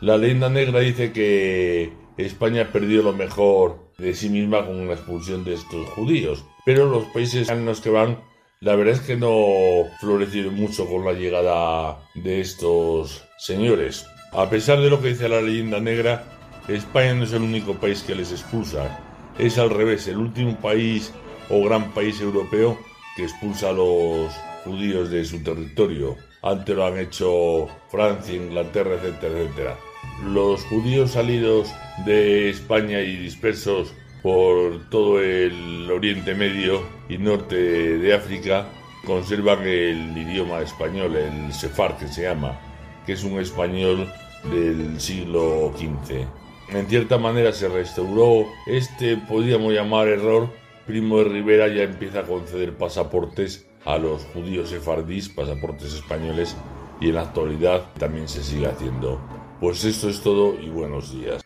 La 0.01 0.17
leyenda 0.17 0.49
negra 0.49 0.79
dice 0.79 1.11
que 1.11 1.93
España 2.17 2.71
perdió 2.71 3.01
lo 3.01 3.13
mejor 3.13 3.79
de 3.97 4.13
sí 4.13 4.29
misma 4.29 4.65
con 4.65 4.87
la 4.87 4.93
expulsión 4.93 5.43
de 5.43 5.53
estos 5.53 5.87
judíos, 5.89 6.45
pero 6.65 6.85
los 6.85 7.05
países 7.05 7.49
en 7.49 7.65
los 7.65 7.81
que 7.81 7.89
van, 7.89 8.19
la 8.59 8.75
verdad 8.75 8.95
es 8.95 9.01
que 9.01 9.15
no 9.15 9.85
florecieron 9.99 10.55
mucho 10.55 10.87
con 10.87 11.05
la 11.05 11.13
llegada 11.13 11.99
de 12.13 12.41
estos 12.41 13.25
señores. 13.37 14.05
A 14.31 14.49
pesar 14.49 14.81
de 14.81 14.89
lo 14.89 15.01
que 15.01 15.09
dice 15.09 15.29
la 15.29 15.41
leyenda 15.41 15.79
negra, 15.79 16.23
España 16.67 17.13
no 17.13 17.23
es 17.23 17.33
el 17.33 17.43
único 17.43 17.75
país 17.75 18.01
que 18.03 18.15
les 18.15 18.31
expulsa. 18.31 18.99
Es 19.37 19.57
al 19.57 19.69
revés, 19.69 20.07
el 20.07 20.17
último 20.17 20.57
país 20.59 21.13
o 21.49 21.63
gran 21.63 21.91
país 21.93 22.19
europeo 22.21 22.77
que 23.15 23.23
expulsa 23.23 23.69
a 23.69 23.73
los 23.73 24.33
judíos 24.65 25.09
de 25.09 25.23
su 25.23 25.41
territorio. 25.41 26.17
Antes 26.41 26.75
lo 26.75 26.85
han 26.85 26.99
hecho 26.99 27.67
Francia, 27.89 28.35
Inglaterra, 28.35 28.95
etcétera, 28.95 29.39
etcétera. 29.39 29.77
Los 30.25 30.63
judíos 30.65 31.11
salidos 31.11 31.73
de 32.05 32.49
España 32.49 32.99
y 33.01 33.15
dispersos 33.15 33.93
por 34.21 34.89
todo 34.89 35.21
el 35.21 35.89
Oriente 35.89 36.35
Medio 36.35 36.81
y 37.07 37.17
norte 37.17 37.55
de 37.55 38.13
África 38.13 38.67
conservan 39.05 39.61
el 39.61 40.17
idioma 40.17 40.61
español, 40.61 41.15
el 41.15 41.53
sefar 41.53 41.97
que 41.97 42.07
se 42.07 42.23
llama, 42.23 42.59
que 43.05 43.13
es 43.13 43.23
un 43.23 43.39
español 43.39 44.11
del 44.51 44.99
siglo 44.99 45.71
XV. 45.77 46.25
En 46.69 46.87
cierta 46.87 47.17
manera 47.17 47.53
se 47.53 47.69
restauró 47.69 48.47
este, 48.65 49.17
podríamos 49.17 49.73
llamar 49.73 50.07
error. 50.07 50.49
Primo 50.87 51.19
de 51.19 51.25
Rivera 51.25 51.67
ya 51.67 51.83
empieza 51.83 52.19
a 52.21 52.23
conceder 52.23 52.73
pasaportes 52.73 53.64
a 53.85 53.97
los 53.97 54.23
judíos 54.33 54.69
sefardís, 54.69 55.29
pasaportes 55.29 55.93
españoles, 55.93 56.55
y 56.99 57.09
en 57.09 57.15
la 57.15 57.21
actualidad 57.21 57.93
también 57.99 58.27
se 58.27 58.43
sigue 58.43 58.67
haciendo. 58.67 59.19
Pues 59.59 59.83
esto 59.83 60.09
es 60.09 60.21
todo 60.21 60.59
y 60.59 60.69
buenos 60.69 61.11
días. 61.11 61.43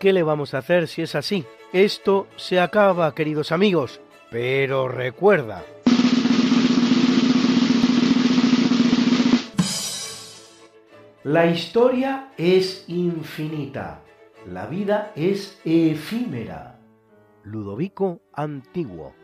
Qué 0.00 0.12
le 0.12 0.24
vamos 0.24 0.54
a 0.54 0.58
hacer 0.58 0.88
si 0.88 1.02
es 1.02 1.14
así? 1.14 1.44
Esto 1.72 2.26
se 2.34 2.58
acaba, 2.58 3.14
queridos 3.14 3.52
amigos. 3.52 4.00
Pero 4.30 4.88
recuerda, 4.88 5.62
La 11.22 11.44
historia 11.44 12.32
es 12.38 12.86
infinita, 12.88 14.00
la 14.46 14.66
vida 14.66 15.12
es 15.14 15.60
efímera. 15.66 16.80
Ludovico 17.44 18.22
Antiguo. 18.32 19.19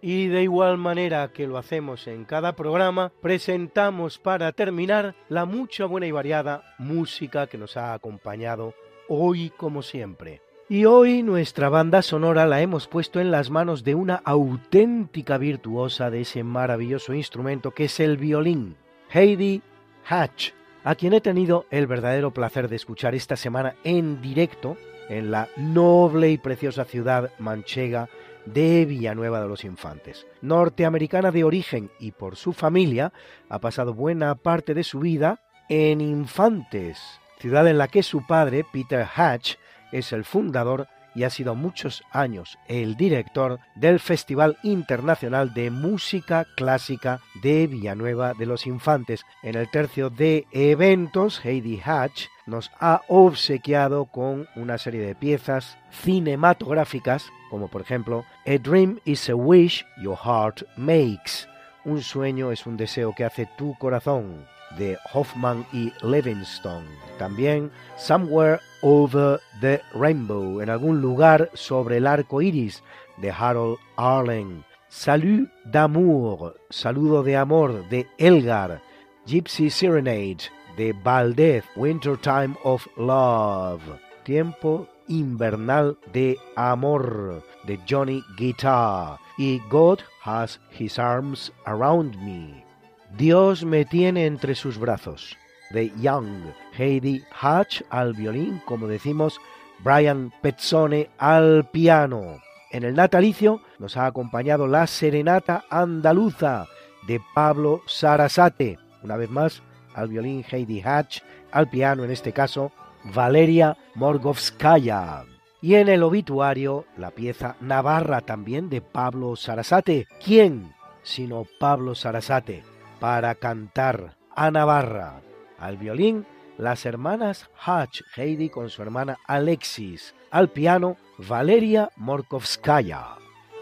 Y 0.00 0.28
de 0.28 0.44
igual 0.44 0.78
manera 0.78 1.28
que 1.32 1.46
lo 1.46 1.58
hacemos 1.58 2.06
en 2.06 2.24
cada 2.24 2.54
programa, 2.54 3.12
presentamos 3.20 4.18
para 4.18 4.52
terminar 4.52 5.14
la 5.28 5.44
mucha 5.44 5.86
buena 5.86 6.06
y 6.06 6.12
variada 6.12 6.74
música 6.78 7.48
que 7.48 7.58
nos 7.58 7.76
ha 7.76 7.94
acompañado 7.94 8.74
hoy 9.08 9.50
como 9.56 9.82
siempre. 9.82 10.40
Y 10.68 10.84
hoy 10.84 11.22
nuestra 11.22 11.70
banda 11.70 12.02
sonora 12.02 12.46
la 12.46 12.60
hemos 12.60 12.86
puesto 12.86 13.20
en 13.20 13.30
las 13.30 13.48
manos 13.48 13.84
de 13.84 13.94
una 13.94 14.16
auténtica 14.16 15.38
virtuosa 15.38 16.10
de 16.10 16.20
ese 16.20 16.44
maravilloso 16.44 17.14
instrumento 17.14 17.70
que 17.70 17.86
es 17.86 17.98
el 18.00 18.18
violín, 18.18 18.76
Heidi 19.10 19.62
Hatch, 20.06 20.50
a 20.84 20.94
quien 20.94 21.14
he 21.14 21.22
tenido 21.22 21.64
el 21.70 21.86
verdadero 21.86 22.32
placer 22.32 22.68
de 22.68 22.76
escuchar 22.76 23.14
esta 23.14 23.36
semana 23.36 23.76
en 23.82 24.20
directo 24.20 24.76
en 25.08 25.30
la 25.30 25.48
noble 25.56 26.30
y 26.30 26.38
preciosa 26.38 26.84
ciudad 26.84 27.30
manchega 27.38 28.10
de 28.52 28.84
Villanueva 28.84 29.40
de 29.40 29.48
los 29.48 29.64
Infantes. 29.64 30.26
Norteamericana 30.40 31.30
de 31.30 31.44
origen 31.44 31.90
y 31.98 32.12
por 32.12 32.36
su 32.36 32.52
familia, 32.52 33.12
ha 33.48 33.58
pasado 33.58 33.94
buena 33.94 34.34
parte 34.34 34.74
de 34.74 34.84
su 34.84 35.00
vida 35.00 35.40
en 35.68 36.00
Infantes, 36.00 36.98
ciudad 37.38 37.66
en 37.68 37.78
la 37.78 37.88
que 37.88 38.02
su 38.02 38.26
padre, 38.26 38.64
Peter 38.72 39.06
Hatch, 39.14 39.56
es 39.92 40.12
el 40.12 40.24
fundador 40.24 40.88
y 41.18 41.24
ha 41.24 41.30
sido 41.30 41.56
muchos 41.56 42.04
años 42.12 42.60
el 42.68 42.96
director 42.96 43.58
del 43.74 43.98
Festival 43.98 44.56
Internacional 44.62 45.52
de 45.52 45.68
Música 45.72 46.46
Clásica 46.56 47.20
de 47.42 47.66
Villanueva 47.66 48.34
de 48.34 48.46
los 48.46 48.68
Infantes. 48.68 49.24
En 49.42 49.56
el 49.56 49.68
tercio 49.68 50.10
de 50.10 50.46
eventos, 50.52 51.44
Heidi 51.44 51.80
Hatch 51.84 52.26
nos 52.46 52.70
ha 52.78 53.02
obsequiado 53.08 54.04
con 54.04 54.46
una 54.54 54.78
serie 54.78 55.00
de 55.00 55.16
piezas 55.16 55.76
cinematográficas, 55.90 57.26
como 57.50 57.66
por 57.66 57.80
ejemplo 57.80 58.24
A 58.46 58.56
Dream 58.58 59.00
is 59.04 59.28
a 59.28 59.34
Wish 59.34 59.84
Your 60.00 60.16
Heart 60.16 60.62
Makes. 60.76 61.48
Un 61.84 62.00
sueño 62.00 62.52
es 62.52 62.64
un 62.64 62.76
deseo 62.76 63.12
que 63.12 63.24
hace 63.24 63.48
tu 63.58 63.74
corazón 63.76 64.46
de 64.76 64.98
Hoffman 65.12 65.66
y 65.72 65.92
Livingston. 66.02 66.84
También 67.18 67.70
Somewhere 67.96 68.60
Over 68.82 69.40
the 69.60 69.80
Rainbow, 69.94 70.60
en 70.60 70.70
algún 70.70 71.00
lugar 71.00 71.50
sobre 71.54 71.96
el 71.96 72.06
arco 72.06 72.42
iris, 72.42 72.82
de 73.16 73.30
Harold 73.30 73.78
Arlen. 73.96 74.64
Salut 74.88 75.50
d'amour, 75.64 76.54
saludo 76.70 77.22
de 77.22 77.36
amor, 77.36 77.88
de 77.88 78.06
Elgar. 78.18 78.80
Gypsy 79.26 79.68
Serenade, 79.68 80.50
de 80.76 80.94
Valdez. 81.04 81.64
Wintertime 81.76 82.56
of 82.64 82.86
Love, 82.96 83.82
tiempo 84.24 84.88
invernal 85.08 85.98
de 86.12 86.38
amor, 86.56 87.42
de 87.64 87.78
Johnny 87.86 88.22
Guitar. 88.36 89.18
Y 89.36 89.60
God 89.68 90.00
has 90.24 90.58
his 90.70 90.98
arms 90.98 91.52
around 91.66 92.16
me. 92.22 92.67
Dios 93.16 93.64
me 93.64 93.84
tiene 93.84 94.26
entre 94.26 94.54
sus 94.54 94.78
brazos 94.78 95.36
de 95.70 95.92
Young, 96.00 96.52
Heidi 96.76 97.24
Hatch 97.40 97.82
al 97.90 98.12
violín, 98.12 98.60
como 98.64 98.86
decimos, 98.86 99.40
Brian 99.80 100.32
Pezzone 100.42 101.10
al 101.18 101.68
piano. 101.70 102.38
En 102.70 102.84
el 102.84 102.94
natalicio 102.94 103.62
nos 103.78 103.96
ha 103.96 104.06
acompañado 104.06 104.66
la 104.66 104.86
serenata 104.86 105.64
andaluza 105.70 106.66
de 107.06 107.20
Pablo 107.34 107.82
Sarasate. 107.86 108.78
Una 109.02 109.16
vez 109.16 109.30
más, 109.30 109.62
al 109.94 110.08
violín 110.08 110.44
Heidi 110.50 110.82
Hatch, 110.82 111.20
al 111.50 111.70
piano 111.70 112.04
en 112.04 112.10
este 112.10 112.32
caso 112.32 112.72
Valeria 113.04 113.76
Morgovskaya. 113.94 115.24
Y 115.62 115.74
en 115.74 115.88
el 115.88 116.02
obituario, 116.02 116.84
la 116.96 117.10
pieza 117.10 117.56
Navarra 117.60 118.20
también 118.20 118.68
de 118.68 118.80
Pablo 118.80 119.34
Sarasate. 119.34 120.06
¿Quién 120.24 120.74
sino 121.02 121.46
Pablo 121.58 121.94
Sarasate 121.94 122.77
para 123.00 123.34
cantar 123.34 124.16
a 124.34 124.50
Navarra? 124.50 125.20
Al 125.58 125.76
violín, 125.76 126.26
las 126.56 126.86
hermanas 126.86 127.48
Hatch 127.64 128.02
Heidi 128.16 128.48
con 128.48 128.70
su 128.70 128.82
hermana 128.82 129.18
Alexis. 129.26 130.14
Al 130.30 130.50
piano, 130.50 130.96
Valeria 131.18 131.90
Morkovskaya. 131.96 133.16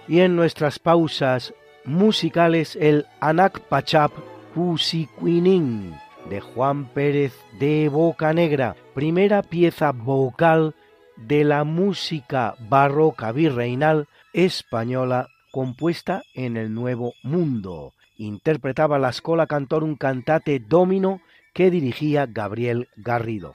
Y 0.08 0.20
en 0.20 0.36
nuestras 0.36 0.78
pausas 0.78 1.54
musicales, 1.84 2.76
el 2.76 3.06
Anak 3.20 3.60
Pachap 3.60 4.12
Kusikwinin 4.54 5.94
de 6.28 6.40
Juan 6.40 6.86
Pérez 6.86 7.34
de 7.58 7.88
Boca 7.88 8.32
Negra, 8.32 8.76
primera 8.94 9.42
pieza 9.42 9.92
vocal 9.92 10.74
de 11.16 11.44
la 11.44 11.64
música 11.64 12.54
barroca 12.58 13.32
virreinal 13.32 14.08
española 14.32 15.28
compuesta 15.52 16.22
en 16.34 16.56
el 16.56 16.74
Nuevo 16.74 17.14
Mundo. 17.22 17.92
Interpretaba 18.16 18.98
la 18.98 19.12
Scola 19.12 19.46
Cantorum 19.46 19.96
Cantate 19.96 20.58
Domino 20.58 21.20
que 21.52 21.70
dirigía 21.70 22.26
Gabriel 22.26 22.88
Garrido. 22.96 23.54